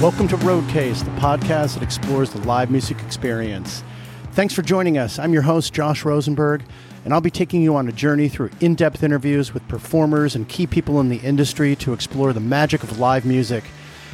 [0.00, 3.84] Welcome to Roadcase, the podcast that explores the live music experience.
[4.32, 5.18] Thanks for joining us.
[5.18, 6.62] I'm your host, Josh Rosenberg,
[7.04, 10.48] and I'll be taking you on a journey through in depth interviews with performers and
[10.48, 13.62] key people in the industry to explore the magic of live music,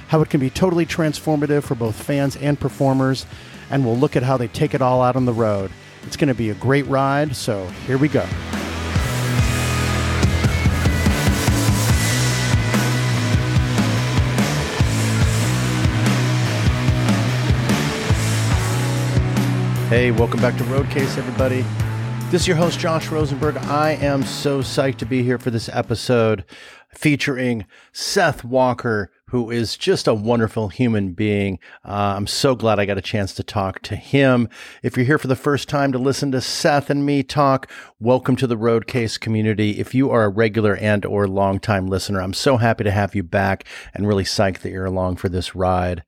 [0.09, 3.25] how it can be totally transformative for both fans and performers,
[3.71, 5.71] and we'll look at how they take it all out on the road.
[6.03, 8.27] It's going to be a great ride, so here we go.
[19.89, 21.65] Hey, welcome back to Roadcase, everybody.
[22.33, 23.57] This is your host, Josh Rosenberg.
[23.57, 26.45] I am so psyched to be here for this episode
[26.93, 31.61] featuring Seth Walker, who is just a wonderful human being.
[31.85, 34.49] Uh, I'm so glad I got a chance to talk to him.
[34.83, 38.35] If you're here for the first time to listen to Seth and me talk, welcome
[38.37, 39.79] to the Roadcase community.
[39.79, 43.23] If you are a regular and or longtime listener, I'm so happy to have you
[43.23, 46.03] back and really psyched that you're along for this ride.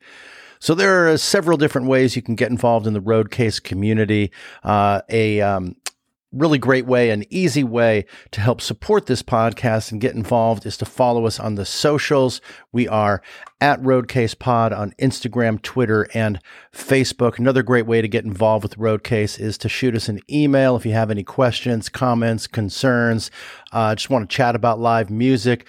[0.61, 4.31] So there are several different ways you can get involved in the Roadcase community.
[4.63, 5.77] Uh, a um,
[6.33, 10.77] really great way, an easy way to help support this podcast and get involved is
[10.77, 12.41] to follow us on the socials.
[12.71, 13.23] We are
[13.61, 16.39] at Roadcase Pod on Instagram, Twitter, and
[16.73, 17.39] Facebook.
[17.39, 20.85] Another great way to get involved with Roadcase is to shoot us an email if
[20.85, 23.31] you have any questions, comments, concerns,
[23.73, 25.67] uh, just want to chat about live music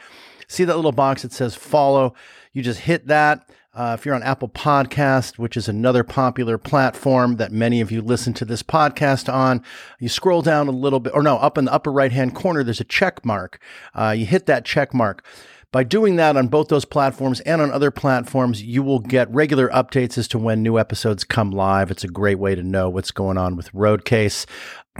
[0.46, 2.14] see that little box that says follow,
[2.52, 7.36] you just hit that uh, if you're on Apple Podcast, which is another popular platform
[7.36, 9.62] that many of you listen to this podcast on,
[10.00, 12.64] you scroll down a little bit, or no, up in the upper right hand corner,
[12.64, 13.60] there's a check mark.
[13.94, 15.24] Uh, you hit that check mark.
[15.72, 19.68] By doing that on both those platforms and on other platforms, you will get regular
[19.68, 21.92] updates as to when new episodes come live.
[21.92, 24.46] It's a great way to know what's going on with Roadcase.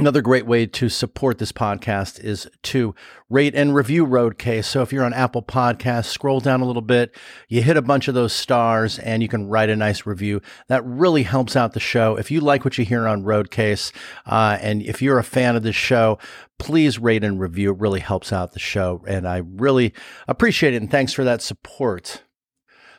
[0.00, 2.94] Another great way to support this podcast is to
[3.28, 4.64] rate and review Roadcase.
[4.64, 7.14] So if you're on Apple Podcasts, scroll down a little bit,
[7.48, 10.40] you hit a bunch of those stars, and you can write a nice review.
[10.68, 12.16] That really helps out the show.
[12.16, 13.92] If you like what you hear on Roadcase,
[14.24, 16.18] uh, and if you're a fan of this show,
[16.58, 17.72] please rate and review.
[17.72, 19.92] It really helps out the show, and I really
[20.26, 20.80] appreciate it.
[20.80, 22.22] And thanks for that support.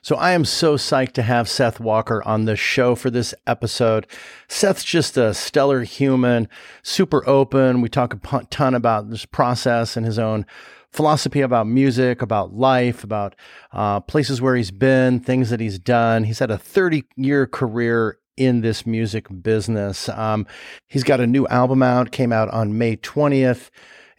[0.03, 4.07] So I am so psyched to have Seth Walker on the show for this episode.
[4.47, 6.49] Seth's just a stellar human,
[6.81, 7.81] super open.
[7.81, 10.47] We talk a ton about this process and his own
[10.91, 13.35] philosophy about music, about life, about
[13.73, 16.23] uh, places where he's been, things that he's done.
[16.23, 20.09] He's had a 30 year career in this music business.
[20.09, 20.47] Um,
[20.87, 23.69] he's got a new album out, came out on May 20th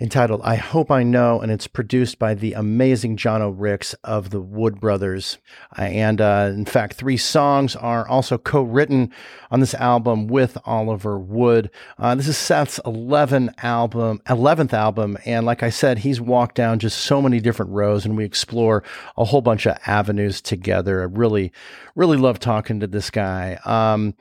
[0.03, 4.41] entitled I Hope I Know, and it's produced by the amazing Jano Rix of the
[4.41, 5.39] Wood Brothers.
[5.77, 9.13] And uh, in fact, three songs are also co written
[9.51, 11.71] on this album with Oliver Wood.
[11.99, 15.17] Uh, this is Seth's 11 album, 11th album.
[15.25, 18.83] And like I said, he's walked down just so many different roads, and we explore
[19.17, 21.03] a whole bunch of avenues together.
[21.03, 21.53] I really,
[21.95, 23.59] really love talking to this guy.
[23.65, 24.15] Um,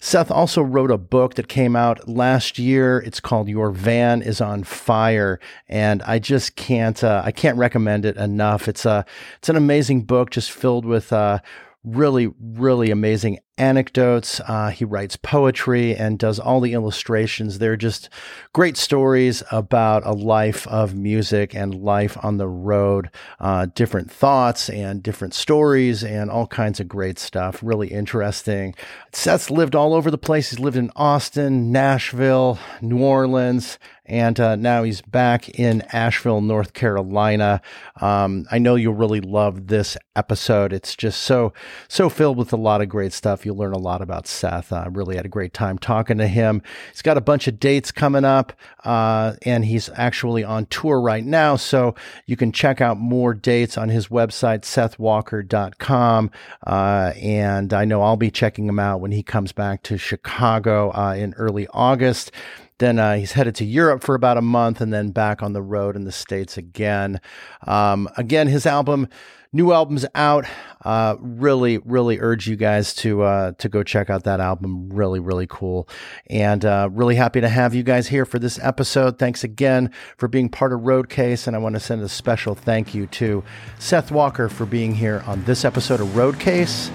[0.00, 2.98] Seth also wrote a book that came out last year.
[2.98, 5.27] It's called Your Van is on Fire
[5.68, 8.68] and I just can't uh, I can't recommend it enough.
[8.68, 9.04] It's a
[9.38, 11.40] it's an amazing book, just filled with uh,
[11.84, 14.40] really really amazing anecdotes.
[14.46, 17.58] Uh, he writes poetry and does all the illustrations.
[17.58, 18.08] They're just
[18.52, 23.10] great stories about a life of music and life on the road,
[23.40, 27.60] uh, different thoughts and different stories and all kinds of great stuff.
[27.62, 28.74] Really interesting.
[29.12, 30.50] Seth's lived all over the place.
[30.50, 36.72] He's lived in Austin, Nashville, New Orleans, and uh, now he's back in Asheville, North
[36.72, 37.60] Carolina.
[38.00, 40.72] Um, I know you'll really love this episode.
[40.72, 41.52] It's just so
[41.88, 43.44] so filled with a lot of great stuff.
[43.48, 44.74] You'll learn a lot about Seth.
[44.74, 46.60] I uh, really had a great time talking to him.
[46.92, 48.52] He's got a bunch of dates coming up,
[48.84, 51.56] uh, and he's actually on tour right now.
[51.56, 51.94] So
[52.26, 56.30] you can check out more dates on his website, sethwalker.com.
[56.66, 60.90] Uh, and I know I'll be checking him out when he comes back to Chicago
[60.90, 62.30] uh, in early August.
[62.76, 65.62] Then uh, he's headed to Europe for about a month and then back on the
[65.62, 67.18] road in the States again.
[67.66, 69.08] Um, again, his album,
[69.52, 70.44] new album's out.
[70.84, 74.90] Uh, really, really urge you guys to uh, to go check out that album.
[74.90, 75.88] Really, really cool,
[76.28, 79.18] and uh, really happy to have you guys here for this episode.
[79.18, 82.94] Thanks again for being part of Roadcase, and I want to send a special thank
[82.94, 83.42] you to
[83.78, 86.90] Seth Walker for being here on this episode of Roadcase.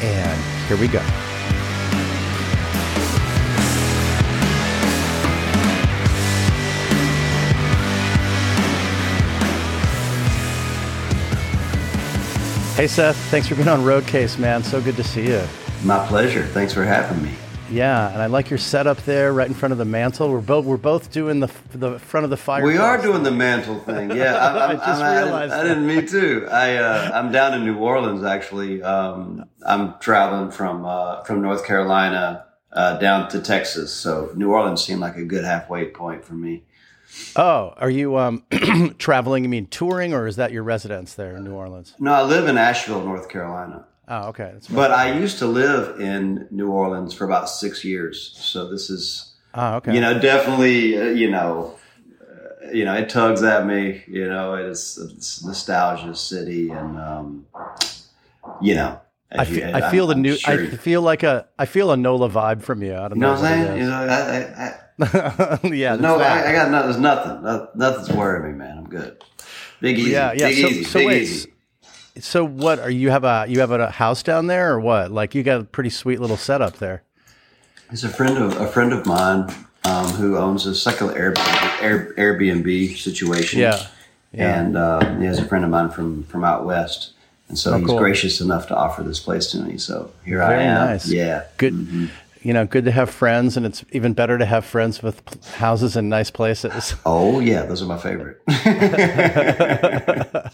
[0.00, 1.37] And here we go.
[12.78, 13.16] Hey, Seth.
[13.32, 14.62] Thanks for being on Roadcase, man.
[14.62, 15.42] So good to see you.
[15.82, 16.46] My pleasure.
[16.46, 17.32] Thanks for having me.
[17.72, 20.30] Yeah, and I like your setup there, right in front of the mantle.
[20.30, 22.62] We're both we're both doing the the front of the fire.
[22.62, 24.12] We are doing the mantle thing.
[24.12, 25.54] Yeah, I, I just I'm, realized.
[25.54, 25.86] I, I, didn't.
[25.88, 26.46] Me too.
[26.48, 28.80] I uh, I'm down in New Orleans actually.
[28.80, 34.84] Um, I'm traveling from uh, from North Carolina uh, down to Texas, so New Orleans
[34.84, 36.62] seemed like a good halfway point for me.
[37.36, 38.44] Oh, are you um,
[38.98, 39.44] traveling?
[39.44, 41.94] You mean touring, or is that your residence there in New Orleans?
[41.98, 43.86] No, I live in Asheville, North Carolina.
[44.08, 44.50] Oh, okay.
[44.54, 48.88] That's but I used to live in New Orleans for about six years, so this
[48.90, 49.94] is, oh, okay.
[49.94, 51.78] You know, definitely, uh, you know,
[52.20, 54.02] uh, you know, it tugs at me.
[54.06, 57.46] You know, it's, it's nostalgia city, and um,
[58.62, 59.00] you know,
[59.30, 60.36] I feel, I feel the I'm new.
[60.36, 61.46] Sure I feel like a.
[61.58, 62.94] I feel a Nola vibe from you.
[62.94, 63.78] I don't you know, know what I'm saying.
[63.78, 64.80] You know, I, I,
[65.64, 65.96] yeah.
[65.96, 67.42] No, I, I, got no, there's nothing.
[67.74, 68.78] Nothing's worrying me, man.
[68.78, 69.22] I'm good.
[69.80, 70.10] Big easy.
[70.10, 70.48] Yeah, yeah.
[70.48, 70.84] Big so, easy.
[70.84, 71.52] So big wait, easy.
[72.20, 75.12] So what are you have a you have a house down there or what?
[75.12, 77.04] Like you got a pretty sweet little setup there.
[77.90, 79.54] He's a friend of a friend of mine
[79.84, 83.60] um, who owns a second Airbnb, Airbnb situation.
[83.60, 83.86] Yeah,
[84.32, 84.60] yeah.
[84.60, 87.12] and uh, he has a friend of mine from from out west,
[87.48, 87.98] and so oh, he's cool.
[87.98, 89.78] gracious enough to offer this place to me.
[89.78, 90.86] So here Very I am.
[90.86, 91.08] Nice.
[91.08, 91.74] Yeah, good.
[91.74, 92.06] Mm-hmm.
[92.42, 95.20] You know, good to have friends, and it's even better to have friends with
[95.54, 96.94] houses in nice places.
[97.04, 98.40] Oh yeah, those are my favorite.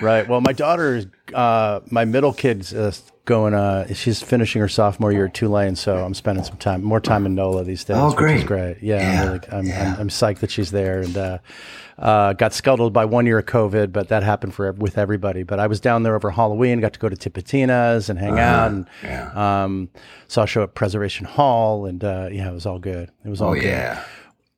[0.00, 0.28] right.
[0.28, 2.92] Well, my daughter, uh, my middle kid's uh,
[3.30, 3.54] going.
[3.54, 7.26] Uh, she's finishing her sophomore year at Tulane, so I'm spending some time, more time
[7.26, 7.96] in NOLA these days.
[7.96, 8.32] Oh, great!
[8.32, 8.82] Which is great.
[8.82, 9.22] Yeah, yeah.
[9.22, 9.94] I'm, really, I'm, yeah.
[9.94, 11.38] I'm, I'm, psyched that she's there, and uh,
[11.96, 15.44] uh, got scuttled by one year of COVID, but that happened for with everybody.
[15.44, 18.42] But I was down there over Halloween, got to go to Tipitina's and hang uh-huh.
[18.42, 19.62] out, and yeah.
[19.62, 19.90] um,
[20.26, 23.12] saw a show at Preservation Hall, and uh, yeah, it was all good.
[23.24, 23.64] It was all oh, good.
[23.64, 24.04] yeah.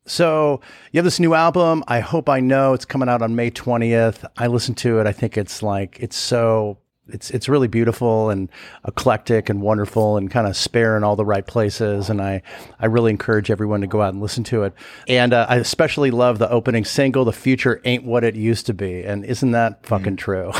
[0.06, 0.60] So
[0.90, 1.84] you have this new album.
[1.86, 4.24] I hope I know it's coming out on May 20th.
[4.36, 5.06] I listened to it.
[5.06, 6.78] I think it's like it's so
[7.08, 8.48] it's it's really beautiful and
[8.86, 12.08] eclectic and wonderful and kind of spare in all the right places.
[12.08, 12.42] And I
[12.78, 14.72] I really encourage everyone to go out and listen to it.
[15.08, 18.74] And uh, I especially love the opening single, "The Future Ain't What It Used to
[18.74, 20.18] Be." And isn't that fucking mm.
[20.18, 20.52] true?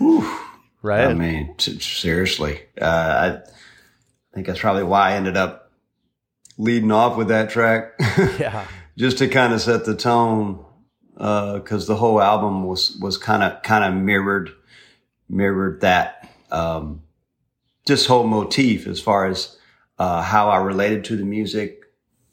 [0.82, 1.06] right?
[1.06, 5.70] I mean, seriously, uh, I think that's probably why I ended up
[6.58, 7.92] leading off with that track.
[8.38, 8.66] yeah.
[8.96, 10.64] Just to kind of set the tone,
[11.14, 14.50] because uh, the whole album was was kind of kind of mirrored
[15.30, 17.02] mirrored that um,
[17.86, 19.56] just whole motif as far as
[19.98, 21.84] uh, how I related to the music,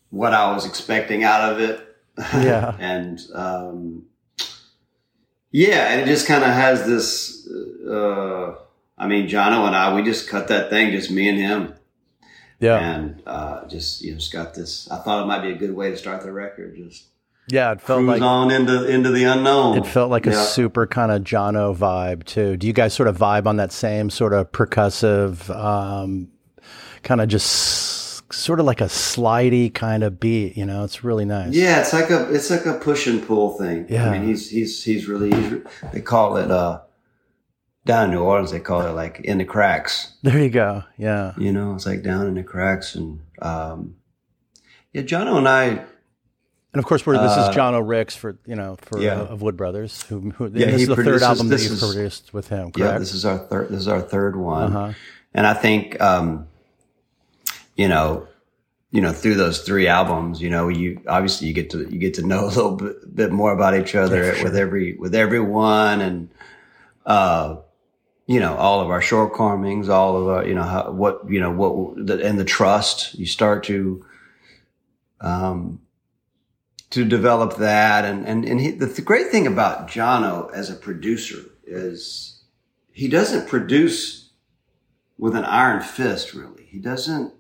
[0.10, 1.84] what I was expecting out of it.
[2.34, 2.76] Yeah.
[2.80, 4.08] and um,
[5.52, 7.48] yeah, and it just kind of has this.
[7.88, 8.56] Uh,
[8.98, 11.76] I mean, Jano and I, we just cut that thing, just me and him.
[12.60, 12.78] Yeah.
[12.78, 14.90] And uh, just you know, just got this.
[14.90, 16.76] I thought it might be a good way to start the record.
[16.76, 17.06] Just
[17.48, 19.78] yeah, it felt like on into into the unknown.
[19.78, 20.34] It felt like yeah.
[20.34, 22.58] a super kind of Jano vibe too.
[22.58, 26.30] Do you guys sort of vibe on that same sort of percussive, um,
[27.04, 30.58] kind of just sort of like a slidey kind of beat?
[30.58, 31.54] You know, it's really nice.
[31.54, 33.88] Yeah, it's like a it's like a push and pull thing.
[33.90, 35.62] Yeah, I mean, he's he's he's really he's,
[35.94, 36.82] they call it uh
[37.88, 40.14] down in New Orleans, they call it like in the cracks.
[40.22, 40.84] There you go.
[40.98, 41.34] Yeah.
[41.38, 42.94] You know, it's like down in the cracks.
[42.94, 43.96] And, um,
[44.94, 45.86] yeah, Jano and I,
[46.74, 49.22] and of course, we're, this uh, is Jano Rix for you know for yeah.
[49.22, 50.04] uh, of Wood Brothers.
[50.04, 52.72] Who, who yeah, this is the third album that you produced with him.
[52.72, 52.78] Correct?
[52.78, 53.70] Yeah, this is our third.
[53.70, 54.94] This is our third one, uh-huh.
[55.34, 56.48] and I think um,
[57.76, 58.28] you know,
[58.92, 62.16] you know, through those three albums, you know, you obviously you get to you get
[62.16, 64.44] to know a little bit, bit more about each other sure.
[64.44, 66.30] with every with everyone, and
[67.06, 67.58] uh,
[68.28, 71.50] you know, all of our shortcomings, all of our, you know, how, what, you know,
[71.50, 74.06] what, the, and the trust, you start to,
[75.22, 75.80] um,
[76.92, 78.06] to develop that.
[78.06, 82.42] And, and, and he, the, the great thing about Jano as a producer is
[82.92, 84.30] he doesn't produce
[85.18, 86.64] with an iron fist, really.
[86.66, 87.34] He doesn't,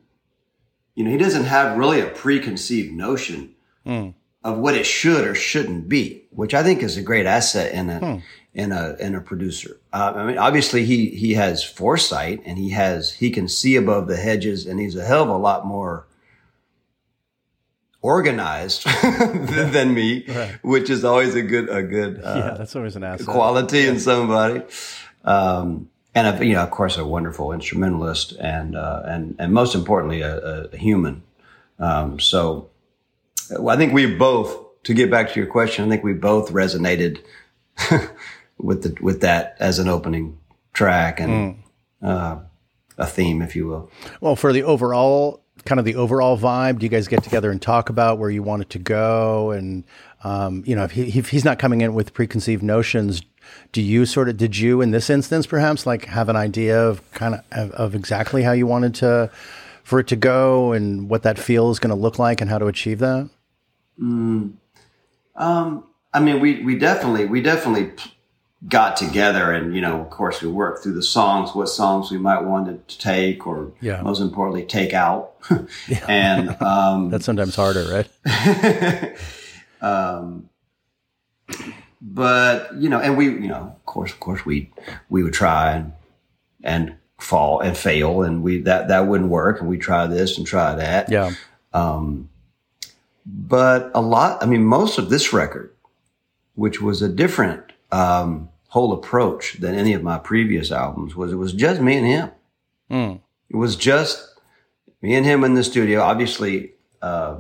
[0.96, 4.14] you know, he doesn't have really a preconceived notion mm.
[4.44, 7.90] of what it should or shouldn't be, which I think is a great asset in
[7.90, 8.22] a, mm
[8.58, 9.80] in a in a producer.
[9.94, 14.08] Uh, I mean, obviously he he has foresight and he has he can see above
[14.08, 16.07] the hedges, and he's a hell of a lot more
[18.08, 20.58] organized than me, right.
[20.64, 23.90] which is always a good a good uh, yeah, that's always an asset quality yeah.
[23.90, 24.64] in somebody.
[25.26, 29.76] Um, and a, you know, of course, a wonderful instrumentalist, and uh, and and most
[29.76, 31.22] importantly, a, a human.
[31.80, 32.70] Um, so,
[33.52, 34.64] well, I think we both.
[34.84, 37.20] To get back to your question, I think we both resonated
[38.58, 40.38] with the with that as an opening
[40.72, 41.58] track and mm.
[42.02, 42.38] uh,
[42.98, 43.92] a theme, if you will.
[44.22, 46.80] Well, for the overall kind of the overall vibe?
[46.80, 49.52] Do you guys get together and talk about where you want it to go?
[49.52, 49.84] And
[50.24, 53.22] um, you know, if, he, if he's not coming in with preconceived notions,
[53.72, 57.12] do you sort of did you in this instance perhaps like have an idea of
[57.12, 59.30] kind of of, exactly how you wanted to
[59.84, 62.58] for it to go and what that feel is going to look like and how
[62.58, 63.30] to achieve that?
[64.02, 64.54] Mm,
[65.36, 65.84] um,
[66.14, 67.92] I mean, we we definitely we definitely
[68.68, 72.18] got together and you know of course we worked through the songs what songs we
[72.18, 74.02] might want to take or yeah.
[74.02, 75.34] most importantly take out
[75.88, 76.04] yeah.
[76.08, 79.16] and um, that's sometimes harder right
[79.82, 80.50] um,
[82.02, 84.72] but you know and we you know of course of course we
[85.10, 85.94] we would try and
[86.64, 90.48] and fall and fail and we that that wouldn't work and we try this and
[90.48, 91.32] try that yeah
[91.74, 92.28] um,
[93.24, 95.72] but a lot i mean most of this record
[96.56, 101.36] which was a different um, whole approach than any of my previous albums was it
[101.36, 102.32] was just me and him.
[102.92, 103.20] Mm.
[103.50, 104.36] It was just
[105.02, 106.02] me and him in the studio.
[106.02, 107.40] Obviously, uh,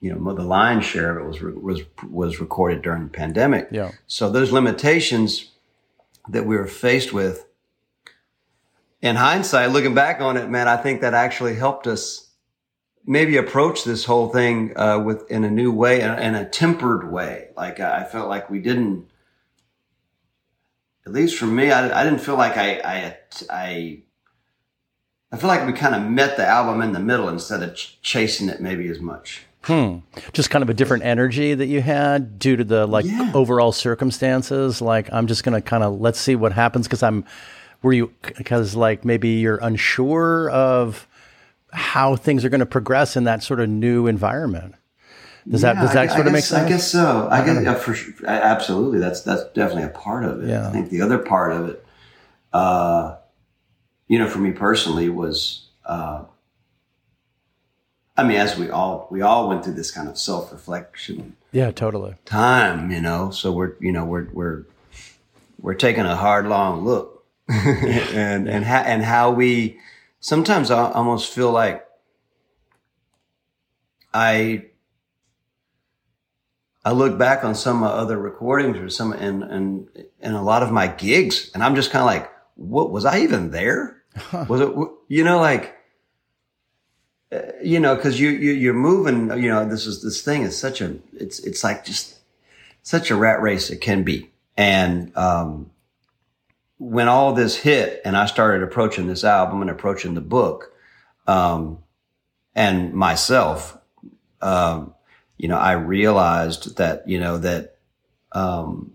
[0.00, 3.68] you know, the lion's share of it was was was recorded during the pandemic.
[3.70, 3.92] Yeah.
[4.06, 5.50] So those limitations
[6.28, 7.46] that we were faced with,
[9.00, 12.28] in hindsight, looking back on it, man, I think that actually helped us
[13.06, 17.10] maybe approach this whole thing uh, with in a new way and in a tempered
[17.10, 17.48] way.
[17.56, 19.06] Like I felt like we didn't
[21.06, 23.16] at least for me, I, I didn't feel like I, I,
[23.50, 24.02] I,
[25.32, 28.00] I feel like we kind of met the album in the middle instead of ch-
[28.00, 29.42] chasing it maybe as much.
[29.62, 29.98] Hmm.
[30.32, 33.32] Just kind of a different energy that you had due to the like yeah.
[33.34, 34.82] overall circumstances.
[34.82, 37.24] Like I'm just gonna kind of let's see what happens because I'm.
[37.82, 41.06] Were you because like maybe you're unsure of
[41.72, 44.74] how things are going to progress in that sort of new environment?
[45.48, 46.64] Does yeah, that does that I, sort I of make sense?
[46.64, 47.28] I guess so.
[47.30, 48.98] I, guess yeah, for sure, absolutely.
[48.98, 50.48] That's that's definitely a part of it.
[50.48, 50.68] Yeah.
[50.68, 51.86] I think the other part of it,
[52.52, 53.16] uh,
[54.08, 56.24] you know, for me personally, was uh,
[58.16, 61.36] I mean, as we all we all went through this kind of self reflection.
[61.52, 62.14] Yeah, totally.
[62.24, 63.30] Time, you know.
[63.30, 64.64] So we're you know we're we're
[65.60, 69.78] we're taking a hard long look, and and ha- and how we
[70.20, 71.86] sometimes I almost feel like
[74.14, 74.66] I
[76.84, 79.88] I look back on some of my other recordings or some and and
[80.20, 83.20] and a lot of my gigs, and I'm just kind of like, what was I
[83.20, 84.02] even there?
[84.48, 84.70] Was it
[85.08, 85.74] you know like
[87.32, 90.56] uh, you know because you, you you're moving you know this is this thing is
[90.56, 92.20] such a it's it's like just
[92.82, 95.70] such a rat race it can be and um
[96.78, 100.72] when all this hit and I started approaching this album and approaching the book
[101.26, 101.78] um
[102.54, 103.76] and myself
[104.40, 104.93] um
[105.44, 107.76] you know, I realized that, you know, that,
[108.32, 108.94] um,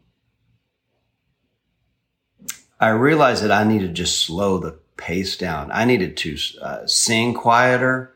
[2.79, 5.69] I realized that I needed to just slow the pace down.
[5.71, 8.15] I needed to uh, sing quieter.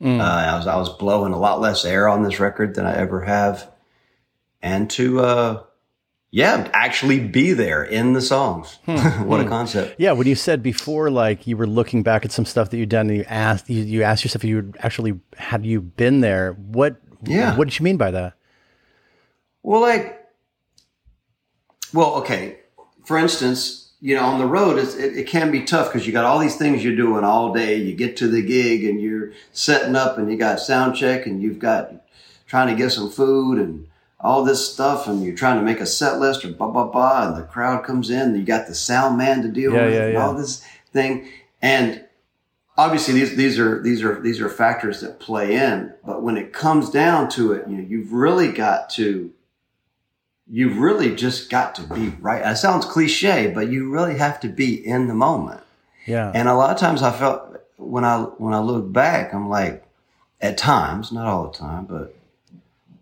[0.00, 0.20] Mm.
[0.20, 2.94] Uh, I was I was blowing a lot less air on this record than I
[2.94, 3.68] ever have,
[4.62, 5.62] and to uh,
[6.30, 8.78] yeah, actually be there in the songs.
[8.84, 8.96] Hmm.
[9.26, 9.46] what hmm.
[9.46, 9.96] a concept!
[9.98, 12.90] Yeah, when you said before, like you were looking back at some stuff that you'd
[12.90, 16.52] done, and you asked you, you asked yourself if you actually had you been there.
[16.52, 17.56] What yeah.
[17.56, 18.34] What did you mean by that?
[19.62, 20.26] Well, like,
[21.92, 22.58] well, okay.
[23.04, 26.24] For instance, you know, on the road, it, it can be tough because you got
[26.24, 27.76] all these things you're doing all day.
[27.76, 31.42] You get to the gig and you're setting up and you got sound check and
[31.42, 31.92] you've got
[32.46, 33.88] trying to get some food and
[34.20, 37.28] all this stuff and you're trying to make a set list or blah, blah, blah.
[37.28, 39.94] And the crowd comes in and you got the sound man to deal yeah, with
[39.94, 40.26] yeah, and yeah.
[40.26, 41.28] all this thing.
[41.62, 42.04] And
[42.76, 46.52] obviously these these are these are these are factors that play in but when it
[46.52, 49.32] comes down to it you know you've really got to
[50.48, 54.48] you've really just got to be right it sounds cliche but you really have to
[54.48, 55.60] be in the moment
[56.06, 59.48] yeah and a lot of times i felt when i when i look back i'm
[59.48, 59.82] like
[60.40, 62.14] at times not all the time but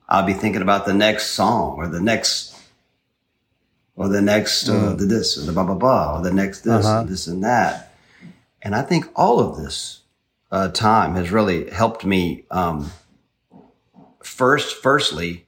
[0.08, 2.52] i'll be thinking about the next song or the next
[3.96, 4.88] or the next uh, mm.
[4.88, 7.00] uh, the this or the blah blah blah or the next this uh-huh.
[7.00, 7.93] and this and that
[8.64, 10.00] and I think all of this
[10.50, 12.46] uh, time has really helped me.
[12.50, 12.90] Um,
[14.22, 15.46] first, firstly,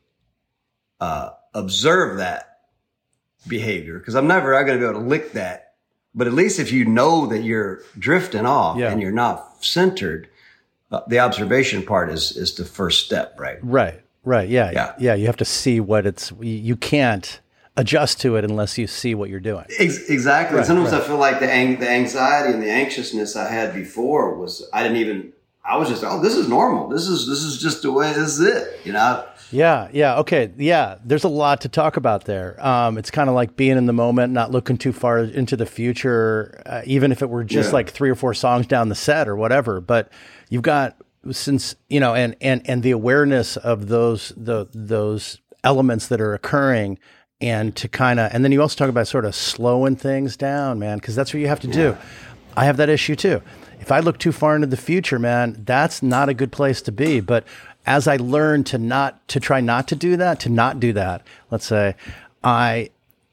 [1.01, 2.61] uh, observe that
[3.49, 5.75] behavior because I'm never going to be able to lick that.
[6.15, 8.91] But at least if you know that you're drifting off yeah.
[8.91, 10.29] and you're not centered,
[10.91, 13.59] uh, the observation part is is the first step, right?
[13.63, 15.15] Right, right, yeah, yeah, yeah.
[15.15, 16.33] You have to see what it's.
[16.41, 17.41] You can't
[17.76, 19.64] adjust to it unless you see what you're doing.
[19.68, 20.59] exactly.
[20.59, 21.02] Right, Sometimes right.
[21.02, 24.83] I feel like the ang- the anxiety and the anxiousness I had before was I
[24.83, 25.33] didn't even.
[25.68, 26.88] I was just oh this is normal.
[26.88, 28.80] This is this is just the way this is it.
[28.85, 29.26] You know.
[29.52, 30.97] Yeah, yeah, okay, yeah.
[31.04, 32.56] There's a lot to talk about there.
[32.64, 35.66] Um, it's kind of like being in the moment, not looking too far into the
[35.66, 37.75] future, uh, even if it were just yeah.
[37.75, 39.80] like three or four songs down the set or whatever.
[39.80, 40.11] But
[40.49, 40.97] you've got
[41.30, 46.35] since you know, and and and the awareness of those the those elements that are
[46.35, 46.99] occurring
[47.40, 50.78] and to kind of and then you also talk about sort of slowing things down
[50.78, 51.97] man because that's what you have to do.
[52.57, 53.43] I have that issue too.
[53.81, 56.93] If i look too far into the future man that's not a good place to
[56.93, 57.21] be.
[57.21, 57.45] But
[57.87, 61.26] as i learn to not to try not to do that to not do that
[61.50, 61.95] let's say
[62.43, 62.90] i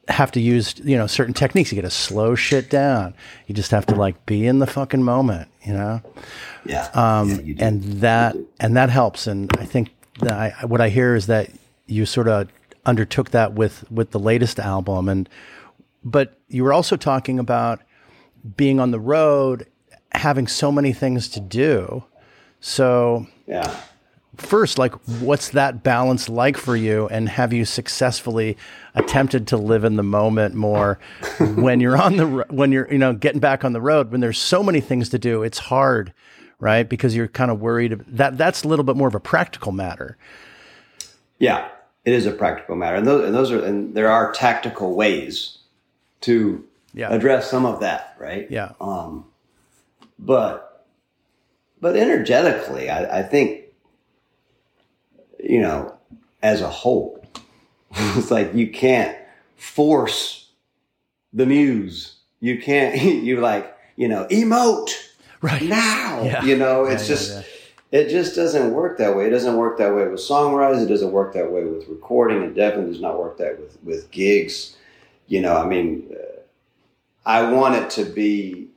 [0.10, 1.72] have to use you know certain techniques.
[1.72, 3.14] You got to slow shit down.
[3.48, 6.02] You just have to like be in the fucking moment you know?
[6.66, 6.90] Yeah.
[6.94, 9.28] um, Yeah, and that and that helps.
[9.28, 11.50] And I think that I, what I hear is that
[11.88, 12.48] you sort of
[12.86, 15.30] undertook that with with the latest album, and
[16.04, 17.82] but you were also talking about
[18.58, 19.68] being on the road,
[20.12, 22.04] having so many things to do.
[22.60, 23.76] So yeah.
[24.38, 27.08] first, like, what's that balance like for you?
[27.08, 28.58] And have you successfully
[28.96, 31.00] attempted to live in the moment more
[31.40, 34.22] when you're on the ro- when you're you know getting back on the road when
[34.22, 35.44] there's so many things to do?
[35.44, 36.14] It's hard,
[36.60, 36.88] right?
[36.88, 40.18] Because you're kind of worried that that's a little bit more of a practical matter.
[41.40, 41.68] Yeah,
[42.06, 45.58] it is a practical matter, and those and those are and there are tactical ways
[46.22, 47.10] to Yeah.
[47.10, 48.50] address some of that, right?
[48.52, 48.72] Yeah.
[48.82, 49.26] Um,
[50.20, 50.86] but
[51.82, 53.62] but energetically, I, I think
[55.44, 55.98] you know,
[56.42, 57.26] as a whole,
[57.92, 59.18] it's like you can't
[59.58, 60.50] force
[61.34, 62.16] the muse.
[62.40, 63.00] You can't.
[63.24, 64.92] You like you know emote
[65.42, 65.62] Right.
[65.64, 66.24] now.
[66.26, 66.44] Yeah.
[66.46, 67.46] You know, it's Yeah, just.
[67.94, 69.28] It just doesn't work that way.
[69.28, 70.84] It doesn't work that way with songwriters.
[70.84, 72.42] It doesn't work that way with recording.
[72.42, 74.76] It definitely does not work that with with gigs.
[75.28, 76.40] You know, I mean, uh,
[77.24, 78.68] I want it to be.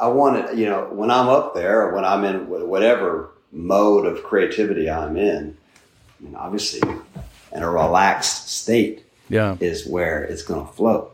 [0.00, 4.06] I want it, you know, when I'm up there, or when I'm in whatever mode
[4.06, 5.56] of creativity I'm in,
[6.20, 6.82] I mean, obviously,
[7.52, 9.56] in a relaxed state Yeah.
[9.58, 11.10] is where it's going to flow.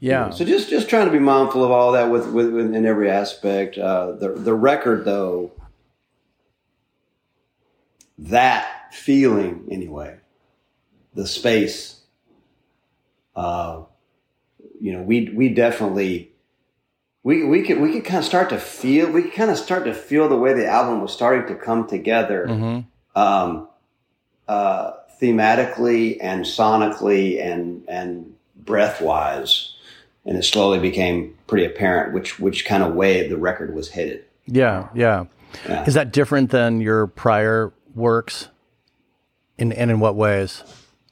[0.00, 0.30] Yeah.
[0.30, 3.10] So just just trying to be mindful of all that with, with, with in every
[3.10, 3.76] aspect.
[3.78, 5.52] Uh, the the record though,
[8.18, 10.16] that feeling anyway,
[11.14, 12.00] the space.
[13.36, 13.82] Uh,
[14.80, 16.32] you know, we we definitely
[17.22, 19.84] we we could we could kind of start to feel we could kind of start
[19.84, 23.20] to feel the way the album was starting to come together Mm-hmm.
[23.20, 23.68] um,
[24.48, 29.69] uh, thematically and sonically and and breath wise,
[30.24, 34.24] and it slowly became pretty apparent which which kind of way the record was headed.
[34.46, 34.88] Yeah.
[34.94, 35.24] Yeah.
[35.68, 35.84] Yeah.
[35.84, 38.48] Is that different than your prior works?
[39.58, 40.62] In and in what ways?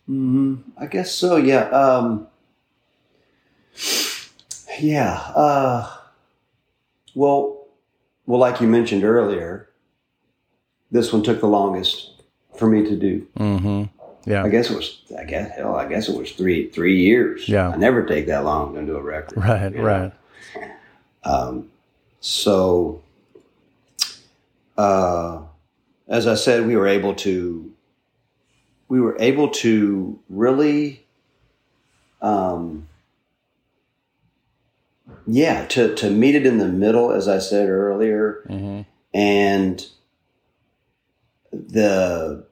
[0.08, 1.36] I guess so.
[1.36, 1.68] Yeah.
[1.68, 2.26] Um,
[4.80, 5.14] yeah.
[5.34, 5.94] Uh,
[7.14, 7.66] well,
[8.24, 9.68] well, like you mentioned earlier,
[10.90, 12.22] this one took the longest
[12.56, 13.26] for me to do.
[13.38, 13.97] Mm-hmm.
[14.24, 14.44] Yeah.
[14.44, 15.00] I guess it was.
[15.18, 15.74] I guess hell.
[15.76, 17.48] I guess it was three three years.
[17.48, 17.70] Yeah.
[17.70, 19.38] I never take that long to do a record.
[19.38, 19.72] Right.
[19.72, 19.84] you know?
[19.84, 20.12] Right.
[21.24, 21.70] Um,
[22.20, 23.02] so,
[24.76, 25.42] uh,
[26.08, 27.72] as I said, we were able to,
[28.88, 31.04] we were able to really,
[32.22, 32.88] um,
[35.26, 38.82] yeah, to, to meet it in the middle, as I said earlier, Mm-hmm.
[39.12, 39.86] and
[41.52, 42.46] the,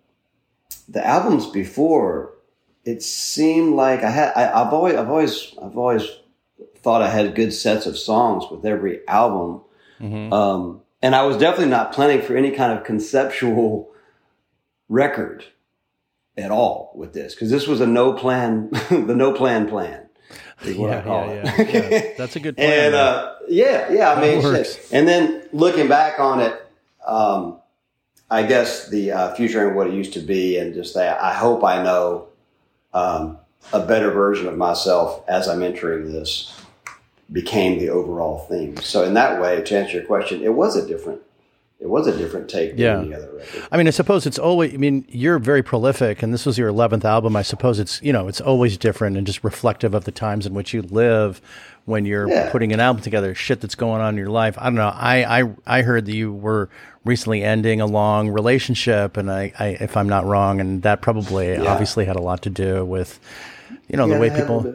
[0.88, 2.32] the albums before,
[2.84, 6.04] it seemed like I had, I, I've always, I've always, I've always
[6.78, 9.62] thought I had good sets of songs with every album.
[10.00, 10.32] Mm-hmm.
[10.32, 13.90] Um, and I was definitely not planning for any kind of conceptual
[14.88, 15.44] record
[16.36, 20.02] at all with this because this was a no plan, the no plan plan.
[20.64, 21.68] Is what I Yeah, call yeah, it.
[21.74, 22.12] yeah, yeah.
[22.18, 22.86] That's a good plan.
[22.86, 24.12] and uh, yeah, yeah.
[24.12, 26.54] I That mean, and then looking back on it,
[27.06, 27.60] um,
[28.30, 31.32] I guess the uh, future and what it used to be, and just that I
[31.32, 32.28] hope I know
[32.92, 33.38] um,
[33.72, 36.52] a better version of myself as I'm entering this
[37.30, 38.76] became the overall theme.
[38.78, 41.22] So in that way, to answer your question, it was a different,
[41.78, 42.98] it was a different take than Yeah.
[43.00, 43.62] any other record.
[43.70, 44.72] I mean, I suppose it's always.
[44.74, 47.36] I mean, you're very prolific, and this was your eleventh album.
[47.36, 50.54] I suppose it's you know it's always different and just reflective of the times in
[50.54, 51.40] which you live
[51.84, 52.50] when you're Yeah.
[52.50, 53.34] putting an album together.
[53.34, 54.56] Shit that's going on in your life.
[54.58, 54.92] I don't know.
[54.94, 56.68] I I I heard that you were
[57.04, 61.52] recently ending a long relationship, and I, I if I'm not wrong, and that probably
[61.52, 61.70] Yeah.
[61.70, 63.20] obviously had a lot to do with
[63.88, 64.72] you know the way people.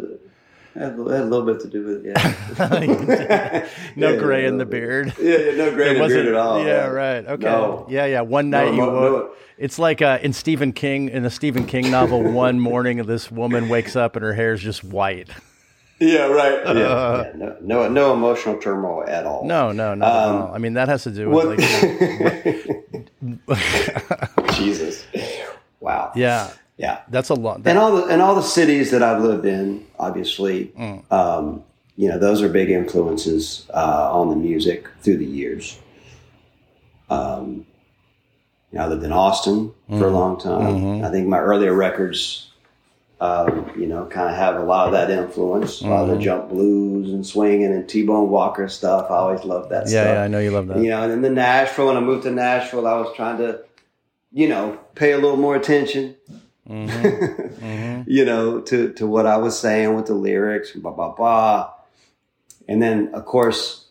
[0.74, 2.14] Had a little- had a little bit to do with it.
[2.16, 5.14] Yeah, no Yeah, gray in the beard.
[5.20, 6.66] yeah, yeah, no gray in the beard at all.
[6.66, 7.26] Yeah, right.
[7.26, 7.44] Okay.
[7.46, 7.86] No.
[7.90, 8.22] Yeah, yeah.
[8.22, 8.94] One night you woke.
[9.30, 9.32] no.
[9.58, 12.24] It's like uh, in Stephen King in a Stephen King novel.
[12.32, 15.30] one morning, this woman wakes up and her hair is just white.
[16.00, 16.66] Yeah, right.
[16.66, 17.32] Yeah, yeah.
[17.36, 19.46] No, no, no emotional turmoil at all.
[19.46, 20.06] No, no, no.
[20.06, 20.52] Um.
[20.54, 22.62] I mean, that has to do with What- like,
[23.22, 25.06] you know, Jesus.
[25.80, 26.12] Wow.
[26.16, 26.50] yeah,
[26.82, 26.98] Yeah.
[27.10, 27.62] that's a lot.
[27.66, 31.12] And all the and all the cities that I've lived in, obviously, Mm.
[31.20, 31.64] um,
[31.96, 35.78] you know, those are big influences uh, on the music through the years.
[37.10, 37.66] Um,
[38.72, 40.14] you know, I lived in Austin for a Mm-hmm.
[40.16, 41.04] long time.
[41.04, 42.50] I think my earlier records,
[43.20, 45.82] um, you know, kind of have a lot of that influence.
[45.82, 46.18] A lot of Mm-hmm.
[46.18, 49.12] the jump blues and swinging and T-Bone Walker stuff.
[49.12, 50.16] I always loved that Yeah, stuff.
[50.16, 50.78] yeah, I know you love that.
[50.80, 53.60] You know, and then the Nashville, when I moved to Nashville, I was trying to,
[54.32, 56.16] you know, pay a little more attention,
[56.70, 58.04] Mm-hmm.
[58.08, 61.72] you know, to, to what I was saying with the lyrics, blah, blah, blah.
[62.68, 63.88] And then, of course,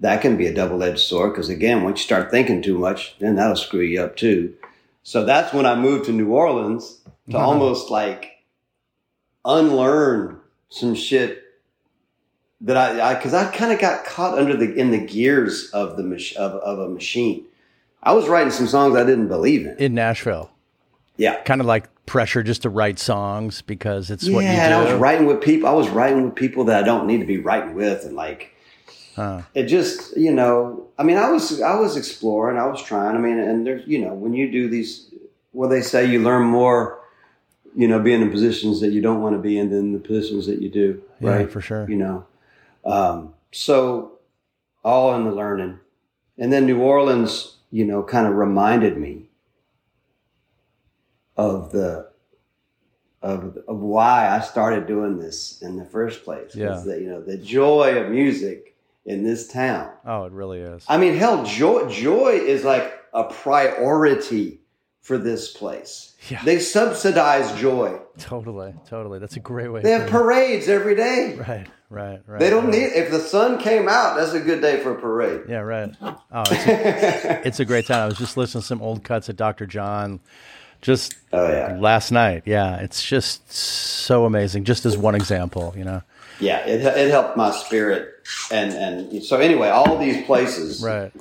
[0.00, 3.16] that can be a double edged sword because, again, once you start thinking too much,
[3.18, 4.54] then that'll screw you up too.
[5.02, 6.98] So that's when I moved to New Orleans
[7.30, 7.46] to Uh-huh.
[7.46, 8.32] almost like
[9.44, 11.42] unlearn some shit
[12.62, 16.02] that I, because I, kind of got caught under the in the gears of the
[16.02, 17.44] mach- of, of a machine.
[18.02, 19.76] I was writing some songs I didn't believe in.
[19.78, 20.50] In Nashville,
[21.16, 24.66] Yeah, kind of like pressure just to write songs because it's what you yeah.
[24.66, 24.96] And I was do.
[24.98, 25.68] writing with people.
[25.68, 28.52] I was writing with people that I don't need to be writing with, and like
[29.14, 29.42] Huh.
[29.54, 30.86] it just you know.
[30.98, 32.58] I mean, I was I was exploring.
[32.58, 33.16] I was trying.
[33.16, 35.10] I mean, and there's you know when you do these,
[35.52, 37.00] well, they say you learn more.
[37.74, 40.46] You know, being in positions that you don't want to be in than the positions
[40.46, 41.02] that you do.
[41.20, 41.86] Yeah, right, for sure.
[41.90, 42.24] you know.
[42.86, 44.12] Um, so
[44.82, 45.78] all in the learning.
[46.38, 49.24] And then New Orleans, you know, kind of reminded me
[51.36, 52.10] of the
[53.22, 56.54] of, of why I started doing this in the first place.
[56.54, 56.80] Yeah.
[56.86, 59.90] That, you know, the joy of music in this town.
[60.04, 60.84] Oh, it really is.
[60.88, 64.60] I mean, hell, joy joy is like a priority
[65.00, 66.14] for this place.
[66.28, 66.42] Yeah.
[66.44, 68.00] They subsidize joy.
[68.18, 69.20] Totally, totally.
[69.20, 69.82] That's a great way.
[69.82, 71.36] They have parades every day.
[71.36, 72.40] right, right, right.
[72.40, 72.74] They don't right.
[72.74, 74.16] need if the sun came out.
[74.16, 75.42] That's a good day for a parade.
[75.48, 75.94] Yeah, right.
[76.32, 78.02] Oh, it's a, it's a great time.
[78.02, 79.64] I was just listening to some old cuts of Dr.
[79.64, 80.20] John
[80.82, 82.42] just Oh yeah, last night.
[82.46, 84.64] Yeah, it's just so amazing.
[84.64, 86.02] Just as one example, you know.
[86.40, 86.66] yeah.
[86.66, 88.14] It it helped my spirit,
[88.50, 91.12] and and so anyway, all these places, Right.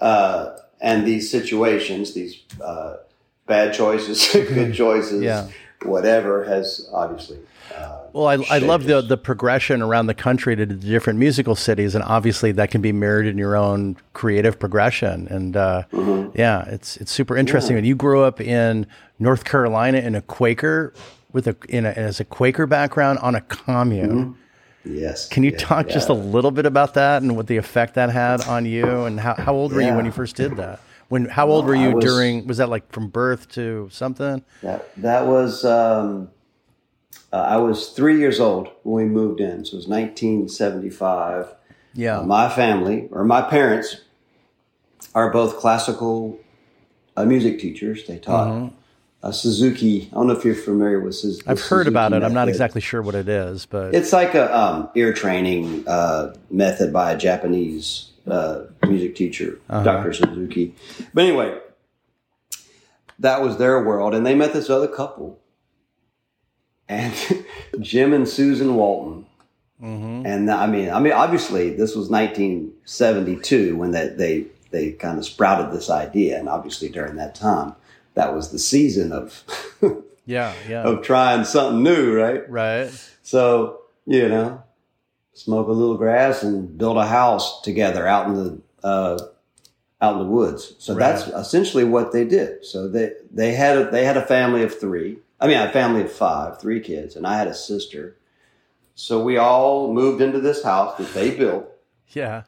[0.00, 2.96] uh, and these situations, these uh,
[3.46, 5.48] bad choices, good choices, Yeah.
[5.84, 7.38] whatever, has obviously.
[7.76, 11.54] Uh, Well, I, I love the the progression around the country to the different musical
[11.54, 15.26] cities, and obviously that can be mirrored in your own creative progression.
[15.28, 16.36] And uh, Mm-hmm.
[16.38, 17.76] yeah, it's it's super interesting.
[17.78, 18.86] And you grew up in
[19.18, 20.92] North Carolina in a Quaker
[21.32, 24.36] with a in a as a Quaker background on a commune.
[24.84, 25.28] Yes.
[25.28, 28.10] Can you yeah, talk just a little bit about that and what the effect that
[28.10, 29.04] had on you?
[29.04, 30.80] And how, how old were you when you first did that?
[31.08, 32.46] When how old were you was- during?
[32.48, 34.42] Was that like from birth to something?
[34.62, 36.30] That that was um,
[37.32, 41.54] uh, I was three years old when we moved in, so it was 1975.
[41.94, 42.20] Yeah.
[42.20, 43.96] Uh, my family or my parents
[45.14, 46.38] are both classical
[47.16, 48.06] uh, music teachers.
[48.06, 48.72] They taught
[49.22, 50.08] uh, Suzuki.
[50.10, 51.42] I don't know if you're familiar with Suzuki.
[51.42, 51.50] Mm-hmm.
[51.50, 52.22] I've heard about it.
[52.22, 56.34] I'm not exactly sure what it is, but It's like a um, ear training uh,
[56.50, 59.82] method by a Japanese uh, music teacher, Uh-huh.
[59.84, 60.12] Dr.
[60.14, 60.74] Suzuki.
[61.12, 61.58] But anyway,
[63.18, 65.38] that was their world, and they met this other couple,
[66.92, 67.44] and
[67.80, 69.26] Jim and Susan Walton.
[69.82, 70.24] Mhm.
[70.24, 75.24] And I mean, I mean, obviously, this was 1972 when that they they kind of
[75.24, 77.74] sprouted this idea, and obviously during that time,
[78.14, 79.42] that was the season of
[80.26, 82.48] yeah, yeah, of trying something new, right?
[82.48, 82.90] right.
[83.22, 84.62] So, you know,
[85.32, 89.18] smoke a little grass and build a house together out in the uh,
[90.00, 90.74] out in the woods.
[90.78, 92.64] So that's essentially what they did.
[92.64, 95.18] So they they had a, they had a family of three.
[95.42, 98.16] I mean, I had a family of five, three kids, and I had a sister.
[98.94, 101.66] So we all moved into this house that they built,
[102.10, 102.44] Yeah.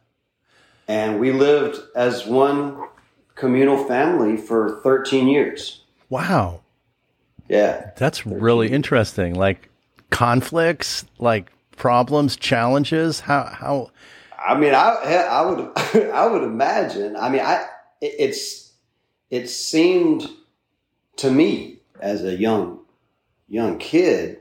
[0.87, 2.87] and we lived as one
[3.35, 5.83] communal family for 13 years.
[6.09, 6.61] Wow.
[7.49, 7.91] Yeah.
[7.97, 9.35] That's really interesting.
[9.35, 9.71] Like
[10.11, 13.21] conflicts, like problems, challenges.
[13.21, 13.91] How how
[14.39, 14.91] I mean, I
[15.31, 15.73] I would
[16.13, 17.17] I would imagine.
[17.17, 17.67] I mean, I
[18.01, 18.73] it, it's
[19.31, 20.29] it seemed
[21.17, 22.81] to me as a young
[23.55, 24.41] young kid,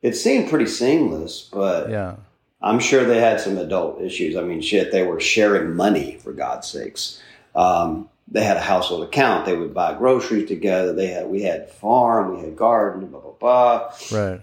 [0.00, 1.48] it seemed pretty seamless.
[1.52, 2.16] But yeah.
[2.62, 4.36] I'm sure they had some adult issues.
[4.36, 7.20] I mean, shit, they were sharing money for God's sakes.
[7.54, 9.46] Um, they had a household account.
[9.46, 10.92] They would buy groceries together.
[10.92, 13.92] They had we had farm, we had garden, blah blah blah.
[14.12, 14.40] Right.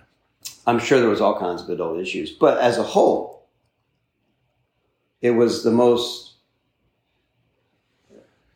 [0.68, 3.46] I'm sure there was all kinds of adult issues, but as a whole,
[5.22, 6.34] it was the most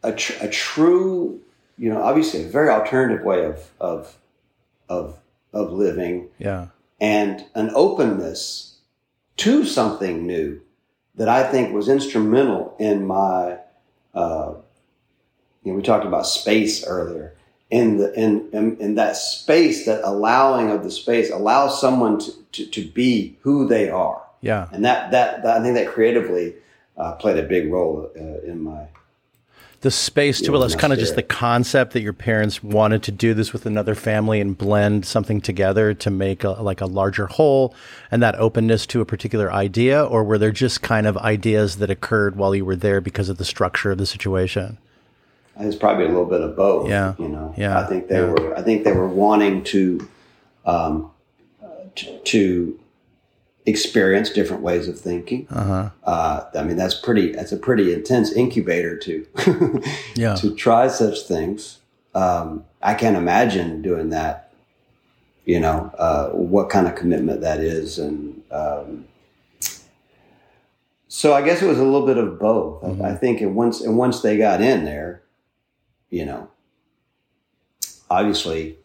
[0.01, 1.41] a, tr- a true,
[1.77, 4.17] you know, obviously a very alternative way of of
[4.87, 5.19] of
[5.53, 6.67] of living Yeah.
[6.99, 8.77] and an openness
[9.37, 10.61] to something new
[11.15, 13.57] that I think was instrumental in my.
[14.13, 14.53] Uh,
[15.63, 17.33] you know, we talked about space earlier.
[17.69, 22.31] In the in, in in that space, that allowing of the space allows someone to,
[22.53, 24.67] to, to be who they are, Yeah.
[24.71, 26.55] and that that, that I think that creatively
[26.97, 28.87] uh, played a big role uh, in my.
[29.81, 30.65] The space to it.
[30.65, 33.95] It's kind of just the concept that your parents wanted to do this with another
[33.95, 37.73] family and blend something together to make a, like a larger whole,
[38.11, 41.89] and that openness to a particular idea, or were there just kind of ideas that
[41.89, 44.77] occurred while you were there because of the structure of the situation?
[45.61, 46.89] It's probably a little bit of both.
[46.89, 47.53] Yeah, you know.
[47.57, 48.31] Yeah, I think they yeah.
[48.31, 48.57] were.
[48.57, 50.09] I think they were wanting to,
[50.65, 51.11] um,
[51.95, 52.79] to, to
[53.69, 55.47] experience different ways of thinking.
[55.49, 55.89] Uh-huh.
[56.03, 57.31] Uh, I mean, that's pretty.
[57.31, 59.25] That's a pretty intense incubator to,
[60.15, 61.79] yeah, to try such things.
[62.15, 64.51] Um, I can't imagine doing that.
[65.45, 69.05] You know, uh, what kind of commitment that is, and um,
[71.07, 72.83] so I guess it was a little bit of both.
[72.83, 73.01] Mm-hmm.
[73.01, 75.23] I, I think, and once and once they got in there,
[76.09, 76.49] you know,
[78.09, 78.77] obviously,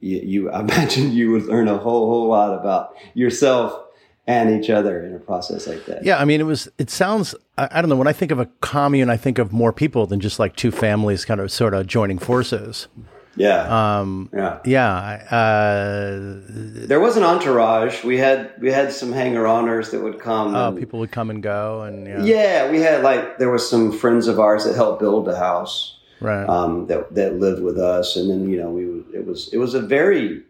[0.00, 3.85] you, you I imagine you would learn a whole whole lot about yourself
[4.26, 6.04] and each other in a process like that.
[6.04, 6.68] Yeah, I mean, it was.
[6.78, 7.34] It sounds.
[7.56, 7.96] I, I, don't know.
[7.96, 10.70] When I think of a commune, I think of more people than just like two
[10.70, 12.88] families, kind of sort of joining forces.
[13.36, 13.98] Yeah.
[13.98, 14.58] Um, yeah.
[14.64, 14.94] Yeah.
[15.30, 18.02] Uh, there was an entourage.
[18.02, 20.54] We had we had some hanger-oners that would come.
[20.56, 22.22] Oh, and, people would come and go, and yeah.
[22.24, 25.92] yeah, we had like there was some friends of ours that helped build the house.
[26.18, 26.48] Right.
[26.48, 28.84] Um, that that lived with us, and then you know we
[29.16, 30.42] it was it was a very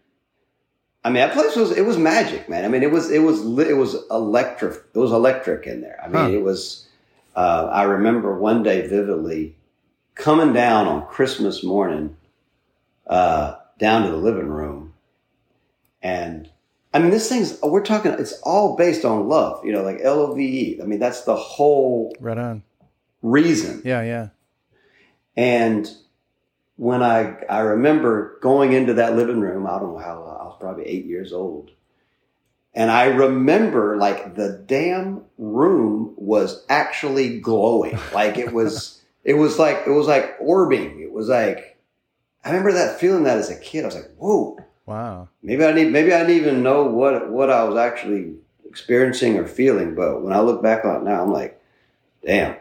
[1.07, 2.65] I mean, that place was it was magic, man.
[2.65, 4.75] I mean, it was it was it was electric.
[4.93, 6.01] It was electric in there.
[6.03, 6.37] I mean, huh.
[6.37, 6.89] it was.
[7.37, 9.55] Uh, I remember one day vividly
[10.17, 12.17] coming down on Christmas morning,
[13.07, 14.95] uh, down to the living room,
[16.03, 16.51] and
[16.93, 18.11] I mean, this thing's we're talking.
[18.11, 20.83] It's all based on love, you know, like L O V E.
[20.83, 22.65] I mean, that's the whole right on
[23.23, 23.81] reason.
[23.85, 24.29] Yeah, yeah.
[25.37, 25.89] And
[26.77, 30.57] when I I remember going into that living room, I don't know how I was
[30.61, 31.71] probably eight years old,
[32.75, 39.59] and I remember like the damn room was actually glowing, like it was it was
[39.59, 41.01] like it was like orbing.
[41.01, 41.79] It was like
[42.45, 43.83] I remember that feeling that as a kid.
[43.83, 45.29] I was like, whoa, wow.
[45.43, 48.35] Maybe I need maybe I didn't even know what what I was actually
[48.69, 51.59] experiencing or feeling, but when I look back on it now, I'm like,
[52.25, 52.57] damn,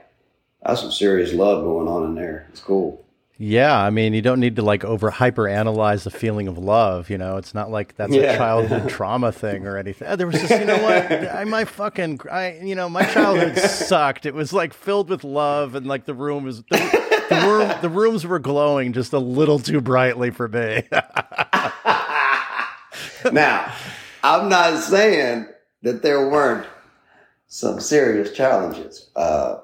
[0.63, 2.47] that's some serious love going on in there.
[2.49, 3.04] It's cool.
[3.37, 7.09] Yeah, I mean, you don't need to like over hyper analyze the feeling of love.
[7.09, 8.33] You know, it's not like that's Yeah.
[8.33, 10.15] a childhood trauma thing or anything.
[10.17, 14.25] There was just, you know what, I my fucking, I, you know, my childhood sucked.
[14.25, 17.89] It was like filled with love, and like the room was, the, the room, the
[17.89, 20.83] rooms were glowing just a little too brightly for me.
[23.31, 23.73] now,
[24.23, 25.47] I'm not saying
[25.81, 26.67] that there weren't
[27.47, 29.57] some serious challenges uh,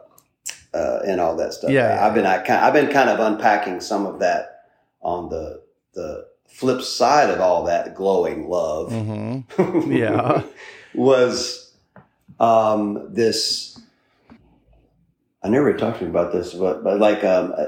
[0.74, 1.70] uh, and all that stuff.
[1.72, 2.06] Yeah, yeah.
[2.06, 4.64] I've been I, kind- I've been kind of unpacking some of that
[5.02, 5.62] on the
[5.94, 8.92] the flip side of all that glowing love.
[8.92, 9.40] hmm
[9.92, 10.44] Yeah.
[10.94, 11.74] was
[12.40, 13.80] um, this.
[15.44, 17.68] I never talked to you about this, but but like um, a,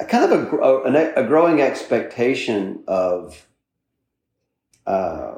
[0.00, 3.46] a kind of a, a, a growing expectation of.
[4.86, 5.36] Uh,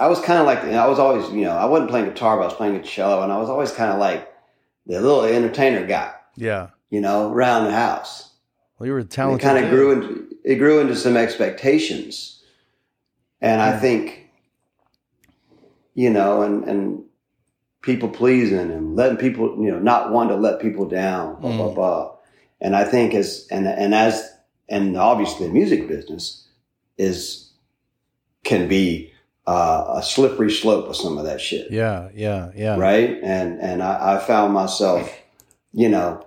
[0.00, 2.42] I was kind of like I was always you know I wasn't playing guitar, but
[2.42, 4.31] I was playing a cello, and I was always kind of like
[4.86, 6.68] the little entertainer guy, Yeah.
[6.90, 8.30] you know, around the house.
[8.78, 9.40] Well, you were And it talented.
[9.48, 12.42] kind of grew into it grew into some expectations,
[13.40, 14.28] and I think,
[15.94, 17.04] you know, and and
[17.82, 21.68] people pleasing and letting people, you know, not wanting to let people down, blah blah
[21.70, 21.74] Mm.
[21.74, 22.12] blah.
[22.60, 24.28] And I think as and and as
[24.68, 26.48] and obviously the music business
[26.98, 27.50] is
[28.44, 29.11] can be
[29.46, 32.76] uh, a slippery slope of some of that shit Yeah, yeah, yeah.
[32.76, 33.18] right?
[33.22, 35.10] And and I, I found myself,
[35.72, 36.24] you know,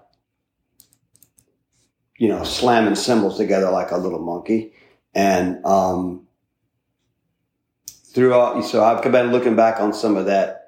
[2.17, 4.73] you know, slamming cymbals together like a little monkey,
[5.13, 6.27] and um,
[7.87, 8.63] throughout.
[8.65, 10.61] So I've been looking back on some of that.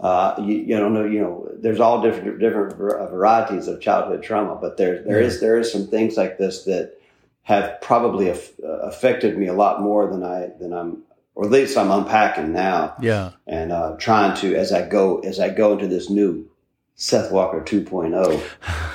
[0.00, 4.56] Uh, you, you don't know, you know, there's all different different varieties of childhood trauma,
[4.60, 6.98] but there there is there is some things like this that
[7.44, 11.02] have probably aff- uh, affected me a lot more than I than I'm,
[11.34, 13.30] or at least I'm unpacking now Yeah.
[13.46, 16.48] and uh, trying to as I go as I go into this new
[16.96, 18.40] Seth Walker 2.0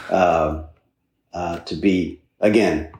[0.12, 0.65] um,
[1.34, 2.91] uh, to be again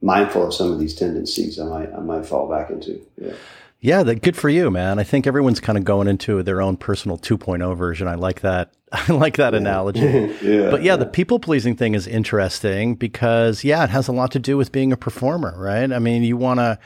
[0.00, 3.00] mindful of some of these tendencies I might I might fall back into.
[3.20, 3.32] Yeah,
[3.80, 4.98] Yeah, that good for you, man.
[4.98, 8.06] I think everyone's kind of going into their own personal 2.0 version.
[8.08, 8.72] I like that.
[8.92, 10.00] I like that analogy.
[10.42, 10.70] yeah.
[10.70, 14.38] But yeah, the people pleasing thing is interesting because yeah, it has a lot to
[14.38, 15.90] do with being a performer, right?
[15.90, 16.78] I mean, you want to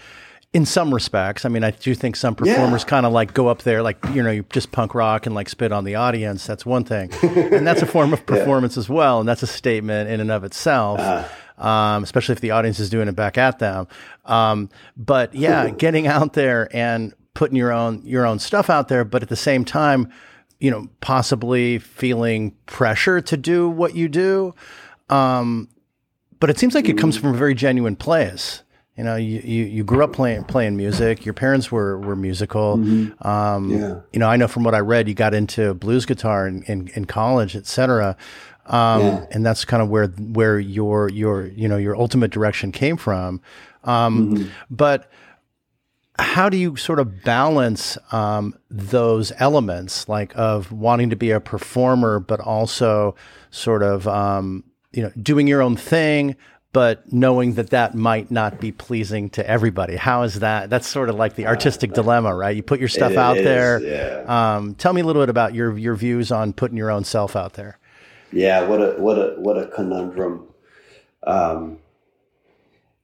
[0.54, 1.44] in some respects.
[1.44, 4.22] I mean, I do think some performers kind of like go up there like, you
[4.22, 6.46] know, you just punk rock and like spit on the audience.
[6.46, 7.12] That's one thing.
[7.22, 10.44] and that's a form of performance as well, and that's a statement in and of
[10.44, 11.00] itself.
[11.58, 13.88] Um, especially if the audience is doing it back at them.
[14.26, 19.04] Um, but yeah, getting out there and putting your own your own stuff out there,
[19.04, 20.08] but at the same time,
[20.60, 24.54] you know, possibly feeling pressure to do what you do.
[25.10, 25.68] um,
[26.40, 28.62] but it seems like it comes from a very genuine place.
[28.98, 31.24] You know, you, you, you grew up playing playing music.
[31.24, 32.76] Your parents were were musical.
[32.78, 33.26] Mm-hmm.
[33.26, 34.00] Um, Yeah.
[34.12, 36.88] You know, I know from what I read, you got into blues guitar in, in,
[36.94, 38.16] in college, et cetera.
[38.66, 39.26] Um, Yeah.
[39.30, 43.40] and that's kind of where where your your you know your ultimate direction came from.
[43.84, 44.48] Um, Mm-hmm.
[44.68, 45.08] But
[46.18, 51.38] how do you sort of balance um, those elements, like of wanting to be a
[51.38, 53.14] performer, but also
[53.50, 56.34] sort of um, you know doing your own thing,
[56.72, 59.96] but knowing that that might not be pleasing to everybody?
[59.96, 60.68] How is that?
[60.68, 62.54] That's sort of like the artistic dilemma, right?
[62.54, 63.80] You put your stuff out is, there.
[63.82, 64.56] yeah.
[64.56, 67.36] Um, tell me a little bit about your your views on putting your own self
[67.36, 67.78] out there.
[68.32, 70.46] Yeah, what a what a what a conundrum.
[71.26, 71.78] Um,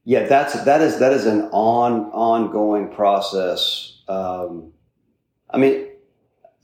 [0.05, 4.03] yeah, that's that is that is an on ongoing process.
[4.07, 4.73] Um,
[5.51, 5.89] I mean,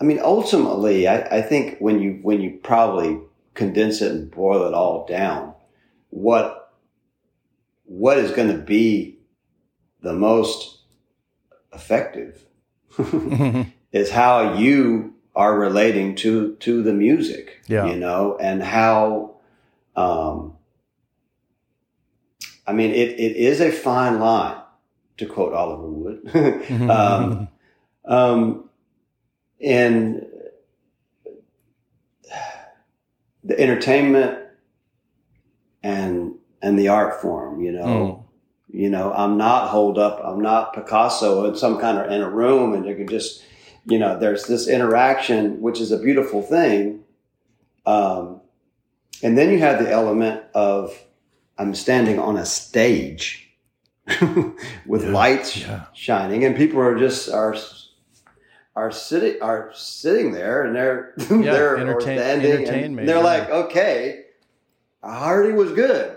[0.00, 3.20] I mean, ultimately, I, I think when you when you probably
[3.54, 5.54] condense it and boil it all down,
[6.10, 6.59] what
[7.90, 9.18] what is going to be
[10.00, 10.78] the most
[11.72, 12.44] effective
[13.92, 17.86] is how you are relating to to the music Yeah.
[17.86, 19.34] you know and how
[19.96, 20.54] um
[22.64, 24.60] i mean it, it is a fine line
[25.16, 26.20] to quote oliver wood
[26.88, 27.48] um,
[28.04, 28.70] um
[29.58, 30.28] in
[33.42, 34.38] the entertainment
[35.82, 38.26] and and the art form you know
[38.72, 42.28] you know i'm not holed up i'm not picasso in some kind of in a
[42.30, 43.42] room and you can just
[43.86, 47.02] you know there's this interaction which is a beautiful thing
[47.86, 48.40] um,
[49.22, 50.96] and then you have the element of
[51.58, 53.50] i'm standing on a stage
[54.86, 55.84] with Yeah, lights yeah.
[55.94, 57.56] shining and people are just are
[58.76, 63.22] are sitting are sitting there and they're they're or entertain- standing and they're yeah.
[63.22, 64.24] like okay
[65.02, 66.16] Hardy was good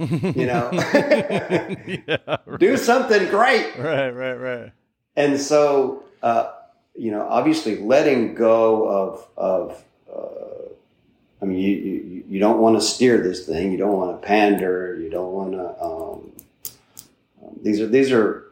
[0.00, 0.70] you know?
[2.08, 3.76] Yeah, do something great.
[3.78, 4.72] Right, right, right.
[5.16, 6.52] and so uh,
[6.96, 10.72] you know obviously letting go of of uh,
[11.42, 13.72] i mean you, you you don't want to steer this thing.
[13.72, 14.96] You don't want to pander.
[15.00, 16.32] You don't want to um,
[17.42, 18.44] um, these are these are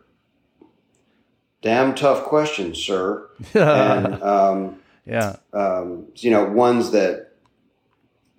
[1.63, 3.29] damn tough questions sir.
[3.55, 7.33] And um, yeah, um, you know ones that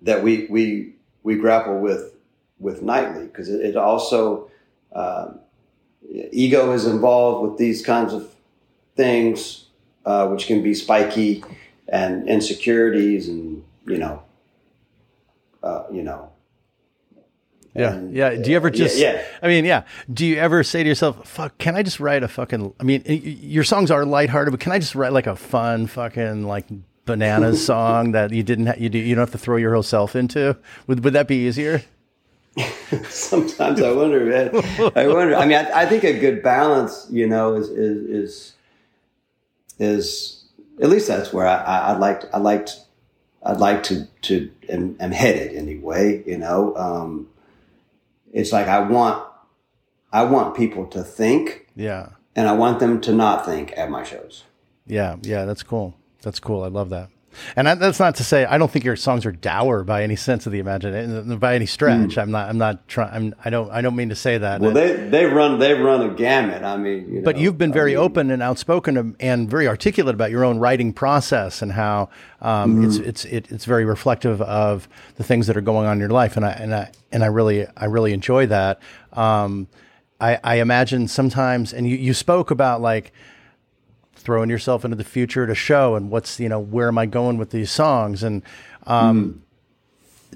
[0.02, 2.14] that we we we grapple with
[2.60, 4.50] with nightly because it, it also
[4.92, 5.40] um,
[6.32, 8.32] ego is involved with these kinds of
[8.96, 9.66] things
[10.06, 11.42] uh, which can be spiky
[11.88, 14.22] and insecurities and you know
[15.62, 16.30] uh, you know
[17.74, 18.34] yeah, and- yeah.
[18.34, 18.98] Do you ever just?
[18.98, 19.22] yeah.
[19.42, 19.84] I mean, yeah.
[20.12, 23.02] Do you ever say to yourself, "Fuck, can I just write a fucking?" I mean,
[23.06, 26.66] your songs are lighthearted, but can I just write like a fun fucking like
[27.04, 29.84] bananas song that you didn't ha- you do you don't have to throw your whole
[29.84, 30.56] self into?
[30.88, 31.82] Would would that be easier?
[33.08, 34.50] sometimes I wonder, man.
[34.96, 35.36] I wonder.
[35.36, 38.54] I mean, I, I think a good balance, you know, is is is,
[39.78, 40.44] is
[40.82, 42.72] at least that's where I, I, I'd like I'd like to,
[43.42, 46.22] I'd like to to am, am headed anyway.
[46.26, 47.28] You know, um,
[48.32, 49.24] it's like I want
[50.12, 54.02] I want people to think, Yeah, and I want them to not think at my
[54.02, 54.44] shows.
[54.86, 55.44] yeah, yeah.
[55.44, 55.94] That's cool.
[56.22, 56.64] That's cool.
[56.64, 57.08] I love that.
[57.56, 60.46] And that's not to say I don't think your songs are dour by any sense
[60.46, 62.18] of the imagination, by any stretch.
[62.18, 62.48] I'm not.
[62.48, 63.12] I'm not trying.
[63.12, 63.34] I'm.
[63.44, 63.70] I don't.
[63.70, 64.58] I don't mean to say that.
[64.58, 64.64] Hmm.
[64.64, 66.62] Well, they they run they run a gamut.
[66.62, 69.68] I mean, you But know, you've been I very mean, open and outspoken and very
[69.68, 72.08] articulate about your own writing process and how
[72.40, 76.00] um, it's it's it, it's very reflective of the things that are going on in
[76.00, 78.80] your life, and I and I and I really I really enjoy that.
[79.12, 79.68] Um,
[80.20, 83.12] I, I imagine sometimes, and you, you spoke about like
[84.30, 87.36] throwing yourself into the future to show and what's you know where am I going
[87.36, 88.22] with these songs?
[88.22, 88.44] And
[88.86, 89.42] um,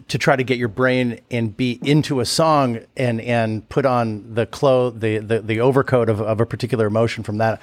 [0.08, 4.34] to try to get your brain and be into a song and and put on
[4.34, 7.62] the clothes the, the the overcoat of, of a particular emotion from that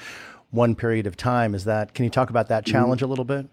[0.52, 1.54] one period of time.
[1.54, 3.48] Is that can you talk about that challenge a little bit?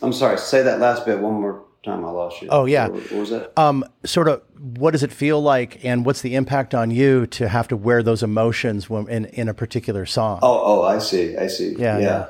[0.00, 0.38] I'm sorry.
[0.38, 2.04] Say that last bit one more time.
[2.04, 2.48] I lost you.
[2.50, 2.88] Oh, yeah.
[2.88, 3.52] What, what was that?
[3.58, 4.42] um sort of
[4.76, 8.02] what does it feel like and what's the impact on you to have to wear
[8.02, 11.36] those emotions when in in a particular song Oh, oh, I see.
[11.36, 11.74] I see.
[11.78, 12.26] Yeah, yeah.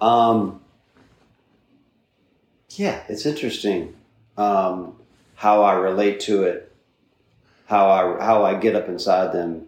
[0.00, 0.60] Um,
[2.70, 3.94] yeah, it's interesting
[4.36, 4.96] um,
[5.34, 6.72] how I relate to it,
[7.66, 9.66] how I how I get up inside them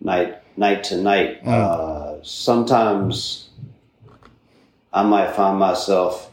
[0.00, 1.46] night night to night.
[1.46, 3.50] Uh, sometimes
[4.92, 6.29] I might find myself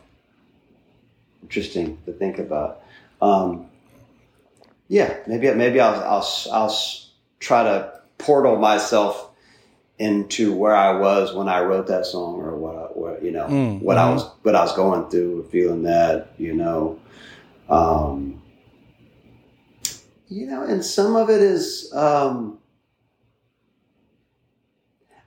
[1.47, 2.83] interesting to think about.
[3.21, 3.67] Um,
[4.89, 6.75] yeah, maybe maybe I'll I'll I'll
[7.39, 9.29] try to portal myself
[9.97, 13.47] into where I was when I wrote that song, or what I, what you know,
[13.47, 16.99] Mm, what I was what I was going through, feeling that you know.
[17.69, 18.41] Um,
[20.29, 22.59] you know, and some of it is, um,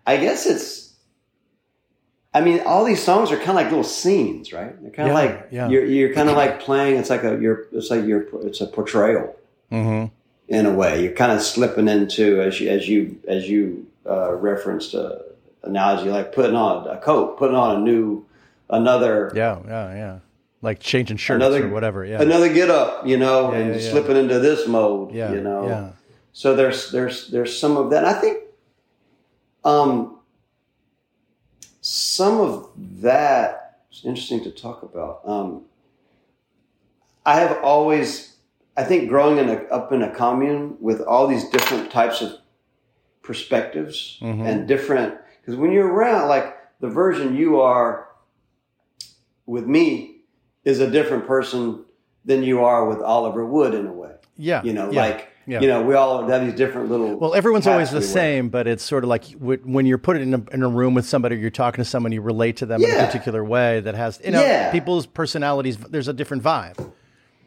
[0.07, 0.90] I guess it's,
[2.33, 4.81] I mean, all these songs are kind of like little scenes, right?
[4.81, 5.69] They're kind of like, yeah.
[5.69, 8.67] you're, you're kind of like playing, it's like a, you're, it's like you're, it's a
[8.67, 9.35] portrayal
[9.73, 10.07] Mm-hmm.
[10.49, 11.03] in a way.
[11.03, 15.23] You're kind of slipping into, as you, as you, as you, uh, referenced a
[15.63, 18.25] analogy, like putting on a coat, putting on a new,
[18.69, 20.19] another, Yeah, yeah, yeah.
[20.63, 22.05] Like changing shirts Another- or whatever.
[22.05, 22.21] Yeah.
[22.23, 23.91] another get up, you know, Yeah, and yeah, yeah.
[23.91, 25.33] slipping into this mode, yeah.
[25.33, 25.67] you know.
[25.67, 25.91] Yeah.
[26.33, 28.05] So there's there's there's some of that.
[28.05, 28.39] And I think
[29.65, 30.19] um
[31.81, 35.21] some of that is interesting to talk about.
[35.25, 35.63] Um
[37.25, 38.37] I have always
[38.77, 42.33] I think growing in a, up in a commune with all these different types of
[43.23, 44.47] perspectives Mhm.
[44.47, 48.09] and different because when you're around like the version you are
[49.47, 50.17] with me
[50.65, 51.85] is a different person
[52.25, 54.13] than you are with Oliver Wood in a way.
[54.37, 54.63] Yeah.
[54.63, 55.01] You know, yeah.
[55.03, 55.61] like Yeah.
[55.61, 57.17] you know, we all have these different little.
[57.17, 60.33] Well, everyone's always the we same, but it's sort of like when you're put in
[60.33, 62.91] a, in a room with somebody, you're talking to someone, you relate to them in
[62.91, 64.71] a particular way that has, you know, Yeah.
[64.71, 65.77] people's personalities.
[65.77, 66.93] There's a different vibe.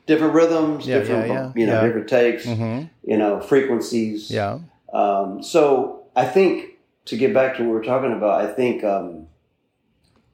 [0.05, 1.51] different rhythms, Yeah, different yeah, yeah.
[1.55, 1.85] you know, Yeah.
[1.87, 2.89] different takes, Mhm.
[3.05, 4.29] you know, frequencies.
[4.29, 4.59] Yeah.
[4.93, 6.71] Um, so I think
[7.05, 9.27] to get back to what we're talking about, I think um,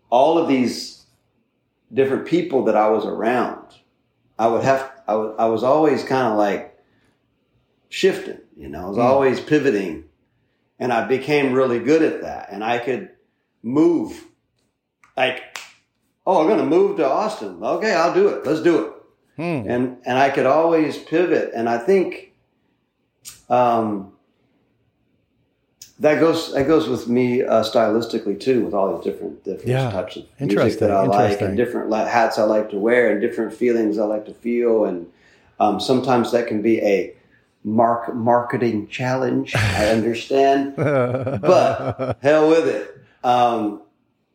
[0.10, 1.06] all of these
[1.94, 3.60] different people that I was around,
[4.40, 6.69] I would have, I, would, I was always kind of like
[7.90, 9.04] shifting, you know, I was Mm.
[9.04, 10.06] always pivoting,
[10.80, 13.10] and I became really good at that, and I could
[13.64, 14.24] move,
[15.18, 15.42] like,
[16.26, 17.60] oh, I'm going to move to Austin.
[17.62, 18.46] Okay, I'll do it.
[18.46, 18.94] Let's do it
[19.36, 19.70] Hmm.
[19.70, 21.52] and and I could always pivot.
[21.56, 22.34] And I think
[23.50, 24.12] um,
[26.00, 29.92] that goes that goes with me uh, stylistically too, with all these different different Yeah.
[29.92, 33.54] types of music that I like, and different hats I like to wear, and different
[33.54, 35.08] feelings I like to feel, and
[35.60, 37.14] um, sometimes that can be a
[37.70, 39.56] mark marketing challenge.
[39.56, 42.96] I understand, but hell with it.
[43.24, 43.82] Um,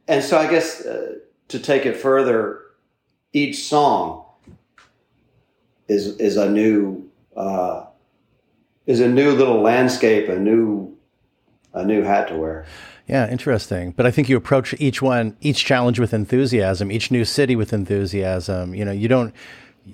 [0.08, 1.16] and so I guess uh,
[1.48, 2.60] to take it further,
[3.32, 4.24] each song
[5.88, 7.86] is is a new uh,
[8.86, 10.96] is a new little landscape, a new
[11.72, 12.66] a new hat to wear.
[13.06, 13.90] Yeah, interesting.
[13.90, 17.72] But I think you approach each one, each challenge with enthusiasm, each new city with
[17.72, 18.74] enthusiasm.
[18.74, 19.34] You know, you don't,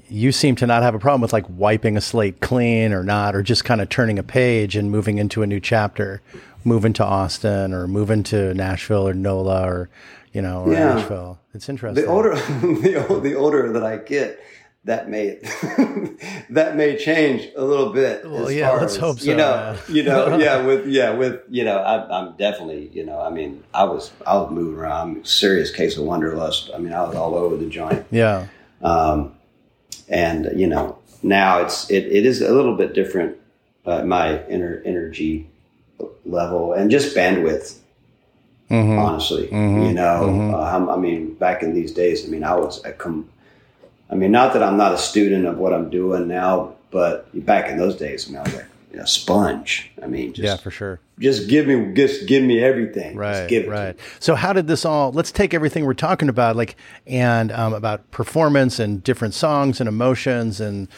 [0.09, 3.35] you seem to not have a problem with like wiping a slate clean or not,
[3.35, 6.21] or just kind of turning a page and moving into a new chapter,
[6.65, 9.91] moving to Austin or moving to Nashville or NOLA or,
[10.33, 10.95] you know, or Yeah.
[10.95, 11.39] Nashville.
[11.55, 12.05] It's interesting.
[12.05, 14.39] The older the, the older that I get,
[14.85, 15.39] that may
[16.51, 18.25] that may change a little bit.
[18.25, 19.79] Well, as yeah, let's as, hope so, You know, man.
[19.97, 23.63] you know, yeah, with yeah, with you know, I, I'm definitely you know, I mean,
[23.75, 25.17] I was I was moving around.
[25.19, 26.71] I'm serious case of wanderlust.
[26.75, 28.07] I mean, I was all over the joint.
[28.11, 28.47] yeah.
[28.83, 29.35] um,
[30.11, 33.37] and you know now it's it, it is a little bit different
[33.87, 35.49] uh, my inner energy
[36.27, 37.77] level and just bandwidth
[38.71, 38.99] Mhm.
[38.99, 39.89] honestly Mhm.
[39.89, 40.55] you know Mhm.
[40.55, 43.29] uh, i mean back in these days i mean i was I come
[44.11, 47.69] i mean not that i'm not a student of what i'm doing now but back
[47.71, 50.71] in those days i mean i was like a sponge i mean just Yeah, for
[50.71, 51.01] sure.
[51.19, 53.99] just give me just give me everything Right, just give it to right.
[54.19, 55.13] So, how did this all?
[55.13, 56.77] Let's take everything we're talking about, like,
[57.07, 60.89] and um, about performance and different songs and emotions and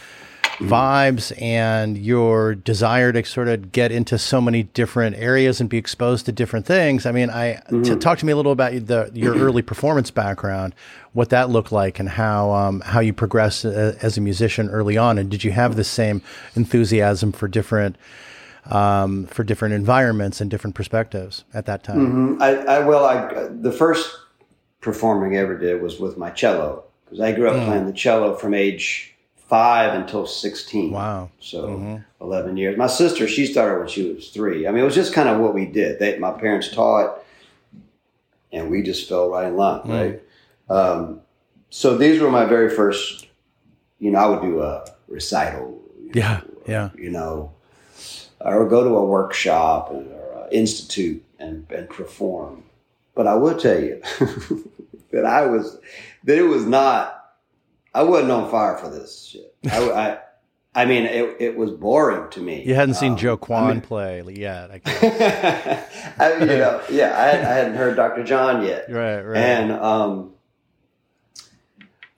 [0.58, 5.78] vibes, and your desire to sort of get into so many different areas and be
[5.78, 7.06] exposed to different things.
[7.06, 10.74] I mean, I to talk to me a little about the your early performance background,
[11.12, 14.96] what that looked like, and how um, how you progressed uh, as a musician early
[14.96, 16.22] on, and did you have the same
[16.54, 17.96] enthusiasm for different
[18.66, 22.40] um, for different environments and different perspectives at that time?
[22.40, 24.16] I, I well, I the first
[24.80, 27.64] performing I ever did was with my cello because I grew up Hmm.
[27.64, 29.11] playing the cello from age
[29.52, 30.92] five until sixteen.
[30.92, 31.28] Wow.
[31.38, 32.78] So eleven years.
[32.78, 34.66] My sister, she started when she was three.
[34.66, 35.98] I mean, it was just kind of what we did.
[35.98, 37.22] They, my parents taught,
[38.50, 40.22] and we just fell right in line, right?
[40.70, 41.20] Um,
[41.68, 43.26] so these were my very first.
[43.98, 45.82] You know, I would do a recital.
[46.14, 46.88] Yeah, yeah.
[46.96, 47.52] You know,
[48.40, 52.62] or go to a workshop or a institute and, and perform.
[53.14, 54.00] But I will tell you
[55.12, 55.78] that I was
[56.24, 57.18] that it was not.
[57.94, 59.54] I wasn't on fire for this shit.
[59.70, 60.18] I, I,
[60.74, 62.64] I mean, it, it was boring to me.
[62.64, 64.70] You hadn't seen Um, Joe I Kwan mean- play yet.
[64.70, 66.14] I guess.
[66.18, 68.24] I, you know, yeah, I, I hadn't heard Dr.
[68.24, 69.36] John yet, right, right.
[69.36, 70.32] and um,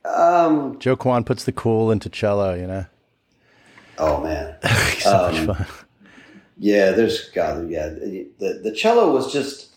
[0.05, 2.87] um, Joe Kwan puts the cool into cello, you know?
[3.99, 4.57] oh man,
[5.01, 5.67] so Um, much fun.
[6.57, 7.69] Yeah, there's God.
[7.69, 9.71] Yeah, the the cello was just.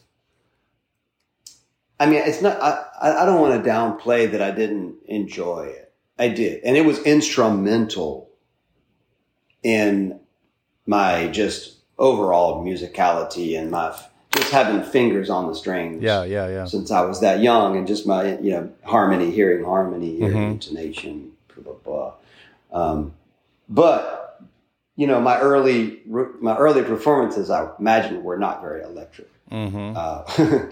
[2.00, 2.62] I mean, it's not.
[2.62, 5.87] I I I don't want to downplay that I didn't enjoy it.
[6.20, 8.30] I did, and it was instrumental
[9.64, 10.20] in
[10.86, 13.96] my just overall musicality and my
[14.34, 16.02] just having fingers on the strings.
[16.04, 16.66] Yeah, yeah, yeah.
[16.66, 20.52] Since I was that young, and just my you know harmony, hearing harmony, hearing Mhm.
[20.52, 22.14] intonation, blah blah
[22.72, 22.92] blah.
[22.92, 23.14] Um,
[23.70, 24.42] but
[24.96, 29.30] you know, my early my early performances, I imagine, were not very electric.
[29.52, 29.94] Mm-hmm.
[29.96, 30.68] Uh,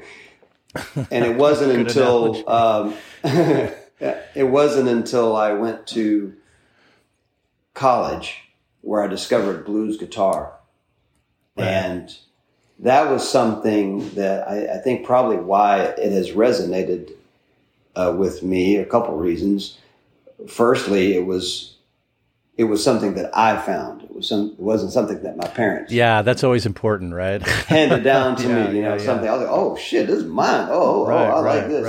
[1.12, 2.94] and it wasn't until um,
[4.00, 6.34] it wasn't until I went to
[7.74, 8.42] college
[8.82, 10.54] where I discovered blues guitar,
[11.58, 11.66] Right.
[11.68, 12.18] and
[12.80, 17.12] that was something that I, I think probably why it has resonated
[17.96, 18.76] uh, with me.
[18.76, 19.78] A couple reasons.
[20.48, 21.72] Firstly, it was
[22.58, 24.04] it was something that I found.
[24.04, 24.52] It was some.
[24.52, 27.42] It wasn't something that my parents Yeah, that's always important, right?
[27.42, 28.78] handed down to Yeah, me.
[28.78, 29.06] You know, yeah, yeah.
[29.06, 29.30] something.
[29.30, 30.68] I was like, oh shit, this is mine.
[30.70, 31.84] Oh, oh, right, oh I right, like this.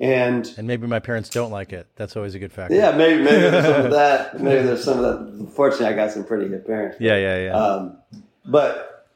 [0.00, 1.86] And And maybe my parents don't like it.
[1.96, 2.74] That's always a good factor.
[2.74, 4.40] yeah, maybe maybe there's some of that.
[4.40, 5.04] Maybe there's some of
[5.38, 5.50] that.
[5.52, 6.96] Fortunately, I got some pretty good parents.
[7.00, 7.52] yeah, yeah, yeah.
[7.52, 7.98] Um,
[8.46, 9.06] but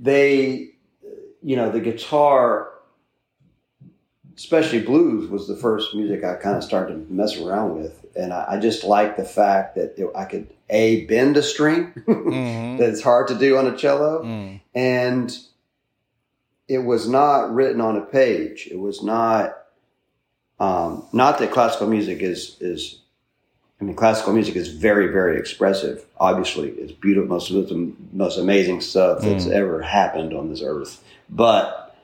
[0.00, 0.70] they,
[1.40, 2.70] you know, the guitar,
[4.36, 8.32] especially blues, was the first music I kind of started to mess around with, and
[8.32, 12.78] I, I just liked the fact that it, I could a bend a string Mhm.
[12.78, 14.60] that it's hard to do on a cello, Mm.
[14.74, 15.38] and
[16.66, 18.68] it was not written on a page.
[18.70, 19.58] It was not.
[20.60, 22.98] Um, not that classical music is is.
[23.80, 26.04] I mean, classical music is very, very expressive.
[26.20, 29.50] Obviously, it's beautiful, most of the most amazing stuff that's Mm.
[29.52, 31.02] ever happened on this earth.
[31.28, 31.96] But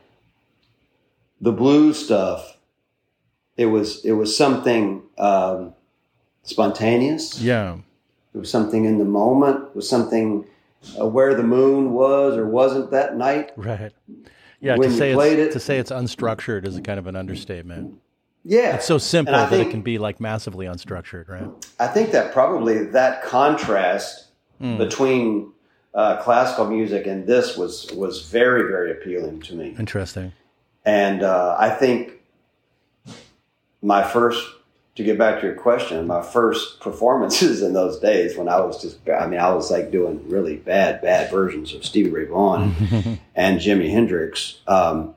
[1.40, 2.56] the blues stuff,
[3.56, 5.72] it was it was something um,
[6.42, 7.40] spontaneous.
[7.40, 7.76] Yeah.
[8.34, 9.64] It was something in the moment.
[9.68, 10.44] It was something
[11.00, 13.52] uh, where the moon was or wasn't that night.
[13.56, 13.92] Right.
[14.60, 17.06] Yeah, When to say played it's, it- to say it's unstructured is a kind of
[17.06, 18.00] an understatement.
[18.44, 21.48] Yeah, It's so simple that it can be like massively unstructured, right?
[21.78, 24.24] I think that probably that contrast
[24.60, 24.76] Mm.
[24.76, 25.52] between
[25.94, 29.76] uh, classical music and this was was very very appealing to me.
[29.78, 30.32] Interesting.
[30.84, 32.14] And uh, I think
[33.82, 34.44] my first
[34.96, 38.82] to get back to your question, my first performances in those days when I was
[38.82, 42.74] just I mean I was like doing really bad bad versions of Stevie Ray Vaughan
[43.36, 44.58] and Jimi Hendrix.
[44.66, 45.14] Um,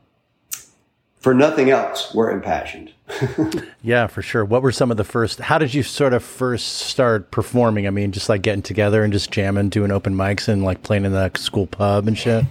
[1.21, 2.91] for nothing else, we're impassioned.
[3.83, 4.45] Yeah, for sure.
[4.45, 5.39] What were some of the first?
[5.39, 7.87] How did you sort of first start performing?
[7.87, 11.03] I mean, just like getting together and just jamming, doing open mics, and like playing
[11.05, 12.45] in the school pub and shit.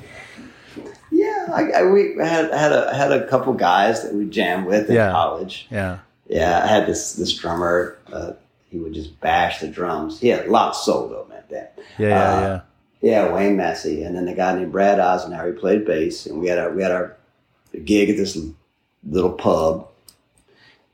[1.12, 4.89] Yeah, I, I, we had had a had a couple guys that we jammed with
[4.89, 5.12] in Yeah.
[5.12, 5.68] college.
[5.71, 5.99] Yeah,
[6.29, 7.97] Yeah, I had this this drummer.
[8.12, 8.33] Uh,
[8.68, 10.18] he would just bash the drums.
[10.21, 11.43] He had a lot of soul though, man.
[11.49, 11.66] Damn.
[11.99, 12.61] yeah, yeah, Uh, yeah.
[13.03, 15.53] Yeah, Wayne Massey, and then the guy named Brad Eisenhower.
[15.53, 17.16] He played bass, and we had our we had our
[17.85, 18.37] gig at this
[19.09, 19.88] little pub,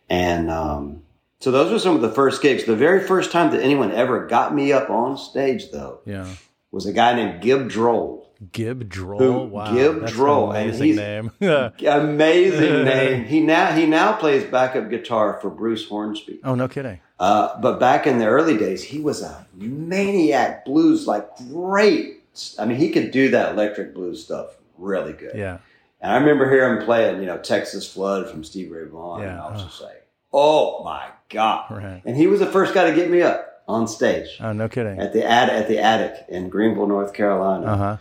[0.08, 1.02] and um,
[1.40, 2.64] so those were some of the first gigs.
[2.64, 6.26] The very first time that anyone ever got me up on stage, though, Yeah.
[6.70, 8.24] was a guy named Gibb Droll.
[8.52, 9.18] Gibb Droll.
[9.18, 11.30] Who- Wow, Gibb that's Droll, an amazing name.
[11.86, 13.24] Amazing name.
[13.24, 16.40] He now he now plays backup guitar for Bruce Hornsby.
[16.44, 17.00] Oh, no kidding.
[17.18, 22.20] Uh, but back in the early days, he was a maniac blues, like great.
[22.58, 25.32] I mean, he could do that electric blues stuff really good.
[25.34, 25.58] Yeah,
[26.00, 29.24] And I remember hearing him playing, you know, Texas Flood from Steve Ray Vaughan.
[29.24, 31.70] And I was just like, oh my God.
[31.70, 32.02] right.
[32.04, 35.00] And he was the first guy to get me up on stage Oh, no kidding.
[35.00, 37.66] at the ad, at the attic in Greenville, North Carolina.
[37.66, 37.96] Uh huh.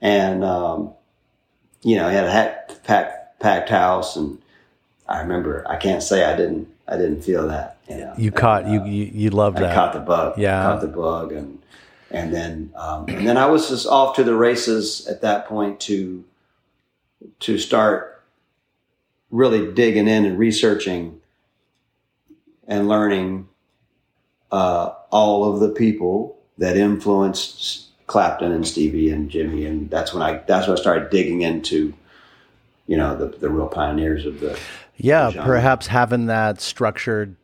[0.00, 0.92] And, um,
[1.82, 4.16] you know, he had a hat, packed, packed house.
[4.16, 4.38] And
[5.08, 7.78] I remember, I can't say I didn't, I didn't feel that.
[7.88, 9.74] You, know, You And, caught uh, you, you you loved I that.
[9.74, 10.38] caught the bug.
[10.38, 10.62] Yeah.
[10.62, 11.58] caught the bug, and
[12.10, 15.80] and then um, and then I was just off to the races at that point
[15.80, 16.22] to
[17.40, 18.22] to start
[19.30, 21.20] really digging in and researching
[22.66, 23.48] and learning
[24.50, 30.22] uh, all of the people that influenced Clapton and Stevie and Jimi, and that's when
[30.22, 31.94] I that's when I started digging into
[32.86, 34.58] you know the the real pioneers of the
[34.96, 35.46] yeah, genre.
[35.46, 37.36] perhaps having that structured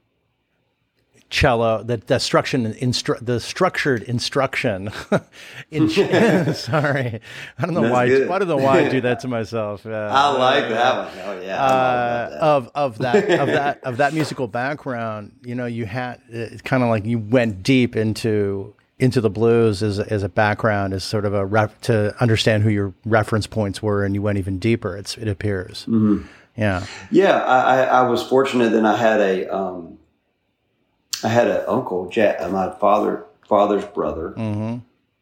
[1.31, 4.91] cello, that that structure, instru- the structured instruction.
[5.70, 5.89] in,
[6.55, 7.20] sorry,
[7.59, 8.07] I don't know That's why.
[8.09, 8.31] good.
[8.31, 9.85] I don't know why I do that to myself.
[9.87, 11.18] Uh, I like that one.
[11.27, 12.39] Oh yeah, uh, that.
[12.41, 16.83] of of that of that of that musical background, you know, you had it's kind
[16.83, 21.03] of like you went deep into into the blues as a, as a background, as
[21.03, 24.59] sort of a ref, to understand who your reference points were, and you went even
[24.61, 24.97] deeper.
[24.97, 26.27] It's it appears, Mm-hmm.
[26.57, 29.93] yeah, Yeah, I, I, I was fortunate that I had a um,
[31.25, 34.31] I had an uncle, ja- uh, my father father's brother.
[34.31, 34.77] hmm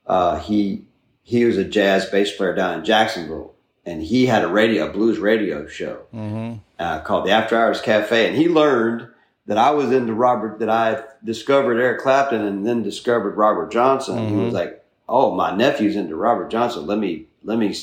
[0.07, 0.85] Uh, he
[1.23, 3.55] he was a jazz bass player down in Jacksonville,
[3.87, 7.81] and he had a radio a blues radio show hmm uh, called the After Hours
[7.81, 9.09] Cafe, and he learned
[9.47, 14.17] that I was into Robert, that I discovered Eric Clapton and then discovered Robert Johnson.
[14.17, 14.39] Mm-hmm.
[14.39, 16.87] He was like, "Oh, my nephew's into Robert Johnson.
[16.87, 17.75] Let me, let me.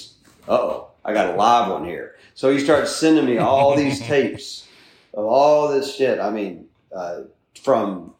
[0.47, 4.67] Oh, I got a live one here." So he starts sending me all these tapes
[5.13, 6.19] of all this shit.
[6.19, 7.21] I mean, uh,
[7.59, 8.13] from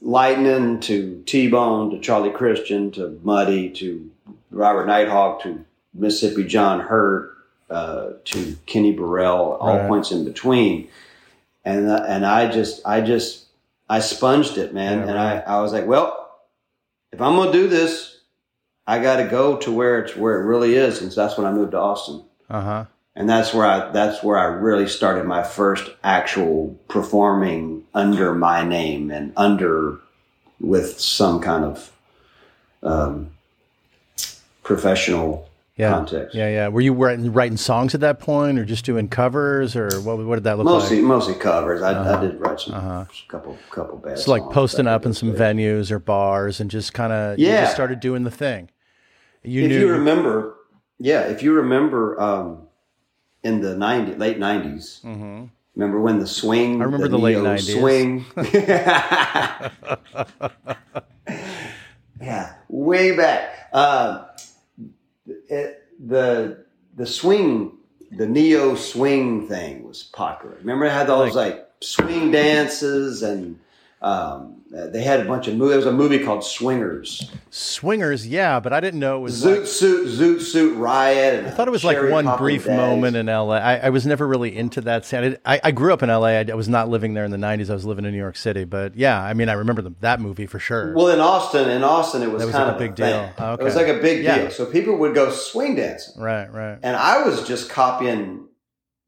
[0.00, 4.10] Lightning to T Bone to Charlie Christian to Muddy to
[4.50, 5.64] Robert Nighthawk to
[5.94, 7.36] Mississippi John Hurt
[7.70, 9.88] uh, to Kenny Burrell, all right.
[9.88, 10.88] points in between.
[11.64, 13.46] And uh, and I just I just
[13.88, 14.98] I sponged it, man.
[14.98, 15.42] Yeah, and right.
[15.46, 16.38] I, I was like, well,
[17.12, 18.20] if I'm gonna do this,
[18.86, 21.46] I got to go to where it's where it really is, and so that's when
[21.46, 22.22] I moved to Austin.
[22.48, 22.84] Uh huh.
[23.18, 28.62] And that's where I that's where I really started my first actual performing under my
[28.62, 29.98] name and under
[30.60, 31.92] with some kind of
[32.82, 33.30] um,
[34.62, 35.90] professional yeah.
[35.90, 36.34] context.
[36.34, 36.68] Yeah, yeah.
[36.68, 40.18] Were you writing, writing songs at that point, or just doing covers, or what?
[40.18, 41.06] What did that look mostly, like?
[41.06, 41.82] Mostly covers.
[41.82, 42.18] I, uh-huh.
[42.18, 43.04] I did write some uh-huh.
[43.28, 44.18] couple couple bad.
[44.18, 47.74] So like posting up in some venues or bars, and just kind of yeah, just
[47.74, 48.70] started doing the thing.
[49.42, 50.56] You if knew, you remember,
[50.98, 52.65] yeah, if you remember, um,
[53.42, 55.46] in the 90, late 90s mm-hmm.
[55.76, 56.80] Remember when the swing?
[56.80, 58.24] I remember the, the late nineties swing.
[62.18, 63.68] yeah, way back.
[63.74, 64.24] Uh,
[65.50, 66.64] it, the
[66.96, 67.76] the swing,
[68.10, 70.56] the neo swing thing was popular.
[70.56, 73.60] Remember, it had those like, like swing dances and
[74.00, 75.70] um, they had a bunch of movies.
[75.70, 77.30] There was a movie called Swingers.
[77.50, 81.46] Swingers, yeah, but I didn't know it was Zoot like, Suit, Zoot Suit Riot.
[81.46, 82.76] I thought it was like one brief days.
[82.76, 83.60] moment in L.A.
[83.60, 85.36] I, I, was never really into that scene.
[85.46, 86.38] I, I, grew up in L.A.
[86.38, 87.70] I, was not living there in the '90s.
[87.70, 88.64] I was living in New York City.
[88.64, 90.92] But yeah, I mean, I remember the, that movie for sure.
[90.94, 93.32] Well, in Austin, in Austin, it was, was kind like of a big deal.
[93.38, 93.62] Oh, okay.
[93.62, 94.38] It was like a big yeah.
[94.38, 94.50] deal.
[94.50, 96.20] So people would go swing dancing.
[96.20, 96.78] Right, right.
[96.82, 98.48] And I was just copying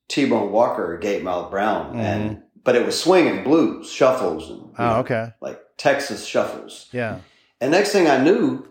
[0.09, 2.01] T-Bone Walker, Gatemouth Brown, mm-hmm.
[2.01, 6.91] and but it was swinging blues, shuffles, and oh, know, okay, like Texas shuffles.
[6.93, 7.21] Yeah.
[7.63, 8.69] And next thing I knew,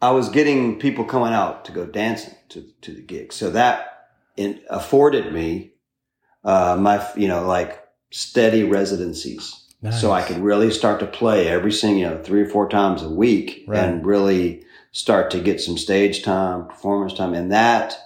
[0.00, 3.32] I was getting people coming out to go dancing to to the gig.
[3.32, 4.10] So that
[4.70, 5.72] afforded me
[6.44, 9.74] uh, my you know like steady residencies.
[9.82, 10.00] Nice.
[10.00, 13.02] So I could really start to play every single, you know, three or four times
[13.02, 13.82] a week right.
[13.82, 17.34] and really start to get some stage time, performance time.
[17.34, 17.96] And that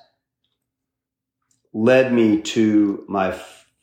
[1.74, 3.38] led me to my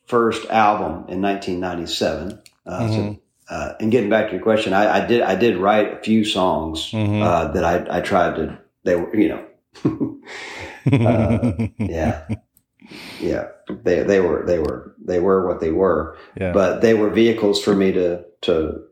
[0.06, 2.40] first album in 1997.
[2.66, 2.94] Uh, mm-hmm.
[2.94, 6.02] so, uh, and getting back to your question, I, I, did I did write a
[6.02, 7.22] few songs mm-hmm.
[7.22, 8.58] uh, that I, I tried to.
[8.84, 9.46] They were you know,
[10.92, 12.28] uh, yeah,
[13.20, 13.48] yeah.
[13.84, 16.18] They they were they were they were what they were.
[16.40, 16.52] Yeah.
[16.54, 18.84] But they were vehicles for me to to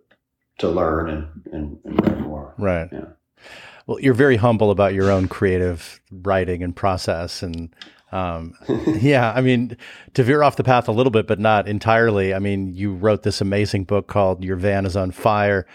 [0.60, 2.54] to learn and and, and write more.
[2.58, 2.90] Right.
[2.92, 3.06] Yeah.
[3.86, 7.76] Well, you're very humble about your own creative writing and process, and
[8.14, 8.54] um,
[9.02, 9.76] yeah, I mean,
[10.14, 12.32] to veer off the path a little bit, but not entirely.
[12.32, 15.66] I mean, you wrote this amazing book called Your Van is on Fire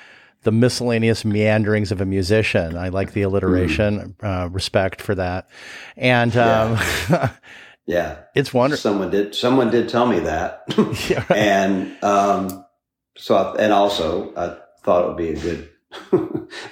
[0.42, 2.78] The Miscellaneous Meanderings of a Musician.
[2.78, 4.44] I like the alliteration, mm.
[4.44, 5.48] uh, respect for that.
[5.96, 6.72] And, um,
[7.10, 7.30] yeah.
[7.86, 8.18] yeah.
[8.36, 8.82] It's wonderful.
[8.82, 10.62] Someone did, someone did tell me that.
[11.10, 11.38] yeah, right.
[11.38, 12.64] And, um,
[13.16, 15.70] so, I, and also I thought it would be a good,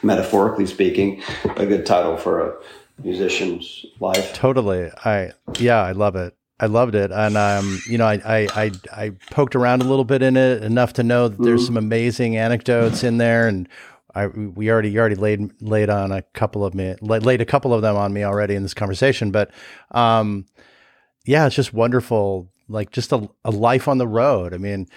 [0.05, 1.25] metaphorically speaking,
[1.57, 2.55] a good title for a,
[3.03, 4.33] musician's life.
[4.35, 4.91] Totally.
[5.05, 6.35] I yeah, I love it.
[6.59, 10.05] I loved it, and um, you know, I, I, I I poked around a little
[10.05, 11.67] bit in it enough to know that there's mm-hmm.
[11.67, 13.69] some amazing anecdotes in there, and
[14.15, 17.75] I we already you already laid laid on a couple of me laid a couple
[17.75, 19.51] of them on me already in this conversation, but
[19.91, 20.47] um,
[21.27, 24.55] yeah, it's just wonderful, like just a, a life on the road.
[24.55, 24.89] I mean,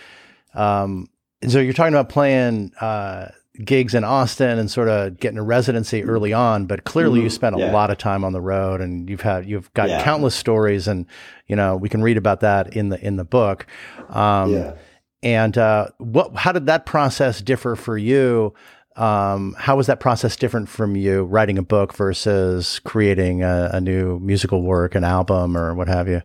[0.54, 1.08] um,
[1.46, 3.32] so you're talking about playing uh,
[3.64, 7.26] gigs in Austin and sort of getting a residency early on, but clearly mm-hmm.
[7.26, 7.72] you spent a yeah.
[7.72, 10.04] lot of time on the road and you've had you've got yeah.
[10.04, 11.06] countless stories and
[11.48, 13.66] you know we can read about that in the in the book.
[14.10, 14.76] Um, yeah.
[15.22, 18.54] And uh, what how did that process differ for you?
[18.96, 23.82] Um, how was that process different from you writing a book versus creating a, a
[23.82, 26.22] new musical work, an album, or what have you?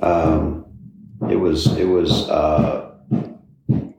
[0.00, 0.64] Um,
[1.30, 2.28] it was it was.
[2.28, 2.91] Uh,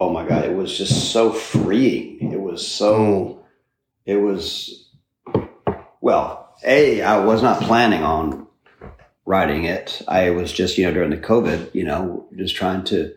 [0.03, 2.33] oh my god, it was just so freeing.
[2.33, 3.45] It was so,
[4.05, 4.89] it was,
[6.01, 8.47] well, a I was not planning on
[9.25, 10.01] writing it.
[10.07, 13.13] I was just you know during the COVID, you know, just trying to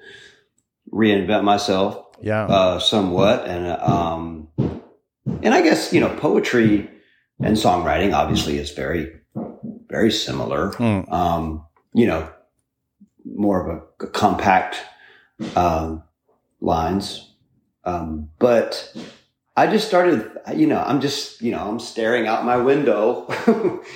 [0.92, 6.88] reinvent myself, yeah, uh, somewhat, and um, and I guess you know poetry
[7.40, 9.12] and songwriting obviously is very
[9.88, 10.72] very similar.
[10.72, 11.10] Mm.
[11.12, 12.30] Um, you know,
[13.24, 14.76] more of a, a compact
[15.54, 16.02] um,
[16.60, 17.32] lines.
[17.84, 18.94] Um, but
[19.56, 23.28] I just started, you know, I'm just, you know, I'm staring out my window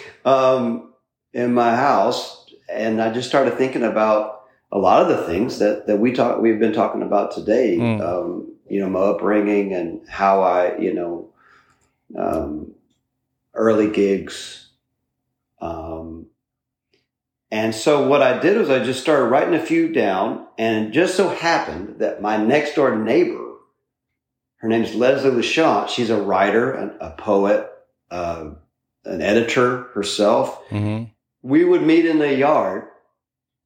[0.24, 0.92] um,
[1.32, 5.88] in my house, and I just started thinking about a lot of the things that
[5.88, 7.76] that we talk we've been talking about today.
[7.76, 8.00] Mm.
[8.00, 11.28] Um, you know, my upbringing and how I, you know,
[12.16, 12.72] um,
[13.54, 14.68] early gigs.
[17.50, 20.90] And so what I did was I just started writing a few down, and it
[20.92, 23.56] just so happened that my next door neighbor,
[24.58, 25.88] her name's Leslie LeChamp.
[25.88, 27.68] She's a writer, an, a poet,
[28.10, 28.50] uh,
[29.04, 30.64] an editor herself.
[30.68, 31.04] hmm
[31.42, 32.84] We would meet in the yard,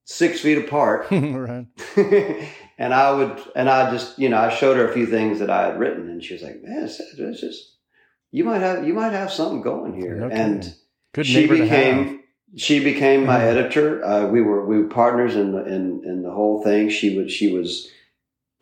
[0.04, 1.66] six feet apart, right.
[2.78, 5.50] and I would, and I just, you know, I showed her a few things that
[5.50, 7.76] I had written, and she was like, "Man, it's, it's just,
[8.30, 10.74] you might have, you might have something going here." And.
[11.12, 12.23] Good she became.
[12.56, 13.42] She became my Mhm.
[13.56, 14.04] editor.
[14.04, 16.88] Uh, we were, we were partners in the, in, in the whole thing.
[16.88, 17.88] She would, she was,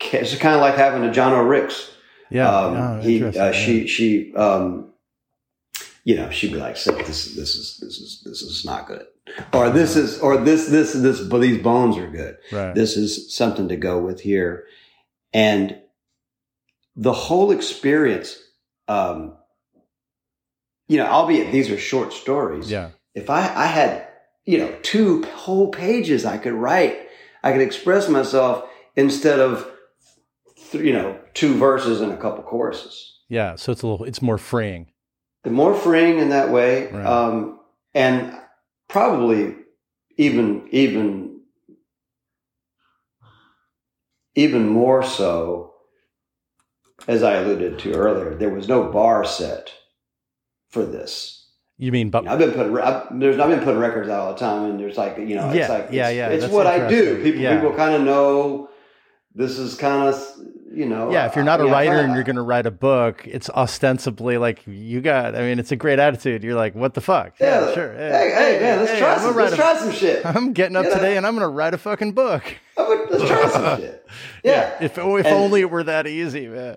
[0.01, 1.91] it's kind of like having a Jano Rix.
[2.31, 2.49] Yeah.
[2.49, 3.53] Um, he, uh, yeah.
[3.53, 4.89] she, she, um,
[6.05, 6.87] you know, she'd be like, "This,
[7.27, 9.07] is this is, this is, this is not good,"
[9.53, 12.75] or "This is, or this, this, this, but these bones are good." Right.
[12.75, 14.65] This is something to go with here,
[15.33, 15.79] and
[16.97, 18.37] the whole experience.
[18.89, 19.37] Um,
[20.89, 22.69] you know, albeit these are short stories.
[22.71, 22.91] yeah.
[23.15, 24.09] If I, I had,
[24.45, 26.97] you know, two whole pages I could write,
[27.43, 29.69] I could express myself instead of,
[30.73, 33.57] you know, two verses and a couple choruses Yeah.
[33.57, 34.93] So it's a little, it's more freeing.
[35.45, 37.05] the more freeing in that way, Right.
[37.07, 37.61] um,
[37.95, 38.39] and
[38.89, 39.57] probably
[40.17, 41.41] even even
[44.35, 45.75] even more so,
[47.07, 49.73] as I alluded to earlier, there was no bar set
[50.71, 51.42] for this.
[51.83, 54.39] You mean, but I've been putting I've, there's I've been putting records out all the
[54.39, 56.87] time, and there's like you know Yeah, it's like yeah, it's, yeah, it's what I
[56.89, 57.21] do.
[57.25, 57.57] People Yeah.
[57.61, 58.69] people kind of know
[59.35, 60.15] this is kind of
[60.73, 62.43] you know yeah, if you're not a I- I- writer I- and you're going to
[62.43, 65.35] write a book, it's ostensibly like you got.
[65.35, 66.45] I mean, it's a great attitude.
[66.45, 67.35] You're like, what the fuck?
[67.41, 67.93] yeah, sure.
[67.95, 69.35] Hey, hey, man, let's hey, try some.
[69.35, 70.25] Let's a- try some shit.
[70.37, 70.97] I'm getting up You know?
[70.97, 72.45] today and I'm going to write a fucking book.
[72.79, 74.07] Would- let's try some shit.
[74.45, 74.77] Yeah.
[74.81, 76.77] If if And- only it were that easy, man.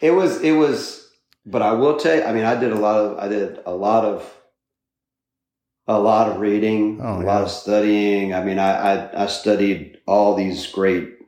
[0.00, 1.08] It was it was
[1.46, 3.74] but I will tell you, I mean I did a lot of I did a
[3.74, 4.34] lot of
[5.88, 7.26] a lot of reading, Oh, a yeah.
[7.26, 8.34] lot of studying.
[8.34, 11.18] I mean I I, I studied all these great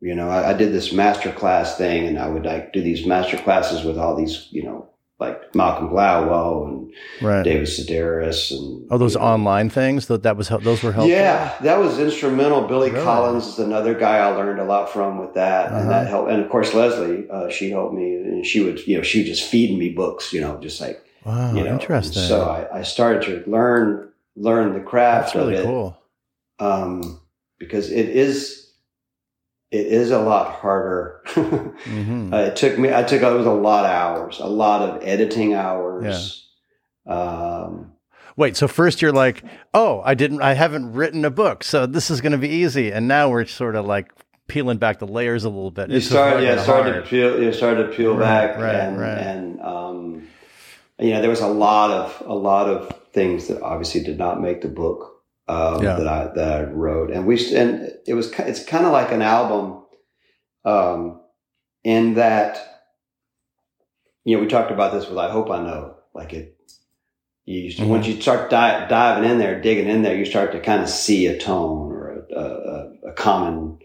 [0.00, 3.06] you know, I, I did this master class thing and I would like do these
[3.06, 6.92] master classes with all these, you know, like Malcolm Gladwell and
[7.22, 7.42] Right.
[7.42, 11.08] David Sedaris and Oh, those you know, online things that that was those were helpful.
[11.08, 12.62] Yeah, that was instrumental.
[12.68, 13.02] Billy Really?
[13.02, 15.80] Collins is another guy I learned a lot from with that, Uh-huh.
[15.80, 16.30] and that helped.
[16.30, 19.26] And of course, Leslie, uh, she helped me, and she would, you know, she would
[19.26, 21.72] just feed me books, you know, just like Wow, you know.
[21.72, 22.22] interesting.
[22.22, 25.98] So I, I started to learn learn the craft That's really of it, cool.
[26.58, 27.20] um,
[27.58, 28.65] because it is
[29.70, 31.22] it is a lot harder.
[31.26, 31.72] hmm
[32.32, 32.92] Uh, it took me.
[32.92, 33.22] I took.
[33.22, 36.48] It was a lot of hours, a lot of editing hours.
[37.06, 37.92] Um,
[38.36, 39.42] Wait, so first you're like,
[39.72, 42.92] oh, I didn't, I haven't written a book, so this is going to be easy,
[42.92, 44.12] and now we're sort of like
[44.46, 45.88] peeling back the layers a little bit.
[45.88, 47.04] You It's started, yeah, started hard.
[47.04, 49.18] to peel, you started to peel Right, back, right, and right.
[49.18, 50.28] and um,
[50.98, 54.42] you know, there was a lot of a lot of things that obviously did not
[54.42, 55.15] make the book
[55.48, 55.96] um, Yeah.
[55.96, 59.22] that I that I wrote, and we and it was it's kind of like an
[59.22, 59.84] album,
[60.64, 61.20] um,
[61.84, 62.82] in that
[64.24, 66.56] you know we talked about this with I hope I know like it.
[67.44, 67.88] You Mhm.
[67.88, 70.88] once you start di- diving in there, digging in there, you start to kind of
[70.88, 73.78] see a tone or a, a, a common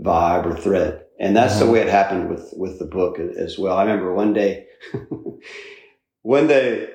[0.00, 1.04] vibe or thread.
[1.18, 1.60] And that's Mhm.
[1.60, 3.76] the way it happened with, with the book as well.
[3.78, 4.66] I remember one day,
[6.22, 6.90] one day,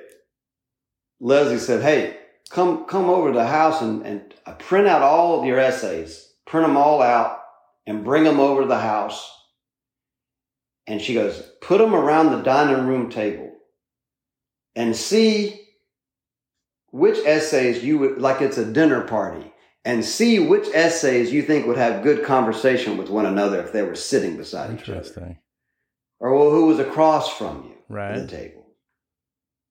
[1.20, 2.16] Leslie said, Hey,
[2.54, 6.66] come, come over to the house and, and print out all of your essays, print
[6.66, 7.40] them all out
[7.86, 9.30] and bring them over to the house.
[10.86, 13.50] And she goes, put them around the dining room table
[14.76, 15.60] and see
[16.92, 19.52] which essays you would, like it's a dinner party
[19.84, 23.82] and see which essays you think would have good conversation with one another if they
[23.82, 25.38] were sitting beside each other Interesting.
[26.20, 28.12] or well, who was across from you Right.
[28.16, 28.63] at the table.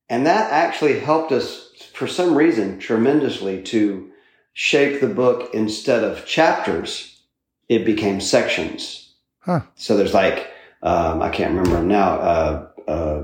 [0.10, 4.10] And that actually helped us, for some reason, tremendously to
[4.54, 7.22] shape the book instead of chapters,
[7.70, 9.14] it became sections.
[9.40, 9.62] Huh.
[9.76, 10.50] So there's like,
[10.84, 12.10] um, I can't remember them now.
[12.20, 13.24] Uh, uh,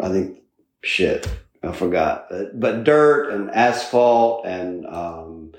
[0.00, 0.40] I think,
[0.82, 1.28] shit,
[1.62, 2.26] I forgot.
[2.30, 5.52] Uh, but dirt and asphalt and, um,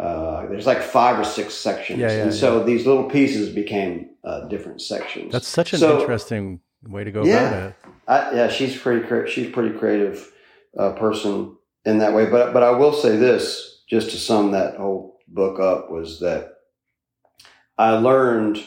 [0.00, 1.98] uh, there's like five or six sections.
[2.00, 5.30] Yeah, yeah, and so these little pieces became uh, different sections.
[5.32, 7.48] That's such an So- interesting way to go Yeah.
[7.48, 7.74] about it.
[8.06, 9.06] I, yeah, she's pretty.
[9.06, 10.30] cre- She's pretty creative
[10.78, 12.26] uh, person in that way.
[12.26, 16.54] But but I will say this, just to sum that whole book up, was that
[17.78, 18.62] I learned.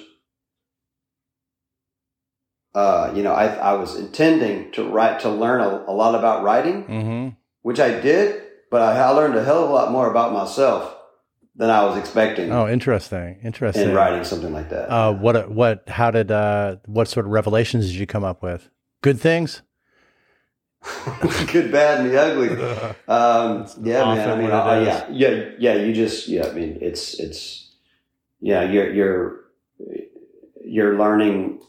[2.74, 6.44] Uh, you know, I I was intending to write to learn a, a lot about
[6.44, 7.30] writing, hmm
[7.62, 10.96] which I did, but I, I learned a hell of a lot more about myself
[11.56, 12.52] than I was expecting.
[12.52, 13.90] Oh, interesting, interesting.
[13.90, 14.92] In writing something like that.
[14.92, 18.70] Uh, what what how did uh, what sort of revelations did you come up with?
[19.06, 19.62] Good things.
[21.52, 22.50] Good, bad, and the ugly.
[23.08, 24.30] Um, yeah, man.
[24.32, 25.74] I mean, uh, yeah, yeah, yeah.
[25.76, 26.48] You just, yeah.
[26.48, 27.76] I mean, it's, it's,
[28.42, 28.64] yeah.
[28.64, 29.42] You're, you're,
[30.64, 31.62] you're learning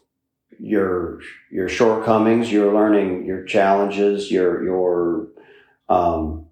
[0.59, 1.21] your
[1.51, 2.51] your shortcomings.
[2.51, 4.31] You're learning your challenges.
[4.31, 5.29] Your your,
[5.91, 6.47] um,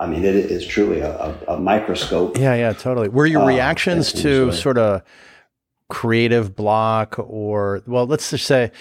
[0.00, 2.36] I mean, it is truly a, a, a microscope.
[2.36, 3.08] Yeah, yeah, totally.
[3.08, 5.02] Were your uh, reactions to sort of
[5.88, 8.72] creative block, or well, let's just say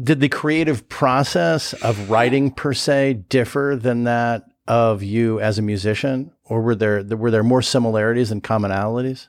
[0.00, 5.62] did the creative process of writing per se differ than that of you as a
[5.62, 9.28] musician, or were there were there more similarities and commonalities?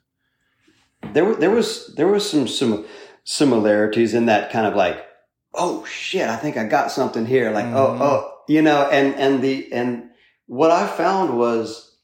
[1.14, 2.86] There, there was there was some some
[3.24, 5.04] similarities in that kind of like,
[5.54, 7.52] oh shit, I think I got something here.
[7.52, 8.02] Like, oh, mm-hmm.
[8.02, 10.10] oh, oh, you know, and and the and
[10.48, 11.98] what I found was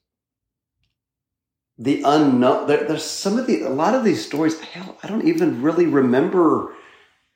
[1.78, 2.68] the unknown.
[2.68, 4.60] There, there's some of the a lot of these stories.
[4.62, 6.74] Hell, I don't even really remember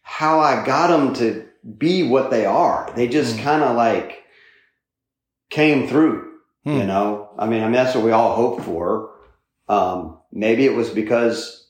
[0.10, 1.46] how I got them to
[1.78, 2.92] be what they are.
[2.96, 3.44] They just mm.
[3.44, 4.24] kind of like
[5.52, 6.34] came through,
[6.66, 6.80] mm.
[6.80, 7.30] you know?
[7.38, 9.12] I mean, I mean, that's what we all hope for.
[9.68, 11.68] Um, maybe it was because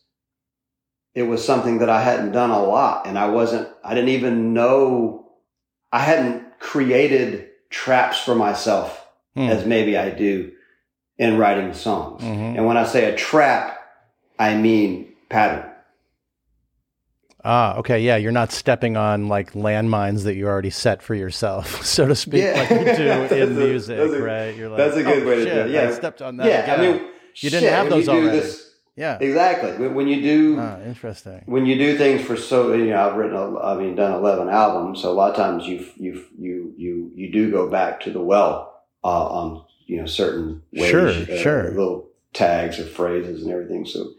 [1.14, 4.54] it was something that I hadn't done a lot and I wasn't, I didn't even
[4.54, 5.34] know
[5.92, 9.50] I hadn't created traps for myself mm.
[9.50, 10.54] as maybe I do
[11.18, 12.24] in writing songs.
[12.24, 12.56] Mm-hmm.
[12.56, 13.78] And when I say a trap,
[14.40, 15.69] I mean pattern.
[17.44, 21.86] Ah, okay, yeah, you're not stepping on like landmines that you already set for yourself,
[21.86, 22.54] so to speak, yeah.
[22.54, 24.56] like you do in music, a, right?
[24.56, 25.72] You're like, that's a good oh, way to do it.
[25.72, 26.48] Yeah, I stepped on that.
[26.48, 26.80] Yeah, again.
[26.80, 28.40] I mean, you shit, didn't have those already.
[28.40, 29.88] This, yeah, exactly.
[29.88, 31.44] When you do, ah, interesting.
[31.46, 35.02] When you do things for so, you know, I've written, I mean, done eleven albums,
[35.02, 38.20] so a lot of times you you you you you do go back to the
[38.20, 43.54] well uh, on you know certain ways, sure, uh, sure, little tags or phrases and
[43.54, 43.86] everything.
[43.86, 44.12] So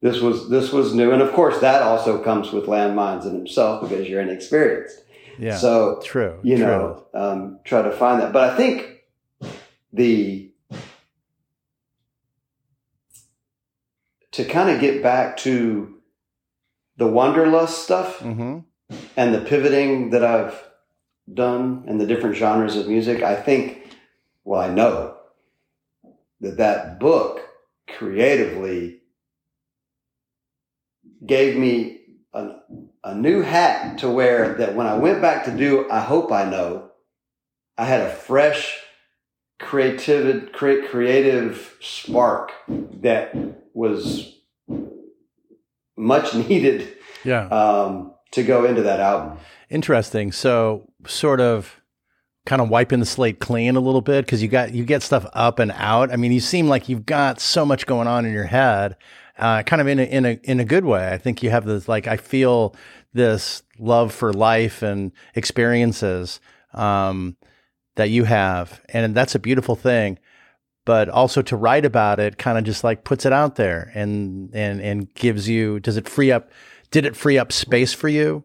[0.00, 3.88] this was this was new, and of course that also comes with landmines in himself
[3.88, 5.04] because you're inexperienced.
[5.38, 5.56] Yeah.
[5.56, 6.38] So true.
[6.42, 6.66] You true.
[6.66, 9.04] know, um, try to find that, but I think
[9.92, 10.50] the
[14.32, 15.96] to kind of get back to
[16.96, 18.58] the wanderlust stuff mm-hmm.
[19.16, 20.62] and the pivoting that I've
[21.32, 23.96] done and the different genres of music, I think,
[24.44, 25.16] well, I know
[26.40, 27.40] that that book
[27.88, 28.97] creatively
[31.24, 32.00] gave me
[32.32, 32.56] a,
[33.04, 36.48] a new hat to wear that when I went back to do I Hope I
[36.48, 36.90] Know,
[37.76, 38.78] I had a fresh
[39.58, 43.34] creative, creative spark that
[43.74, 44.34] was
[45.96, 47.46] much needed yeah.
[47.48, 49.38] Um, to go into that album.
[49.70, 50.32] Interesting.
[50.32, 51.80] So sort of
[52.46, 55.26] kind of wiping the slate clean a little bit because you got you get stuff
[55.32, 56.12] up and out.
[56.12, 58.96] I mean, you seem like you've got so much going on in your head
[59.38, 61.08] uh, kind of in a, in a in a good way.
[61.12, 62.74] I think you have this like I feel
[63.12, 66.40] this love for life and experiences
[66.74, 67.36] um,
[67.96, 70.18] that you have, and that's a beautiful thing.
[70.84, 74.50] But also to write about it, kind of just like puts it out there and
[74.54, 75.80] and and gives you.
[75.80, 76.50] Does it free up?
[76.90, 78.44] Did it free up space for you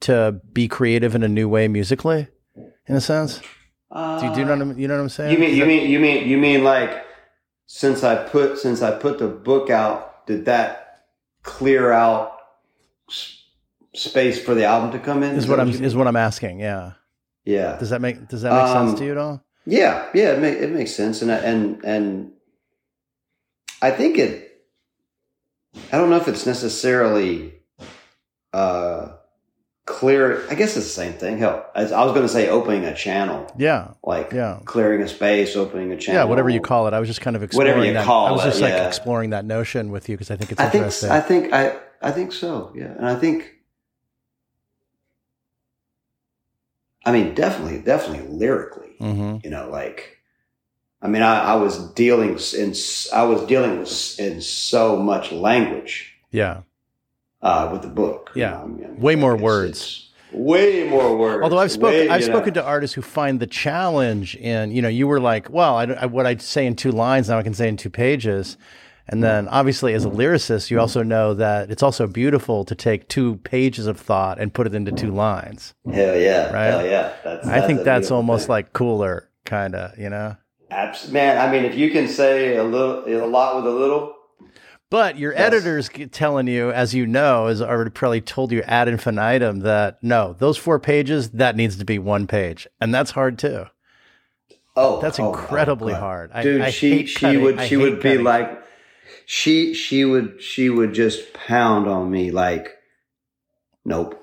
[0.00, 2.28] to be creative in a new way musically,
[2.86, 3.40] in a sense?
[3.90, 5.32] Uh, do, you, do you know what I'm, you know what I'm saying?
[5.32, 7.04] You mean you mean you mean you mean like
[7.66, 11.06] since I put since I put the book out did that
[11.42, 12.38] clear out
[13.94, 15.34] space for the album to come in?
[15.34, 16.60] Is, is what I'm is what I'm asking.
[16.60, 16.92] Yeah.
[17.44, 17.78] Yeah.
[17.78, 19.42] Does that make Does that make um, sense to you at all?
[19.64, 20.06] Yeah.
[20.14, 20.32] Yeah.
[20.32, 22.32] It, make, it makes sense, and and and
[23.80, 24.44] I think it.
[25.90, 27.54] I don't know if it's necessarily
[28.52, 29.12] uh,
[29.88, 30.46] clear.
[30.50, 31.38] I guess it's the same thing.
[31.38, 33.50] Hell, I was going to say, opening a channel.
[33.56, 33.92] Yeah.
[34.04, 34.60] Like yeah.
[34.64, 36.20] clearing a space, opening a channel.
[36.20, 36.94] Yeah, whatever you call it.
[36.94, 38.04] I was just kind of exploring whatever you that.
[38.04, 38.86] call I was just it, like yeah.
[38.86, 41.08] exploring that notion with you because I think it's I interesting.
[41.08, 42.72] Think, I think I I think so.
[42.76, 43.54] Yeah, and I think.
[47.06, 48.96] I mean, definitely, definitely lyrically.
[49.00, 49.38] Mm-hmm.
[49.42, 50.18] You know, like,
[51.00, 52.74] I mean, I, I was dealing in,
[53.14, 56.14] I was dealing with in so much language.
[56.30, 56.62] Yeah
[57.42, 58.32] uh, with the book.
[58.34, 60.04] Yeah, you know, I mean, way more words.
[60.32, 61.42] Way more words.
[61.42, 62.60] Although I've spoken, I've spoken know.
[62.60, 66.06] to artists who find the challenge in, you know, you were like, well, I, I,
[66.06, 68.58] what I'd say in two lines now I can say in two pages.
[69.10, 73.08] And then obviously as a lyricist, you also know that it's also beautiful to take
[73.08, 75.72] two pages of thought and put it into two lines.
[75.90, 76.52] Hell yeah.
[76.52, 76.66] Right.
[76.66, 77.14] Hell yeah.
[77.24, 78.50] That's, I think that's almost thing.
[78.50, 80.36] like cooler kind of, you know?
[80.70, 84.14] Abs- man, I mean, if you can say a little, a lot with a little,
[84.90, 85.40] but your yes.
[85.40, 90.34] editor's telling you, as you know, has already probably told you ad infinitum that no,
[90.38, 93.66] those four pages that needs to be one page, and that's hard too.
[94.76, 96.60] Oh, that's oh, incredibly oh, hard, dude.
[96.62, 97.42] I, I she she cutting.
[97.42, 98.24] would she would be cutting.
[98.24, 98.62] like
[99.26, 102.76] she she would she would just pound on me like,
[103.84, 104.14] nope,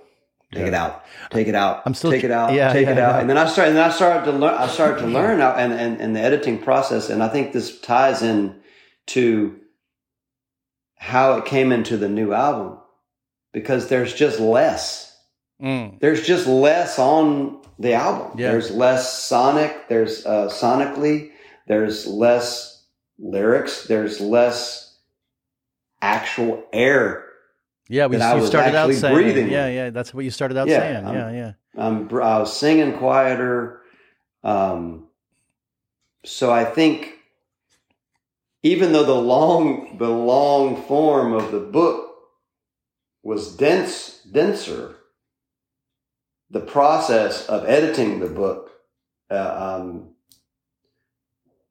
[0.52, 0.68] take Yeah.
[0.68, 3.20] it out, take it out, I'm still- take it out, yeah, take yeah, it out,
[3.22, 5.60] and then I started and then I started to learn I started to learn out
[5.60, 8.56] and and and the editing process, and I think this ties in
[9.08, 9.60] to
[11.06, 12.78] how it came into the new album
[13.54, 15.04] because there's just less
[15.62, 16.02] Mm.
[16.02, 18.38] there's just less on the album.
[18.38, 18.52] Yeah.
[18.52, 19.88] There's less sonic.
[19.88, 21.32] There's uh, sonically.
[21.68, 22.84] There's less
[23.18, 23.86] lyrics.
[23.88, 24.98] There's less
[26.02, 27.24] actual air.
[27.88, 29.14] Yeah, we, you started out saying.
[29.16, 29.50] breathing.
[29.50, 31.06] Yeah, yeah, that's what you started out Yeah, saying.
[31.06, 32.00] I'm- yeah, yeah.
[32.02, 33.82] Br- I was singing quieter.
[34.44, 35.08] Um,
[36.26, 37.14] so I think
[38.66, 42.16] even though the long the long form of the book
[43.22, 44.96] was dense denser,
[46.50, 48.72] the process of editing the book,
[49.30, 50.10] uh, um,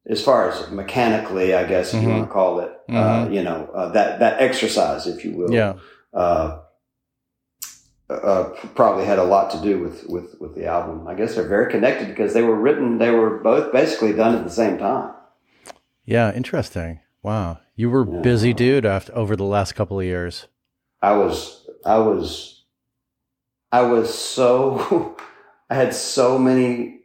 [0.07, 2.93] as far as mechanically, I guess if you want to call it, uh,
[3.27, 3.35] Mhm.
[3.35, 5.75] you know, uh, that that exercise, if you will, Yeah.
[6.13, 6.61] uh,
[8.09, 8.45] uh,
[8.77, 11.09] probably had a lot to do with, with, with the album.
[11.09, 14.45] I guess they're very connected because they were written, they were both basically done at
[14.45, 15.14] the same time.
[16.05, 17.01] Yeah, interesting.
[17.23, 17.59] Wow.
[17.75, 18.21] You were Yeah.
[18.21, 20.47] busy dude after over the last couple of years.
[21.03, 22.65] I was, I was,
[23.73, 25.17] I was so,
[25.71, 27.01] I had so many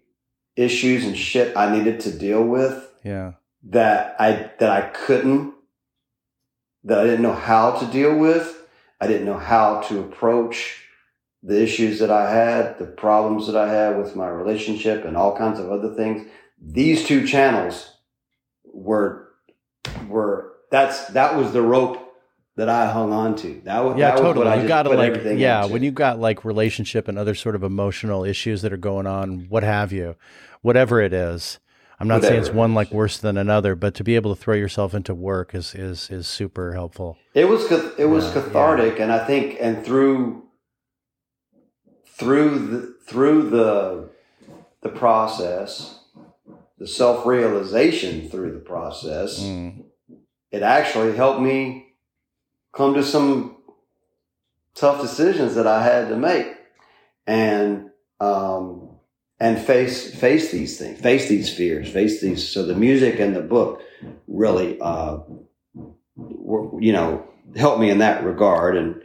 [0.56, 3.34] issues and shit I needed to deal with Yeah.
[3.64, 5.54] that I, that I couldn't,
[6.84, 8.56] that I didn't know how to deal with.
[9.02, 10.84] I didn't know how to approach
[11.42, 15.38] the issues that I had, the problems that I had with my relationship and all
[15.38, 16.28] kinds of other things.
[16.62, 17.96] These two channels
[18.84, 19.30] were,
[20.08, 22.06] were, that's, that was the rope
[22.56, 23.62] that I hung on to.
[23.64, 24.48] That was, Yeah, that was totally.
[24.48, 25.74] I You got to like, yeah, into.
[25.74, 29.48] when you got like relationship and other sort of emotional issues that are going on,
[29.50, 30.16] what have you,
[30.62, 31.60] whatever it is.
[32.02, 34.34] I'm not saying it's Whatever it one like worse than another, but to be able
[34.34, 37.18] to throw yourself into work is is is super helpful.
[37.34, 40.44] It was it was Yeah, cathartic, and I think and through
[42.06, 44.10] through the through the
[44.82, 45.99] the process,
[46.80, 49.84] the self realization through the process, Mm.
[50.52, 51.94] it actually helped me
[52.74, 53.58] come to some
[54.76, 56.48] tough decisions that I had to make,
[57.28, 58.90] and um,
[59.40, 62.48] and face face these things, face these fears, face these.
[62.48, 63.82] So the music and the book
[64.28, 65.20] really, uh,
[66.16, 69.02] were, you know, helped me in that regard, and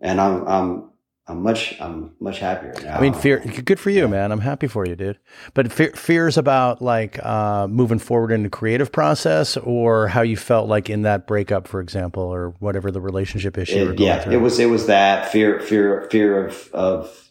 [0.00, 0.87] and I'm I'm
[1.28, 2.96] I'm much I'm much happier now.
[2.96, 3.38] I mean, fear.
[3.40, 4.32] Good for you, man.
[4.32, 5.18] I'm happy for you, dude.
[5.52, 10.38] But fear, fears about like uh, moving forward in the creative process, or how you
[10.38, 13.76] felt like in that breakup, for example, or whatever the relationship issue.
[13.76, 14.32] It, going yeah, through.
[14.32, 17.30] it was it was that fear fear fear of of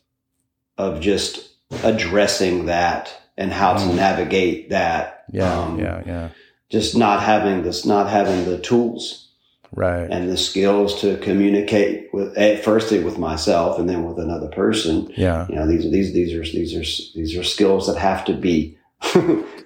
[0.77, 1.49] of just
[1.83, 3.95] addressing that and how to Mm.
[3.95, 5.23] navigate that.
[5.31, 6.29] Yeah, um, yeah, yeah.
[6.69, 9.26] Just not having this, not having the tools
[9.75, 10.09] Right.
[10.09, 15.11] and the skills to communicate with at firstly with myself and then with another person.
[15.15, 15.45] yeah.
[15.49, 18.33] You know, these are these these are these are these are skills that have to
[18.33, 18.77] be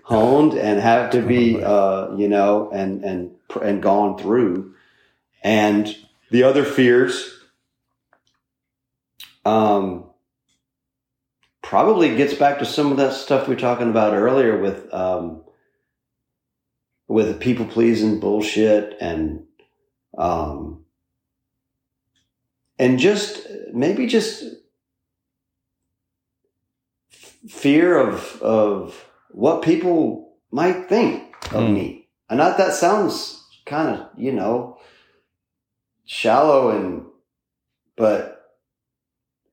[0.03, 4.73] honed and have to be uh, you know and and and gone through.
[5.43, 5.95] And
[6.31, 7.37] the other fears
[9.45, 10.05] um
[11.61, 15.41] probably gets back to some of that stuff we were talking about earlier with um
[17.07, 19.45] with people pleasing bullshit and
[20.17, 20.83] um
[22.79, 24.43] and just maybe just
[27.47, 31.73] fear of of what people might think of Mm.
[31.73, 32.07] me.
[32.29, 34.77] And not that sounds kind of, you know,
[36.05, 37.05] shallow and
[37.95, 38.37] but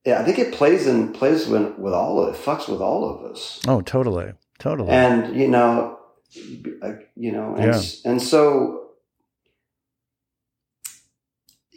[0.04, 3.04] yeah, I think it plays in plays with, with all of it, fucks with all
[3.08, 3.60] of us.
[3.68, 4.90] Oh, totally, totally.
[4.90, 5.98] And you know,
[6.34, 7.82] you know, and, Yeah.
[8.10, 8.87] and so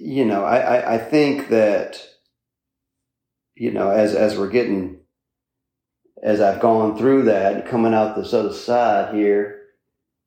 [0.02, 2.04] you know, I, I I think that
[3.56, 5.02] you know, as as we're getting
[6.24, 9.64] as I've gone through that, coming out this other side here,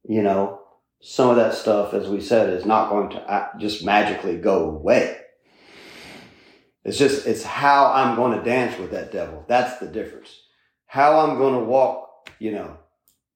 [0.09, 0.61] you know,
[1.01, 5.18] some of that stuff, as we said, is not going to just magically go away.
[6.85, 9.45] It's just, it's how I'm going to dance with that devil.
[9.49, 10.37] That's the difference.
[10.87, 12.77] How I'm going to walk, you know.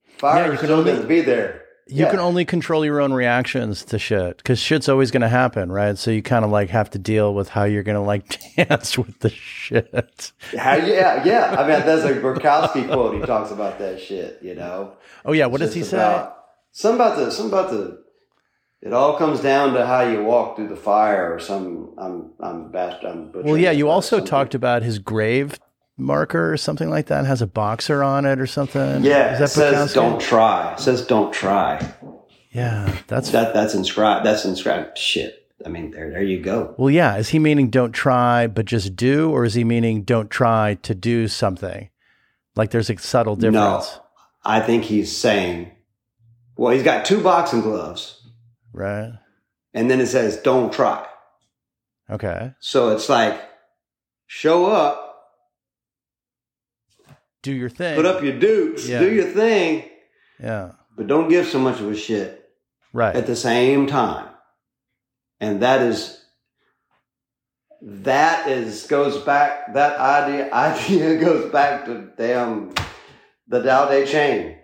[0.05, 1.65] Fire Yeah, you is still going to be there.
[1.91, 2.11] You Yeah.
[2.11, 5.97] can only control your own reactions to shit because shit's always going to happen, right?
[5.97, 8.99] So you kind of like have to deal with how you're going to like dance
[8.99, 10.33] with the shit.
[10.59, 11.57] How, yeah, yeah.
[11.59, 13.15] I mean, there's a Bukowski quote.
[13.15, 14.93] He talks about that shit, you know.
[15.25, 15.97] Oh yeah, what It's does he just say?
[15.97, 16.37] about-
[16.73, 18.03] Some about the some about the.
[18.81, 21.95] It all comes down to how you walk through the fire, or some.
[21.99, 23.03] I'm I'm bast.
[23.05, 25.59] I'm Well, yeah, you also something- talked about his grave
[25.99, 27.27] marker or something like that.
[27.27, 29.03] Has a boxer on it or something.
[29.05, 29.95] Yeah, it is that says Bukowski?
[29.95, 30.73] don't try.
[30.73, 31.93] It says don't try.
[32.53, 34.25] Yeah, that's that that's inscribed.
[34.25, 34.97] That's inscribed.
[34.97, 35.47] Shit.
[35.67, 36.75] I mean, there there you go.
[36.79, 37.17] Well, yeah.
[37.17, 40.95] Is he meaning don't try but just do, or is he meaning don't try to
[40.95, 41.91] do something?
[42.57, 43.55] Like there's a subtle difference.
[43.55, 44.03] No,
[44.45, 45.71] I think he's saying,
[46.57, 48.21] well, he's got two boxing gloves,
[48.73, 49.13] right?
[49.75, 51.07] And then it says don't try.
[52.11, 52.53] Okay.
[52.61, 53.41] So it's like
[54.27, 55.08] show up,
[57.43, 59.01] do your thing, put up your dukes, yeah.
[59.01, 59.89] do your thing.
[60.41, 60.73] Yeah.
[60.97, 62.51] But don't give so much of a shit.
[62.93, 63.15] Right.
[63.15, 64.29] At the same time.
[65.41, 66.21] And that is
[67.81, 72.75] that is goes back that idea idea goes back to damn
[73.47, 74.57] the Tao Te Ching.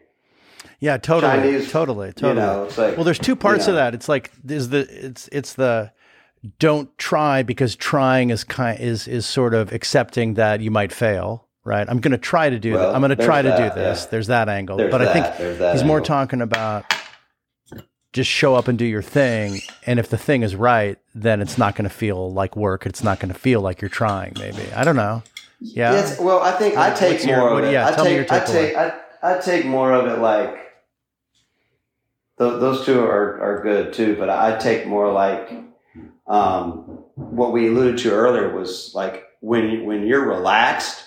[0.80, 2.30] Yeah, totally, Chinese, totally, totally.
[2.30, 3.94] You know, like, well, there's two parts you know, of that.
[3.94, 5.92] It's like is the it's it's the
[6.58, 11.43] don't try because trying is kind is is sort of accepting that you might fail,
[11.64, 11.86] right?
[11.88, 12.94] I'm going to try to do well, that.
[12.94, 14.02] I'm going to try that, to do this.
[14.02, 14.10] Yeah.
[14.10, 15.86] There's that angle, there's but that, I think he's angle.
[15.86, 16.84] more talking about
[18.12, 19.60] just show up and do your thing.
[19.86, 22.86] And if the thing is right, then it's not going to feel like work.
[22.86, 24.34] It's not going to feel like you're trying.
[24.38, 25.22] Maybe I don't know.
[25.60, 25.92] Yeah.
[25.92, 26.20] Yes.
[26.20, 27.72] Well, I think I take more your, of it.
[27.72, 27.88] Yeah.
[27.88, 28.76] I tell take, me your I take.
[28.76, 30.50] I, I take more of it like
[32.38, 35.50] th- those two are are good too, but I take more like
[36.26, 41.02] um, what we alluded to earlier was like when when you're relaxed.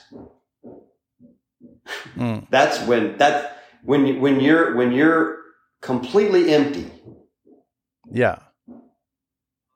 [2.15, 2.47] Mm.
[2.49, 5.37] That's when that when when you're when you're
[5.81, 6.91] completely empty
[8.11, 8.39] yeah.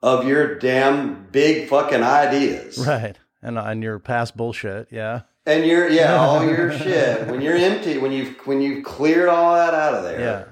[0.02, 2.78] Of your damn big fucking ideas.
[2.78, 3.18] Right.
[3.42, 4.88] And on your past bullshit.
[4.92, 5.22] Yeah.
[5.46, 7.28] And your yeah, all your shit.
[7.28, 10.20] When you're empty, when you've when you've cleared all that out of there.
[10.20, 10.44] Yeah.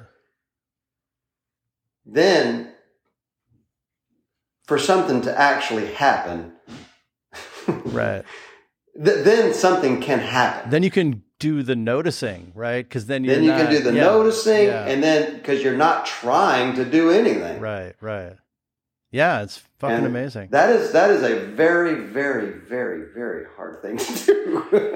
[2.06, 2.74] Then
[4.66, 6.54] for something to actually happen.
[7.68, 8.24] right.
[8.96, 10.70] Th- then something can happen.
[10.70, 12.86] Then you can do the noticing, right?
[12.86, 14.86] Because then then you not, can do the yeah, noticing, yeah.
[14.86, 17.60] and then because you're not trying to do anything.
[17.60, 18.36] Right, right.
[19.12, 20.50] Yeah, it's fucking and amazing.
[20.52, 24.96] That is that is a very, very, very, very hard thing to do.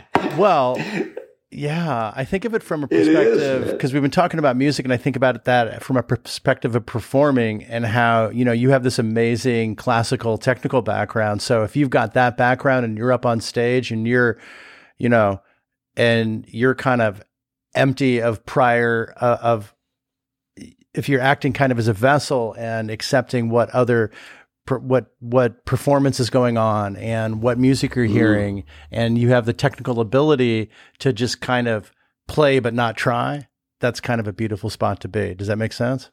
[0.38, 0.80] well,
[1.50, 4.92] yeah, I think of it from a perspective because we've been talking about music, and
[4.92, 8.82] I think about that from a perspective of performing and how you know you have
[8.82, 11.42] this amazing classical technical background.
[11.42, 14.38] So if you've got that background and you're up on stage and you're,
[14.96, 15.42] you know,
[15.96, 17.22] and you're kind of
[17.74, 19.74] empty of prior uh, of
[20.94, 24.10] if you're acting kind of as a vessel and accepting what other
[24.68, 28.64] what what performance is going on and what music you're hearing mm.
[28.92, 31.90] and you have the technical ability to just kind of
[32.28, 33.48] play but not try
[33.80, 36.10] that's kind of a beautiful spot to be does that make sense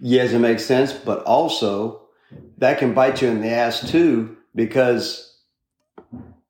[0.00, 2.02] yes it makes sense but also
[2.58, 5.38] that can bite you in the ass too because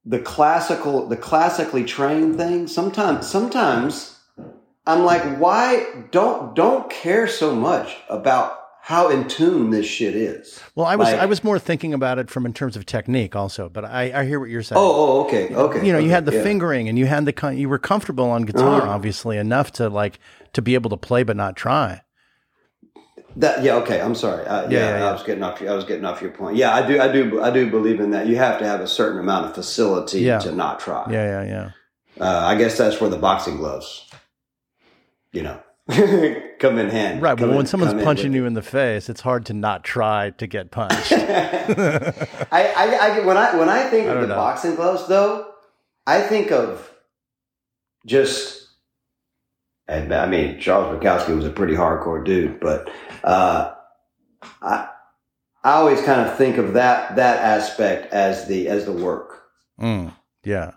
[0.05, 4.19] the classical the classically trained thing sometimes sometimes
[4.87, 10.59] i'm like why don't don't care so much about how in tune this shit is
[10.75, 13.37] well i was like, i was more thinking about it from in terms of technique
[13.37, 16.07] also but i i hear what you're saying oh, oh okay okay you know okay,
[16.07, 16.43] you had the yeah.
[16.43, 18.91] fingering and you had the you were comfortable on guitar uh-huh.
[18.91, 20.19] obviously enough to like
[20.55, 22.01] to be able to play but not try
[23.37, 24.45] that yeah okay I'm sorry.
[24.47, 26.57] Uh, yeah, yeah, yeah, I was getting off I was getting off your point.
[26.57, 28.27] Yeah I do I do I do believe in that.
[28.27, 30.39] You have to have a certain amount of facility yeah.
[30.41, 31.07] to not try.
[31.11, 31.71] Yeah yeah yeah.
[32.25, 34.09] Uh, I guess that's where the boxing gloves
[35.33, 35.61] you know
[36.59, 39.47] come in hand right well in, when someone's punching you in the face it's hard
[39.47, 41.13] to not try to get punched.
[41.13, 42.15] I,
[42.53, 44.35] I, I when I when I think I of the know.
[44.35, 45.53] boxing gloves though
[46.07, 46.91] I think of
[48.07, 48.60] just
[49.91, 52.89] and I mean, Charles Bukowski was a pretty hardcore dude, but
[53.25, 53.75] uh,
[54.63, 54.89] I
[55.65, 59.43] I always kind of think of that that aspect as the as the work.
[59.81, 60.15] Mm,
[60.45, 60.73] yeah,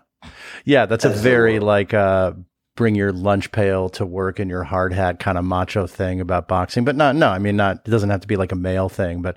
[0.64, 2.32] yeah, that's as a very like uh,
[2.74, 6.48] bring your lunch pail to work in your hard hat kind of macho thing about
[6.48, 8.88] boxing, but not no, I mean not it doesn't have to be like a male
[8.88, 9.36] thing, but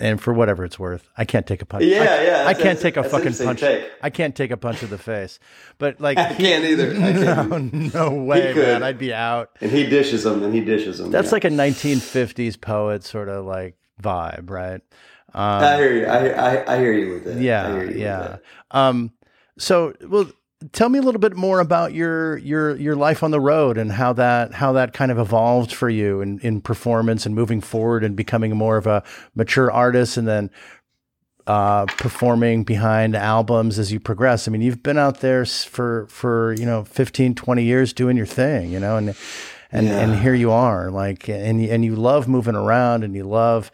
[0.00, 1.84] and for whatever it's worth, I can't take a punch.
[1.84, 2.44] Yeah, I, yeah.
[2.46, 3.60] I can't take a fucking punch.
[3.60, 3.90] Take.
[4.02, 5.38] I can't take a punch to the face.
[5.78, 6.90] But like, I can't either.
[6.90, 7.94] I can't.
[7.94, 8.82] No, no way, man.
[8.82, 9.50] I'd be out.
[9.60, 11.10] And he dishes them, and he dishes them.
[11.10, 11.32] That's yeah.
[11.32, 14.80] like a 1950s poet sort of like vibe, right?
[15.32, 16.06] Um, I hear you.
[16.06, 17.36] I, I, I hear you with that.
[17.36, 18.36] Yeah, yeah.
[18.70, 19.12] Um,
[19.58, 20.30] so, well,
[20.72, 23.92] tell me a little bit more about your your your life on the road and
[23.92, 28.04] how that how that kind of evolved for you in, in performance and moving forward
[28.04, 29.02] and becoming more of a
[29.34, 30.50] mature artist and then
[31.46, 34.46] uh, performing behind albums as you progress.
[34.46, 38.26] I mean, you've been out there for for you know 15, 20 years doing your
[38.26, 39.16] thing, you know, and
[39.72, 39.98] and yeah.
[39.98, 43.72] and here you are, like, and and you love moving around and you love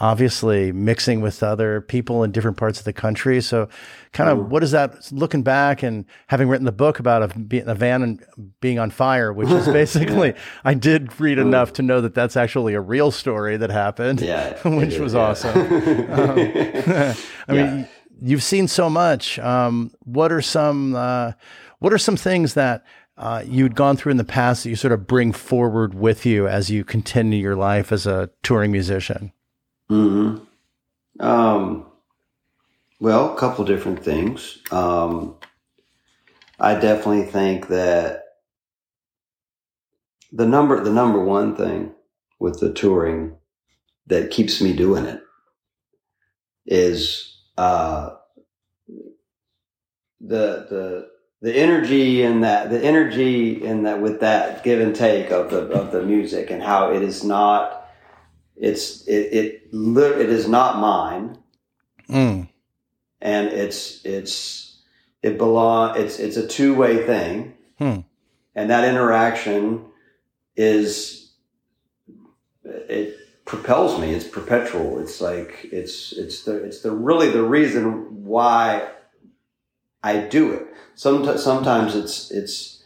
[0.00, 3.40] obviously mixing with other people in different parts of the country.
[3.40, 3.68] So,
[4.12, 7.74] kind of, what is that looking back and having written the book about a, a
[7.74, 8.24] van and
[8.60, 10.38] being on fire, which is basically, yeah.
[10.64, 14.56] I did read enough to know that that's actually a real story that happened, yeah,
[14.68, 15.20] which was yeah.
[15.20, 15.58] awesome.
[16.12, 16.38] um,
[17.48, 17.88] I mean,
[18.20, 19.38] you've seen so much.
[19.38, 21.32] Um, what are some, uh,
[21.80, 22.84] what are some things that
[23.16, 26.46] uh, you'd gone through in the past that you sort of bring forward with you
[26.46, 29.32] as you continue your life as a touring musician?
[29.88, 30.36] Hmm.
[31.20, 31.86] Um.
[33.00, 34.58] Well, a couple different things.
[34.72, 35.36] Um,
[36.58, 38.24] I definitely think that
[40.32, 41.94] the number the number one thing
[42.38, 43.36] with the touring
[44.06, 45.22] that keeps me doing it
[46.66, 48.10] is uh,
[50.20, 51.08] the the
[51.42, 55.62] the energy and that the energy in that with that give and take of the
[55.72, 57.77] of the music and how it is not
[58.60, 61.38] it's it it, it is not mine
[62.08, 62.48] mm.
[63.20, 64.80] and it's it's
[65.22, 68.00] it belong it's it's a two-way thing hmm.
[68.54, 69.84] and that interaction
[70.56, 71.32] is
[72.64, 78.24] it propels me it's perpetual it's like it's it's the it's the really the reason
[78.24, 78.88] why
[80.02, 80.68] I do it
[80.98, 82.82] Sometimes, sometimes it's it's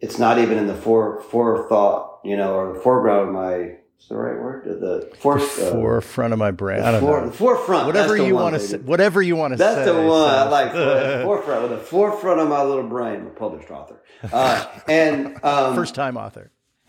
[0.00, 3.76] it's not even in the fore forethought, you know, or the foreground of my.
[4.02, 4.64] Is the right word?
[4.64, 6.82] The, the uh, forefront of my brain.
[6.82, 7.26] I don't for, know.
[7.26, 7.86] The forefront.
[7.86, 8.78] Whatever you want to say.
[8.78, 9.74] Whatever you want to say.
[9.76, 10.28] That's the one.
[10.28, 10.72] I like.
[10.74, 11.68] the forefront.
[11.68, 13.20] The forefront of my little brain.
[13.20, 14.02] I'm a published author.
[14.32, 16.50] Uh, and um, first time author.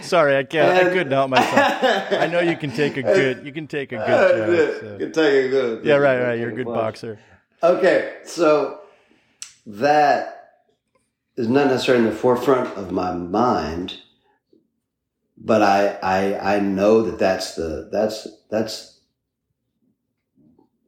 [0.00, 0.78] Sorry, I can't.
[0.78, 2.12] And, I couldn't help myself.
[2.12, 3.44] I know you can take a good.
[3.44, 4.80] You can take a good joke.
[4.80, 4.98] So.
[4.98, 5.84] Can take a good.
[5.84, 6.38] Yeah, right, right.
[6.38, 7.18] You're a good boxer.
[7.62, 8.80] Okay, so
[9.66, 10.43] that
[11.36, 14.00] is not necessarily in the forefront of my mind,
[15.36, 19.00] but I I I know that that's the that's that's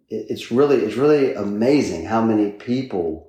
[0.09, 3.27] it's really it's really amazing how many people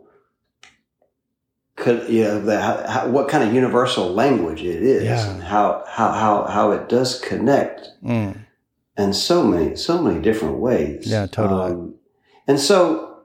[1.76, 5.30] could you know the, how, what kind of universal language it is yeah.
[5.30, 8.38] and how how how how it does connect mm.
[8.98, 11.96] in so many so many different ways yeah totally um,
[12.48, 13.22] and so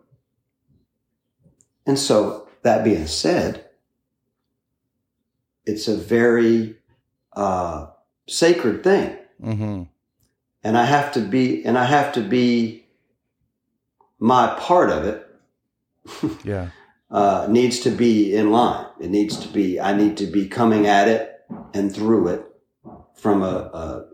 [1.86, 3.66] and so that being said
[5.64, 6.76] it's a very
[7.34, 7.86] uh,
[8.28, 9.82] sacred thing mm-hmm.
[10.62, 12.84] and i have to be and i have to be
[14.18, 15.26] my part of it
[16.44, 16.68] yeah
[17.12, 18.86] uh, needs to be in line.
[18.98, 21.44] It needs to be, I need to be coming at it
[21.74, 22.47] and through it
[23.14, 24.05] from a, a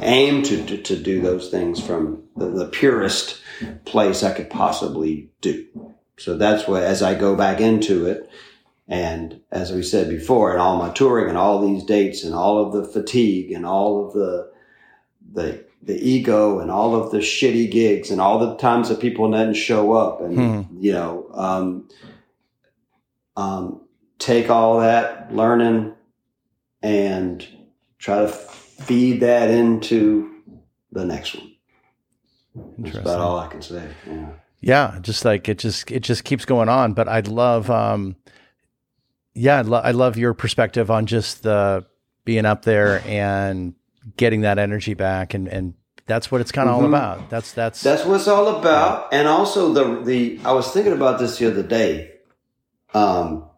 [0.00, 3.42] aim to, to, to, do those things from the, the, purest
[3.84, 5.66] place I could possibly do.
[6.16, 8.30] So that's what, as I go back into it,
[8.88, 12.64] and as we said before, and all my touring and all these dates and all
[12.64, 14.50] of the fatigue and all of the,
[15.32, 19.28] the the ego and all of the shitty gigs and all the times that people
[19.30, 20.80] didn't show up and hmm.
[20.80, 21.88] you know um,
[23.36, 23.80] um,
[24.18, 25.92] take all that learning
[26.82, 27.46] and
[27.98, 30.32] try to feed that into
[30.92, 31.52] the next one.
[32.78, 33.88] That's about all I can say.
[34.06, 34.28] Yeah.
[34.64, 36.92] Yeah, just like it just it just keeps going on.
[36.92, 38.14] But I'd love, um,
[39.34, 41.86] yeah, I, lo- I love your perspective on just the
[42.24, 43.74] being up there and
[44.16, 45.74] getting that energy back, and and
[46.06, 46.84] that's what it's kind of mm-hmm.
[46.84, 47.30] all about.
[47.30, 49.08] That's that's that's what it's all about.
[49.12, 49.20] Yeah.
[49.20, 52.12] And also the the I was thinking about this the other day
[52.94, 53.48] um,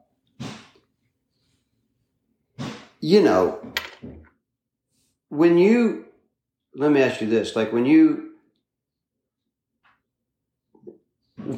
[3.01, 3.61] you know,
[5.29, 6.07] when you,
[6.75, 8.34] let me ask you this, like when you,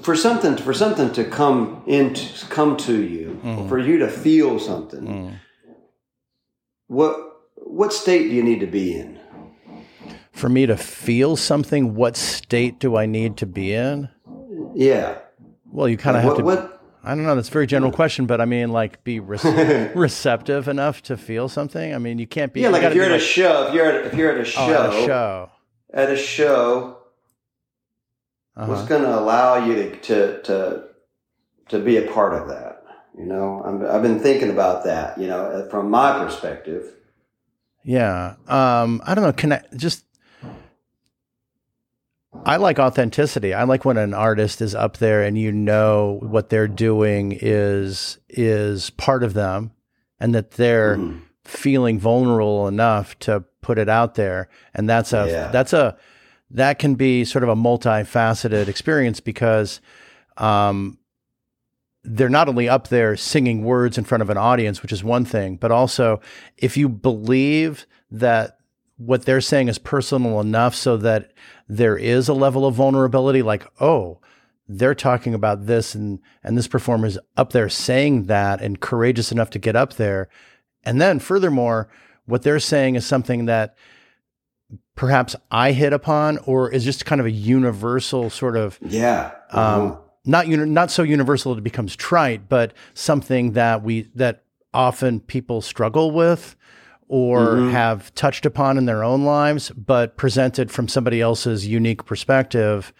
[0.02, 3.68] for something, for something to come into, come to you, mm.
[3.68, 5.38] for you to feel something, mm.
[6.86, 7.16] what,
[7.56, 9.18] what state do you need to be in?
[10.32, 14.08] For me to feel something, what state do I need to be in?
[14.74, 15.18] Yeah.
[15.72, 16.44] Well, you kind of have what, to.
[16.44, 17.34] What, I don't know.
[17.34, 19.38] That's a very general question, but I mean, like, be re-
[19.94, 21.94] receptive enough to feel something.
[21.94, 22.62] I mean, you can't be.
[22.62, 24.44] Yeah, like if you're at like, a show, if you're at if you're at a
[24.44, 25.50] show, oh, at a show,
[25.94, 26.95] at a show,
[28.56, 28.72] uh-huh.
[28.72, 30.84] what's going to allow you to, to to
[31.68, 32.84] to be a part of that?
[33.18, 35.18] You know, i have been thinking about that.
[35.18, 36.92] You know, from my perspective.
[37.82, 39.32] Yeah, um, I don't know.
[39.32, 40.06] Can I just
[42.44, 43.54] I like authenticity.
[43.54, 48.18] I like when an artist is up there and you know what they're doing is
[48.28, 49.72] is part of them
[50.20, 51.22] and that they're mm.
[51.44, 54.48] feeling vulnerable enough to put it out there.
[54.74, 55.48] And that's a yeah.
[55.48, 55.96] that's a
[56.51, 59.81] that can be sort of a multifaceted experience because
[60.36, 60.98] um
[62.09, 65.24] they're not only up there singing words in front of an audience, which is one
[65.24, 66.20] thing, but also
[66.56, 68.59] if you believe that
[68.97, 71.32] what they're saying is personal enough so that
[71.68, 74.20] there is a level of vulnerability, like, oh,
[74.68, 79.31] they're talking about this and and this performer is up there saying that and courageous
[79.31, 80.28] enough to get up there.
[80.85, 81.89] And then furthermore,
[82.24, 83.77] what they're saying is something that
[84.94, 89.32] perhaps I hit upon or is just kind of a universal sort of yeah.
[89.51, 89.97] Um, uh-huh.
[90.24, 94.44] not uni- not so universal it becomes trite, but something that we that
[94.74, 96.56] often people struggle with
[97.09, 97.70] or mm-hmm.
[97.70, 102.93] have touched upon in their own lives, but presented from somebody else's unique perspective.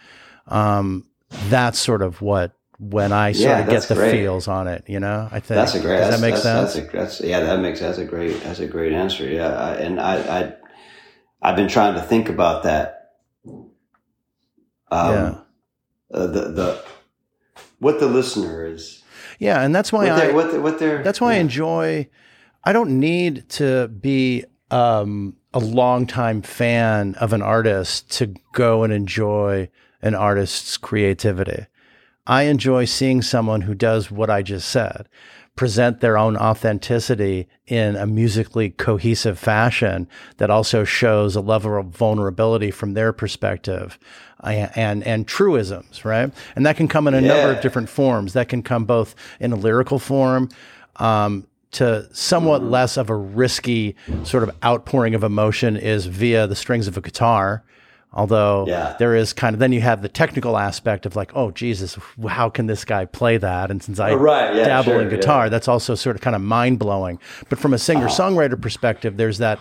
[0.47, 1.05] Um,
[1.49, 4.11] that's sort of what when I sort yeah, of get the great.
[4.11, 5.97] feels on it, you know, I think that's a great.
[5.97, 6.73] Does that make that's, sense?
[6.75, 9.27] That's, a, that's, yeah, that makes that's a great that's a great answer.
[9.27, 10.53] Yeah, I, and I, I
[11.41, 13.13] I've been trying to think about that.
[14.89, 15.37] Um, yeah.
[16.11, 16.85] Uh, the the
[17.79, 19.03] what the listener is.
[19.39, 21.37] Yeah, and that's why what I what, what they're that's why yeah.
[21.37, 22.09] I enjoy.
[22.63, 28.91] I don't need to be um, a longtime fan of an artist to go and
[28.91, 29.69] enjoy
[30.01, 31.65] an artist's creativity.
[32.25, 35.07] I enjoy seeing someone who does what I just said,
[35.57, 40.07] present their own authenticity in a musically cohesive fashion
[40.37, 43.99] that also shows a level of vulnerability from their perspective
[44.43, 46.31] and, and, and truisms, right?
[46.55, 47.27] And that can come in a yeah.
[47.27, 48.33] number of different forms.
[48.33, 50.47] That can come both in a lyrical form,
[50.97, 52.71] um, to somewhat mm-hmm.
[52.71, 57.01] less of a risky sort of outpouring of emotion is via the strings of a
[57.01, 57.63] guitar
[58.13, 58.95] Although yeah.
[58.99, 61.97] there is kind of then you have the technical aspect of like, oh Jesus,
[62.27, 63.69] how can this guy play that?
[63.69, 65.49] And since I oh, right, yeah, dabble sure, in guitar, yeah.
[65.49, 67.19] that's also sort of kind of mind blowing.
[67.49, 68.61] But from a singer songwriter uh-huh.
[68.61, 69.59] perspective, there's that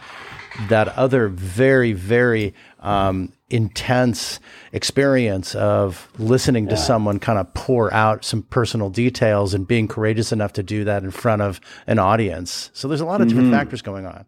[0.69, 4.41] that other very very um, intense
[4.73, 10.33] experience of listening to someone kind of pour out some personal details and being courageous
[10.33, 12.71] enough to do that in front of an audience.
[12.73, 13.59] So there's a lot of different mm-hmm.
[13.59, 14.25] factors going on.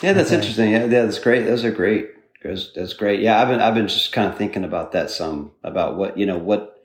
[0.00, 0.70] Yeah, that's interesting.
[0.70, 1.44] Yeah, that's great.
[1.44, 3.20] Those are great that's, that's great.
[3.20, 6.26] Yeah, I've been I've been just kind of thinking about that some about what you
[6.26, 6.84] know what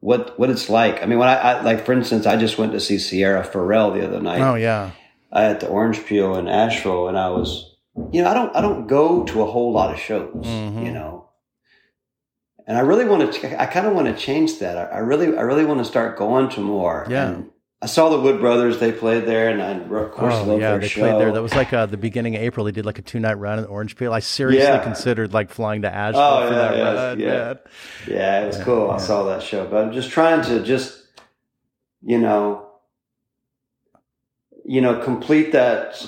[0.00, 1.02] what what it's like.
[1.02, 3.92] I mean, when I, I like for instance, I just went to see Sierra Farrell
[3.92, 4.40] the other night.
[4.40, 4.90] Oh yeah,
[5.32, 7.74] I at the Orange Peel in Asheville, and I was
[8.12, 10.84] you know I don't I don't go to a whole lot of shows, mm-hmm.
[10.84, 11.30] you know,
[12.66, 14.76] and I really want to I kind of want to change that.
[14.76, 17.06] I, I, really I really want to start going to more.
[17.08, 17.30] Yeah.
[17.30, 17.50] And,
[17.84, 18.80] I saw the Wood Brothers.
[18.80, 21.02] They played there, and I of course oh, yeah, their they show.
[21.02, 21.32] played there.
[21.32, 22.64] That was like uh, the beginning of April.
[22.64, 24.10] They did like a two night run in Orange Peel.
[24.10, 24.82] I seriously yeah.
[24.82, 27.20] considered like flying to Asheville oh, for yeah, that yeah, run.
[27.20, 27.54] Yeah,
[28.08, 28.90] yeah, it was cool.
[28.90, 30.98] I saw that show, but I'm just trying to just
[32.02, 32.70] you know,
[34.64, 36.06] you know, complete that.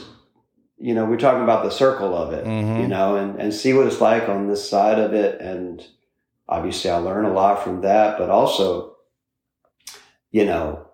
[0.78, 2.46] You know, we're talking about the circle of it.
[2.46, 2.80] Mm-hmm.
[2.80, 5.86] You know, and and see what it's like on this side of it, and
[6.48, 8.96] obviously I learn a lot from that, but also,
[10.30, 10.85] you know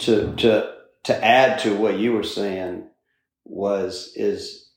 [0.00, 2.88] to to to add to what you were saying
[3.44, 4.70] was is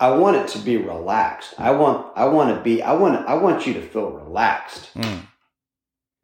[0.00, 1.54] I want it to be relaxed.
[1.58, 4.92] I want I want to be I want I want you to feel relaxed.
[4.94, 5.22] Mm.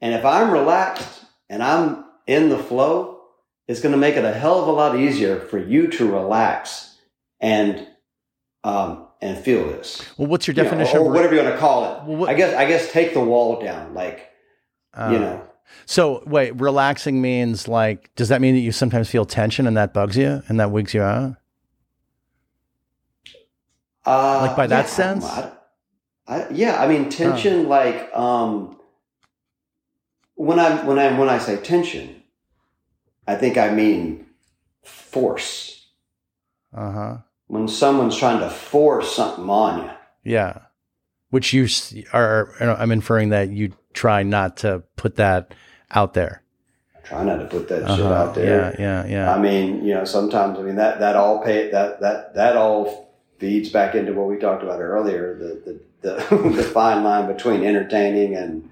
[0.00, 3.20] And if I'm relaxed and I'm in the flow,
[3.66, 6.96] it's going to make it a hell of a lot easier for you to relax
[7.40, 7.86] and
[8.62, 10.02] um, and feel this.
[10.16, 10.94] Well, what's your definition?
[10.94, 12.04] You know, or, whatever you want to call it.
[12.04, 14.30] Well, what, I guess I guess take the wall down, like
[14.94, 15.46] uh, you know.
[15.86, 19.92] So wait, relaxing means like, does that mean that you sometimes feel tension and that
[19.92, 21.36] bugs you and that wigs you out?
[24.06, 25.24] Uh, like by that sense?
[25.24, 25.50] I,
[26.26, 27.68] I, yeah, I mean tension.
[27.68, 28.78] Like um,
[30.34, 32.22] when I when I when I say tension,
[33.26, 34.26] I think I mean
[34.82, 35.86] force.
[36.74, 37.16] Uh huh.
[37.46, 39.90] When someone's trying to force something on you.
[40.24, 40.60] Yeah,
[41.30, 41.66] which you
[42.12, 42.54] are.
[42.60, 45.54] I'm inferring that you try not to put that
[45.90, 46.42] out there.
[47.04, 47.96] Try not to put that uh-huh.
[47.96, 48.74] shit out there.
[48.78, 49.34] Yeah, yeah, yeah.
[49.34, 53.14] I mean, you know, sometimes I mean that that all pay that that that all
[53.38, 57.64] feeds back into what we talked about earlier the the the, the fine line between
[57.64, 58.70] entertaining and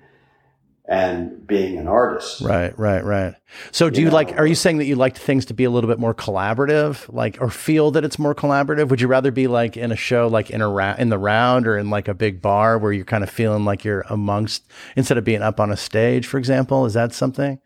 [0.87, 2.41] and being an artist.
[2.41, 3.35] Right, right, right.
[3.71, 5.65] So do you, you know, like are you saying that you like things to be
[5.65, 8.89] a little bit more collaborative, like or feel that it's more collaborative?
[8.89, 11.67] Would you rather be like in a show like in a ra- in the round
[11.69, 14.65] or in like a big bar where you're kind of feeling like you're amongst
[14.97, 16.85] instead of being up on a stage, for example?
[16.85, 17.61] Is that something?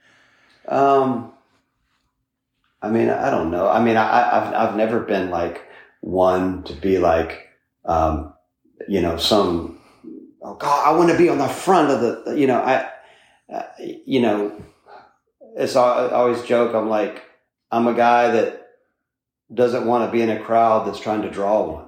[0.69, 1.33] Um
[2.83, 3.69] I mean, I don't know.
[3.69, 5.63] I mean, I I've I've never been like
[6.01, 7.49] one to be like
[7.87, 8.35] um
[8.89, 9.81] you know, some
[10.43, 12.91] oh god, I want to be on the front of the you know, I
[13.53, 13.63] uh,
[14.05, 14.61] you know,
[15.57, 16.75] it's I always joke.
[16.75, 17.23] I'm like,
[17.71, 18.63] I'm a guy that
[19.53, 21.85] doesn't want to be in a crowd that's trying to draw one.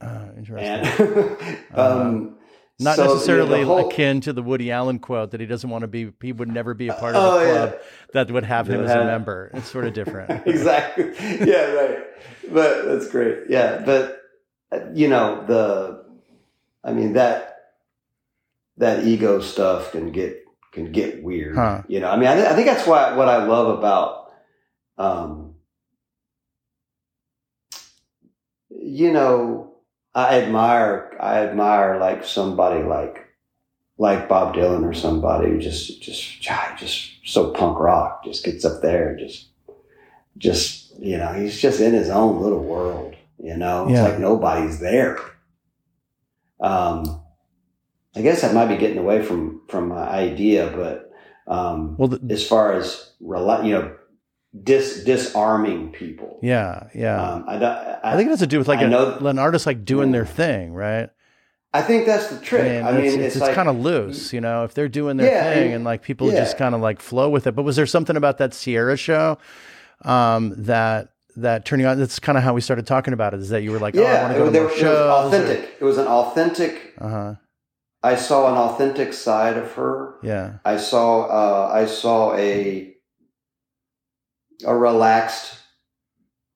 [0.00, 0.68] Uh, interesting.
[0.68, 2.32] And, um, uh-huh.
[2.78, 5.70] Not So, you know, necessarily whole- akin to the Woody Allen quote that he doesn't
[5.70, 7.68] want to be, he would never be a part of Oh, yeah.
[7.68, 7.78] club
[8.12, 9.50] that would have him as a member.
[9.54, 10.46] It's sort of different.
[10.46, 11.10] exactly.
[11.18, 11.98] Yeah, right.
[12.52, 13.44] But that's great.
[13.48, 14.20] Yeah, but
[14.72, 16.04] uh, you know the,
[16.84, 17.55] I mean that
[18.78, 20.42] that ego stuff can get
[20.72, 21.56] can get weird.
[21.56, 21.82] Huh.
[21.88, 24.30] You know, I mean, I, th- I think that's why what I love about,
[24.98, 25.54] um,
[28.70, 29.74] you know,
[30.14, 33.22] I admire I admire like somebody like
[33.98, 36.40] like Bob Dylan or somebody who just just
[36.78, 39.48] just so punk rock just gets up there and just
[40.38, 44.02] just you know he's just in his own little world you know Yeah.
[44.04, 45.18] it's like nobody's there
[46.60, 47.22] um
[48.16, 51.10] i guess i might be getting away from from my idea but
[51.52, 53.94] um Well, the, as far as rela- you know
[54.62, 57.22] dis disarming people yeah, yeah.
[57.22, 59.38] um i i, I think it has to do with like I a, know- an
[59.38, 61.10] artist like doing their thing, right?
[61.74, 64.40] I think that's the trick i mean, it's, it's, it's, like kind of loose, you
[64.40, 64.64] know.
[64.64, 66.36] If they're doing their Yeah, thing and- like people yeah.
[66.40, 67.54] just kind of like flow with it.
[67.54, 69.36] But was there something about that Sierra show
[70.02, 71.98] um, that that turning on?
[71.98, 73.40] That's kind of how we started talking about it.
[73.40, 74.80] Is that you were like, oh, I yeah want to go to there more was-
[74.80, 75.32] it was shows?
[75.34, 77.34] authentic it was an authentic Uh huh.
[78.06, 80.58] I saw an authentic side of her Yeah.
[80.64, 81.08] I saw
[81.40, 82.94] uh, I saw a
[84.64, 85.54] a relaxed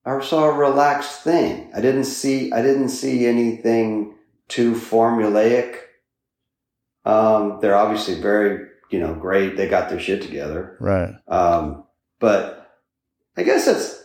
[0.04, 1.70] I saw a relaxed thing.
[1.76, 4.16] I didn't see I didn't see anything
[4.48, 5.76] too formulaic.
[7.04, 9.56] Um, they're obviously very you know great.
[9.56, 10.76] They got their shit together.
[10.80, 11.14] Right.
[11.28, 11.84] Um,
[12.18, 12.70] but
[13.36, 14.02] I guess it's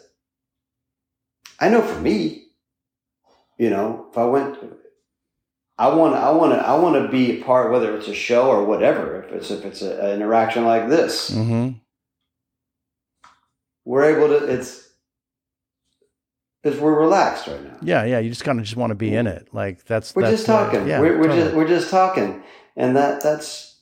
[1.59, 2.47] I know for me,
[3.57, 4.57] you know, if I went
[5.77, 8.47] I want I want to I want to be a part whether it's a show
[8.49, 9.23] or whatever.
[9.23, 11.77] If it's if it's a, an interaction like this, Mm-hmm.
[13.85, 14.45] we're able to.
[14.45, 14.87] It's
[16.63, 17.77] because we're relaxed right now.
[17.81, 18.05] Yeah.
[18.05, 18.19] Yeah.
[18.19, 19.49] You just kind of just want to be in it.
[19.53, 20.87] Like that's We're that's just the- talking.
[20.87, 20.99] yeah.
[20.99, 21.43] we're we're totally.
[21.43, 22.41] just we're just talking,
[22.75, 23.79] and that that's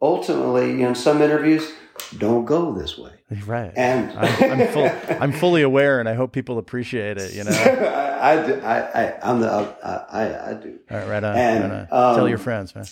[0.00, 1.70] ultimately you know some interviews
[2.18, 3.12] don't go this way,
[3.46, 3.72] right.
[3.76, 4.90] and I'm, I'm full.
[5.20, 7.34] I'm fully aware, and I hope people appreciate it.
[7.34, 7.50] You know.
[8.22, 10.78] I, I, do- I, I, I'm the, I, I, I do.
[10.90, 11.08] All right.
[11.08, 11.36] Right on.
[11.36, 12.14] And, right on.
[12.14, 12.86] Tell um, your friends, man.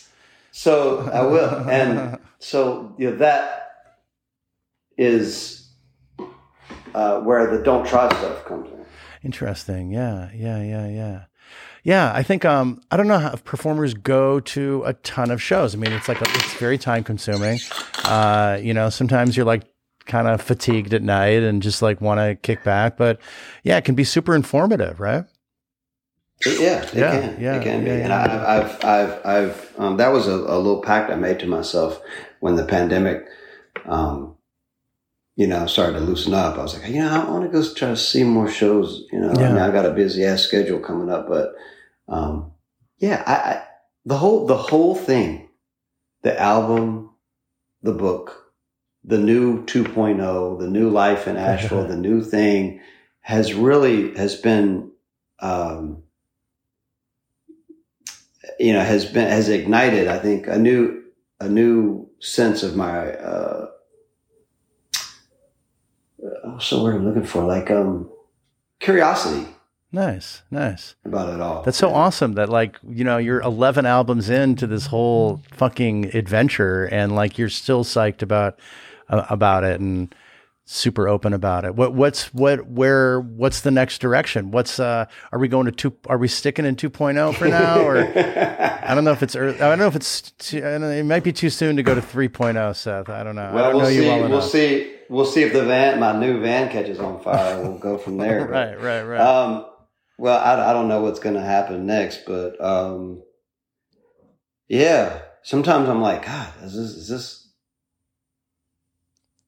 [0.52, 3.96] So I will, and so you know that
[4.96, 5.70] is
[6.94, 8.84] uh, where the don't try stuff comes in.
[9.22, 9.90] Interesting.
[9.90, 10.30] Yeah.
[10.34, 10.62] Yeah.
[10.62, 10.88] Yeah.
[10.88, 11.24] Yeah.
[11.84, 12.12] Yeah.
[12.14, 15.74] I think um I don't know how if performers go to a ton of shows.
[15.74, 17.58] I mean, it's like a, it's very time consuming.
[18.04, 19.64] Uh, you know, sometimes you're like
[20.06, 23.20] kind of fatigued at night and just like want to kick back, but
[23.62, 25.24] yeah, it can be super informative, right?
[26.44, 27.40] Yeah, it Yeah, can.
[27.40, 27.90] yeah, it can be.
[27.90, 28.44] yeah, and yeah.
[28.44, 32.00] I, I've, I've, I've, um, that was a, a little pact I made to myself
[32.40, 33.26] when the pandemic,
[33.84, 34.36] um,
[35.40, 36.58] you know, started to loosen up.
[36.58, 39.04] I was like, you know, I want to go try to see more shows.
[39.10, 41.54] You know, I mean, I got a busy ass schedule coming up, but,
[42.08, 42.52] um,
[42.98, 43.62] yeah, I, I,
[44.04, 45.48] the whole, the whole thing,
[46.20, 47.12] the album,
[47.82, 48.52] the book,
[49.02, 52.82] the new 2.0, the new life in Asheville, the new thing
[53.22, 54.90] has really, has been,
[55.38, 56.02] um,
[58.58, 61.02] you know has been has ignited i think a new
[61.40, 63.70] a new sense of my uh
[66.60, 68.06] what's the word i'm looking for like um
[68.80, 69.46] curiosity
[69.92, 70.42] Nice.
[70.52, 70.94] Nice.
[71.04, 74.86] about it all That's so awesome that like, you know, you're 11 albums into this
[74.86, 78.60] whole fucking adventure and like you're still psyched about
[79.08, 80.14] uh, about it and
[80.70, 81.74] super open about it.
[81.74, 84.52] What what's what where what's the next direction?
[84.52, 87.98] What's uh are we going to two are we sticking in 2.0 for now or
[87.98, 91.24] I don't know if it's early, I don't know if it's too, know, it might
[91.24, 93.08] be too soon to go to 3.0 Seth.
[93.08, 93.42] I don't know.
[93.42, 95.98] I well don't we'll know see you well we'll see we'll see if the van
[95.98, 99.20] my new van catches on fire we'll go from there right, right, right.
[99.20, 99.66] um
[100.18, 103.24] well I, I don't know what's going to happen next but um
[104.68, 107.39] yeah sometimes i'm like god is this is this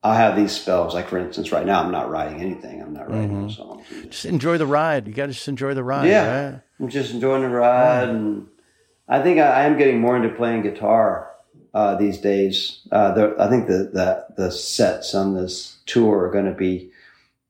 [0.05, 3.09] i'll have these spells like for instance right now i'm not writing anything i'm not
[3.11, 3.49] writing Mhm.
[3.49, 5.07] a song just- just enjoy the ride.
[5.07, 6.45] You got to just enjoy the ride, Yeah.
[6.51, 6.61] right?
[6.81, 8.47] i'm just enjoying the ride and
[9.09, 11.29] i think i, I am getting more into playing guitar
[11.75, 16.31] uh, these days uh, the, i think the, the the sets on this tour are
[16.31, 16.91] going to be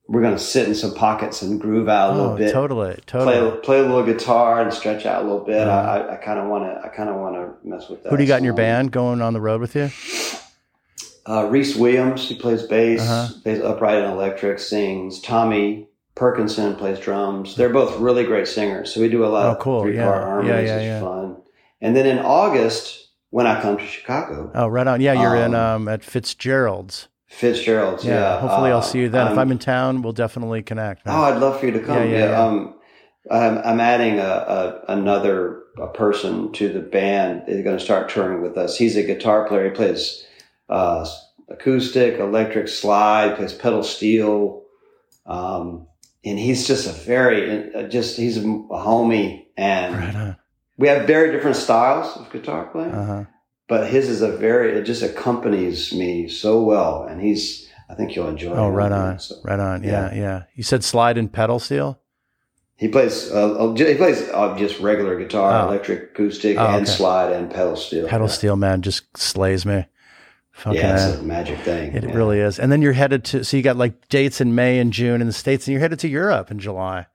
[0.07, 2.99] we're going to sit in some pockets and groove out a little Oh, bit totally,
[3.05, 3.51] totally.
[3.51, 5.65] play play a little guitar and stretch out a little bit.
[5.65, 5.69] Yeah.
[5.79, 8.09] I, I, I kind of want to I kind of want to mess with that.
[8.09, 9.89] Who do you got in your band going on the road with you?
[11.27, 13.33] Uh, Reese Williams, he plays bass, Uh-huh.
[13.43, 15.21] plays upright and electric, sings.
[15.21, 17.55] Tommy Perkinson plays drums.
[17.55, 18.93] They're both really great singers.
[18.93, 19.81] So we do a lot Oh, of cool.
[19.83, 20.05] three Yeah.
[20.05, 20.69] part harmonies.
[20.69, 20.99] Yeah, yeah, yeah.
[20.99, 21.37] fun.
[21.81, 25.01] And then in August, when I come to Chicago, Oh, right on.
[25.01, 27.07] Yeah, you're in Um, um at Fitzgerald's.
[27.27, 28.05] Fitzgerald's.
[28.05, 29.25] Yeah, Yeah, hopefully I'll uh, see you then.
[29.27, 31.05] if um, I'm in town, we'll definitely connect.
[31.05, 31.15] man.
[31.15, 31.95] Oh, I'd love for you to come.
[31.97, 32.43] Yeah, Yeah, yeah, yeah.
[32.45, 32.75] Um,
[33.31, 37.43] I'm, I'm adding a, a another a person to the band.
[37.47, 38.77] They're going to start touring with us.
[38.77, 39.63] He's a guitar player.
[39.65, 40.23] He plays
[40.69, 41.07] uh,
[41.49, 44.63] acoustic, electric slide, plays pedal steel,
[45.25, 45.87] um,
[46.25, 50.35] and he's just a very uh, just he's a homie, and right
[50.77, 52.91] we have very different styles of guitar playing.
[52.91, 53.25] Uh-huh.
[53.67, 58.15] But his is a very it just accompanies me so well, and he's I think
[58.15, 58.53] you'll enjoy.
[58.53, 59.83] Oh, right on, so, right on.
[59.83, 60.43] Yeah, yeah, yeah.
[60.55, 61.99] You said slide and pedal steel.
[62.75, 63.31] He plays.
[63.31, 65.67] Uh, uh he plays uh, just regular guitar, oh.
[65.69, 68.07] electric, acoustic, oh, and slide and pedal steel.
[68.07, 68.33] Pedal yeah.
[68.33, 69.85] steel, man, just slays me.
[70.53, 71.93] Fucking yeah, it's a magic thing.
[71.93, 72.13] It yeah.
[72.13, 72.59] really is.
[72.59, 73.43] And then you're headed to.
[73.43, 75.99] So you got like dates in May and June in the states, and you're headed
[75.99, 77.07] to Europe in July.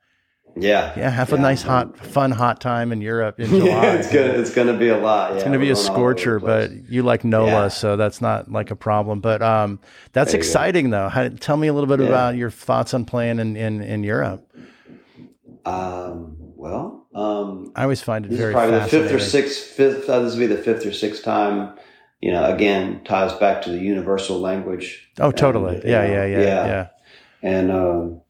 [0.57, 1.11] Yeah, yeah.
[1.11, 3.67] Have a nice, hot, fun, hot time in Europe in July.
[3.67, 5.35] yeah, it's gonna it's gonna be a lot.
[5.35, 9.21] it's gonna be a scorcher, but you like NOLA, so that's not like a problem.
[9.21, 9.79] But um,
[10.13, 11.09] that's exciting though.
[11.09, 14.45] How, tell me a little bit about your thoughts on playing in in, in Europe.
[15.65, 19.65] Um, well, um, I always find it this very is probably the fifth or sixth.
[19.65, 20.09] Fifth.
[20.09, 21.79] Uh, this will be the fifth or sixth time.
[22.21, 25.09] You know, again, ties back to the universal language.
[25.21, 25.77] Oh, totally.
[25.77, 26.89] And, yeah, yeah, yeah, yeah, yeah.
[27.43, 28.21] And um,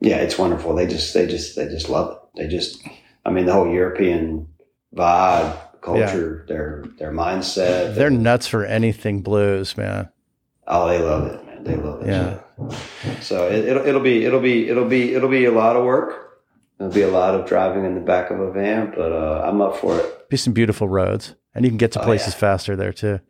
[0.00, 0.74] yeah, it's wonderful.
[0.74, 2.18] They just, they just, they just love it.
[2.36, 2.80] They just,
[3.24, 4.48] I mean, the whole European
[4.94, 6.54] vibe, culture, yeah.
[6.54, 7.94] their their mindset.
[7.94, 10.08] They're nuts for anything blues, man.
[10.66, 11.64] Oh, they love it, man.
[11.64, 12.06] They love it.
[12.06, 12.38] Yeah.
[13.20, 16.40] So it, will it'll be it'll be it'll be it'll be a lot of work.
[16.78, 19.60] It'll be a lot of driving in the back of a van, but uh, I'm
[19.60, 20.21] up for it.
[20.32, 22.40] Be some beautiful roads, and you can get to places oh, yeah.
[22.40, 23.20] faster there too.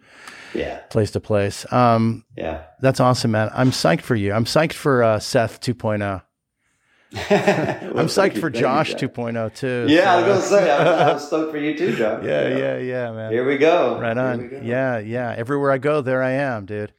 [0.54, 1.66] Yeah, place to place.
[1.72, 3.50] Um, yeah, that's awesome, man.
[3.52, 4.32] I'm psyched for you.
[4.32, 5.98] I'm psyched for uh, Seth 2.0.
[6.00, 9.86] well, I'm psyched for Josh 2.0 too.
[9.88, 10.10] Yeah, so.
[10.10, 12.22] I was gonna say I'm, I'm, stoked for you too, Josh.
[12.22, 13.32] Yeah, yeah, yeah, yeah, man.
[13.32, 13.98] Here we go.
[13.98, 14.48] Right on.
[14.48, 14.60] Go.
[14.62, 15.34] Yeah, yeah.
[15.36, 16.92] Everywhere I go, there I am, dude.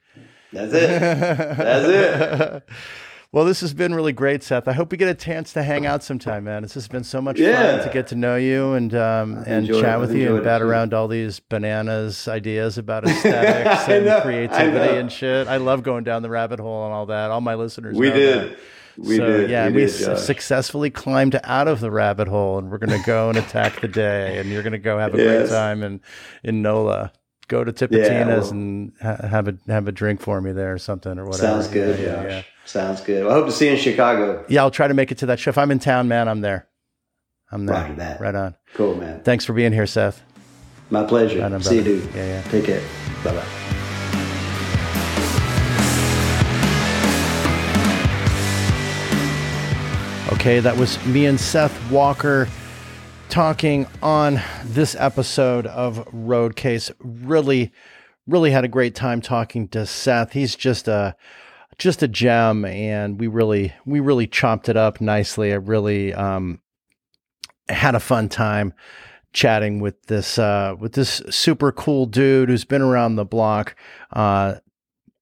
[0.51, 0.99] That's it.
[0.99, 2.63] That's it.
[3.33, 4.67] Well, this has been really great, Seth.
[4.67, 6.61] I hope we get a chance to hang out sometime, man.
[6.61, 7.77] This has been so much yeah.
[7.77, 10.93] fun to get to know you and um, and chat with you and bat around
[10.93, 15.47] all these bananas ideas about aesthetics and know, creativity and shit.
[15.47, 17.31] I love going down the rabbit hole and all that.
[17.31, 18.51] All my listeners, we did.
[18.51, 18.59] That.
[18.99, 19.49] We so, did.
[19.49, 23.03] Yeah, we, we did, successfully climbed out of the rabbit hole, and we're going to
[23.03, 25.49] go and attack the day, and you're going to go have a yes.
[25.49, 26.01] great time in
[26.43, 27.11] in NOLA
[27.47, 30.77] go to Tipitina's yeah, and ha- have a have a drink for me there or
[30.77, 31.47] something or whatever.
[31.47, 31.99] Sounds good.
[31.99, 32.43] Yeah, yeah.
[32.65, 33.25] Sounds good.
[33.25, 34.45] Well, I hope to see you in Chicago.
[34.47, 35.49] Yeah, I'll try to make it to that show.
[35.49, 36.67] If I'm in town, man, I'm there.
[37.51, 37.81] I'm there.
[37.81, 38.19] Roger that.
[38.19, 38.55] Right on.
[38.73, 39.21] Cool, man.
[39.21, 40.23] Thanks for being here, Seth.
[40.89, 41.41] My pleasure.
[41.41, 42.15] Right on, see you, dude.
[42.15, 42.41] Yeah, yeah.
[42.43, 42.81] Take care.
[43.23, 43.45] Bye bye.
[50.33, 52.47] Okay, that was me and Seth Walker
[53.33, 56.91] talking on this episode of Roadcase.
[56.99, 57.71] Really,
[58.27, 60.33] really had a great time talking to Seth.
[60.33, 61.15] He's just a
[61.79, 65.51] just a gem, and we really we really chopped it up nicely.
[65.51, 66.61] I really um,
[67.69, 68.71] had a fun time
[69.33, 73.75] chatting with this uh, with this super cool dude who's been around the block.
[74.11, 74.57] Uh,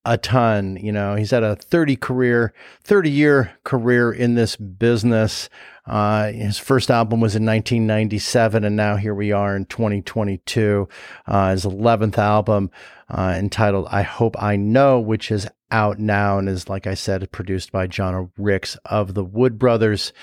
[0.03, 0.75] a ton.
[0.75, 5.49] You know, he's had a 30 career, 30 year career in this business.
[5.85, 10.87] Uh, his first album was in 1997, and now here we are in 2022.
[11.25, 12.69] Uh, his 11th album,
[13.09, 17.31] uh, entitled I Hope I Know, which is out now and is, like I said,
[17.31, 20.13] produced by Jano Rix of the Wood Brothers.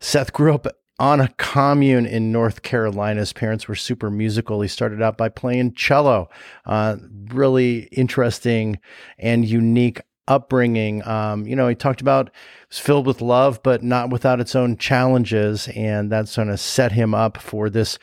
[0.00, 0.66] Seth grew up
[0.98, 3.20] on a commune in North Carolina.
[3.20, 4.60] His parents were super musical.
[4.60, 6.28] He started out by playing cello.
[6.64, 6.96] Uh,
[7.28, 8.78] really interesting
[9.18, 10.00] and unique
[10.32, 11.06] upbringing.
[11.06, 12.32] Um, you know, he talked about it
[12.68, 16.92] was filled with love, but not without its own challenges, and that's going to set
[16.92, 17.98] him up for this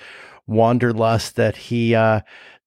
[0.47, 2.21] wanderlust that he uh,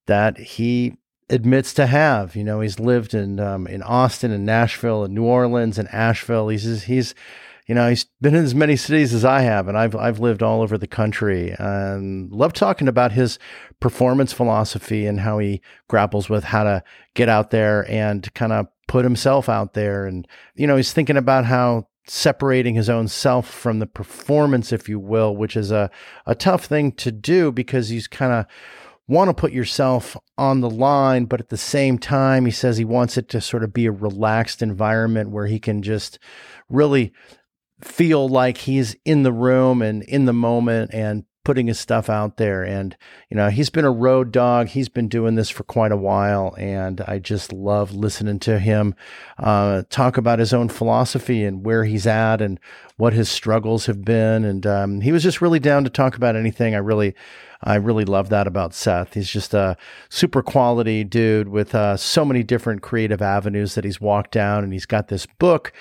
[0.06, 0.96] that he
[1.30, 2.34] admits to have.
[2.36, 6.48] You know, he's lived in um, in Austin and Nashville and New Orleans and Asheville.
[6.48, 7.14] He's he's
[7.66, 10.42] you know, he's been in as many cities as I have, and I've I've lived
[10.42, 13.38] all over the country, and love talking about his
[13.80, 16.82] performance philosophy and how he grapples with how to
[17.14, 21.16] get out there and kind of put himself out there, and you know, he's thinking
[21.16, 25.90] about how separating his own self from the performance, if you will, which is a
[26.26, 28.46] a tough thing to do because he's kind of
[29.08, 32.84] want to put yourself on the line, but at the same time, he says he
[32.84, 36.18] wants it to sort of be a relaxed environment where he can just
[36.68, 37.12] really
[37.82, 42.36] feel like he's in the room and in the moment and putting his stuff out
[42.36, 42.62] there.
[42.62, 42.96] And,
[43.28, 44.68] you know, he's been a road dog.
[44.68, 46.54] He's been doing this for quite a while.
[46.56, 48.94] And I just love listening to him
[49.38, 52.60] uh, talk about his own philosophy and where he's at and
[52.96, 54.44] what his struggles have been.
[54.44, 56.74] And um, he was just really down to talk about anything.
[56.76, 57.14] I really,
[57.64, 59.14] I really love that about Seth.
[59.14, 59.76] He's just a
[60.08, 64.64] super quality dude with uh, so many different creative avenues that he's walked down.
[64.64, 65.72] And he's got this book,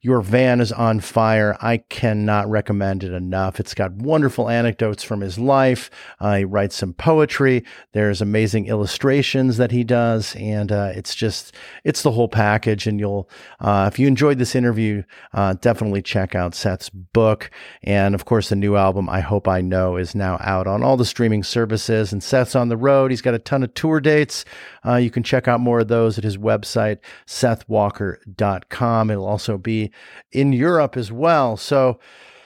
[0.00, 1.56] Your Van is on Fire.
[1.60, 3.60] I cannot recommend it enough.
[3.60, 5.90] It's got wonderful anecdotes from his life.
[6.18, 7.64] Uh, he writes some poetry.
[7.92, 10.34] There's amazing illustrations that he does.
[10.36, 11.54] And uh, it's just,
[11.84, 12.86] it's the whole package.
[12.86, 17.50] And you'll, uh, if you enjoyed this interview, uh, definitely check out Seth's book.
[17.82, 20.96] And of course, the new album, I Hope I Know, is now out on all
[20.96, 22.12] the streaming services.
[22.12, 23.10] And Seth's on the road.
[23.10, 24.44] He's got a ton of tour dates.
[24.84, 29.10] Uh, you can check out more of those at his website, sethwalker.com.
[29.10, 29.90] It'll also be
[30.32, 31.56] in Europe as well.
[31.56, 31.98] So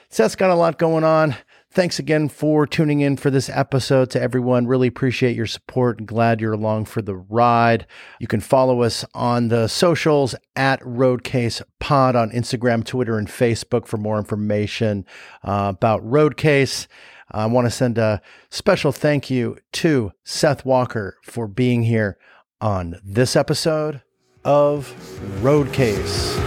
[0.08, 1.36] Seth's got a lot going on.
[1.74, 4.66] Thanks again for tuning in for this episode to everyone.
[4.66, 5.96] Really appreciate your support.
[5.98, 7.86] And glad you're along for the ride.
[8.20, 13.86] You can follow us on the socials at Roadcase Pod on Instagram, Twitter, and Facebook
[13.86, 15.06] for more information
[15.44, 16.88] uh, about Roadcase.
[17.30, 18.20] I want to send a
[18.50, 22.18] special thank you to Seth Walker for being here
[22.60, 24.02] on this episode
[24.44, 24.94] of
[25.40, 26.38] Roadcase.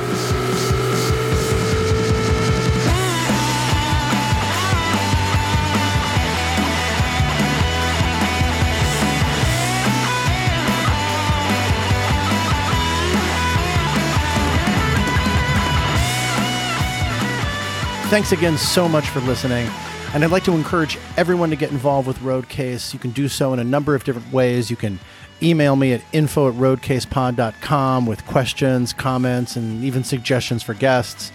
[18.09, 19.67] Thanks again so much for listening.
[20.15, 22.93] And I'd like to encourage everyone to get involved with Roadcase.
[22.93, 24.69] You can do so in a number of different ways.
[24.69, 24.97] You can
[25.43, 31.33] email me at info at roadcasepod.com with questions, comments, and even suggestions for guests.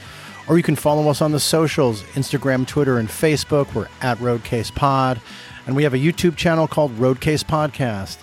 [0.49, 3.75] Or you can follow us on the socials Instagram, Twitter, and Facebook.
[3.75, 5.21] We're at Roadcase Pod.
[5.67, 8.17] And we have a YouTube channel called Roadcase Podcast.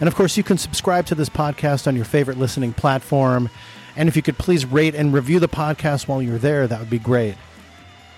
[0.00, 3.50] And of course, you can subscribe to this podcast on your favorite listening platform.
[3.96, 6.88] And if you could please rate and review the podcast while you're there, that would
[6.88, 7.34] be great.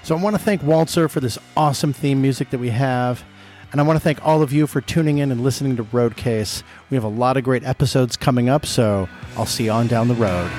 [0.05, 3.25] So I want to thank Walzer for this awesome theme music that we have.
[3.71, 6.65] And I want to thank all of you for tuning in and listening to Roadcase.
[6.91, 10.09] We have a lot of great episodes coming up, so I'll see you on down
[10.09, 10.51] the road.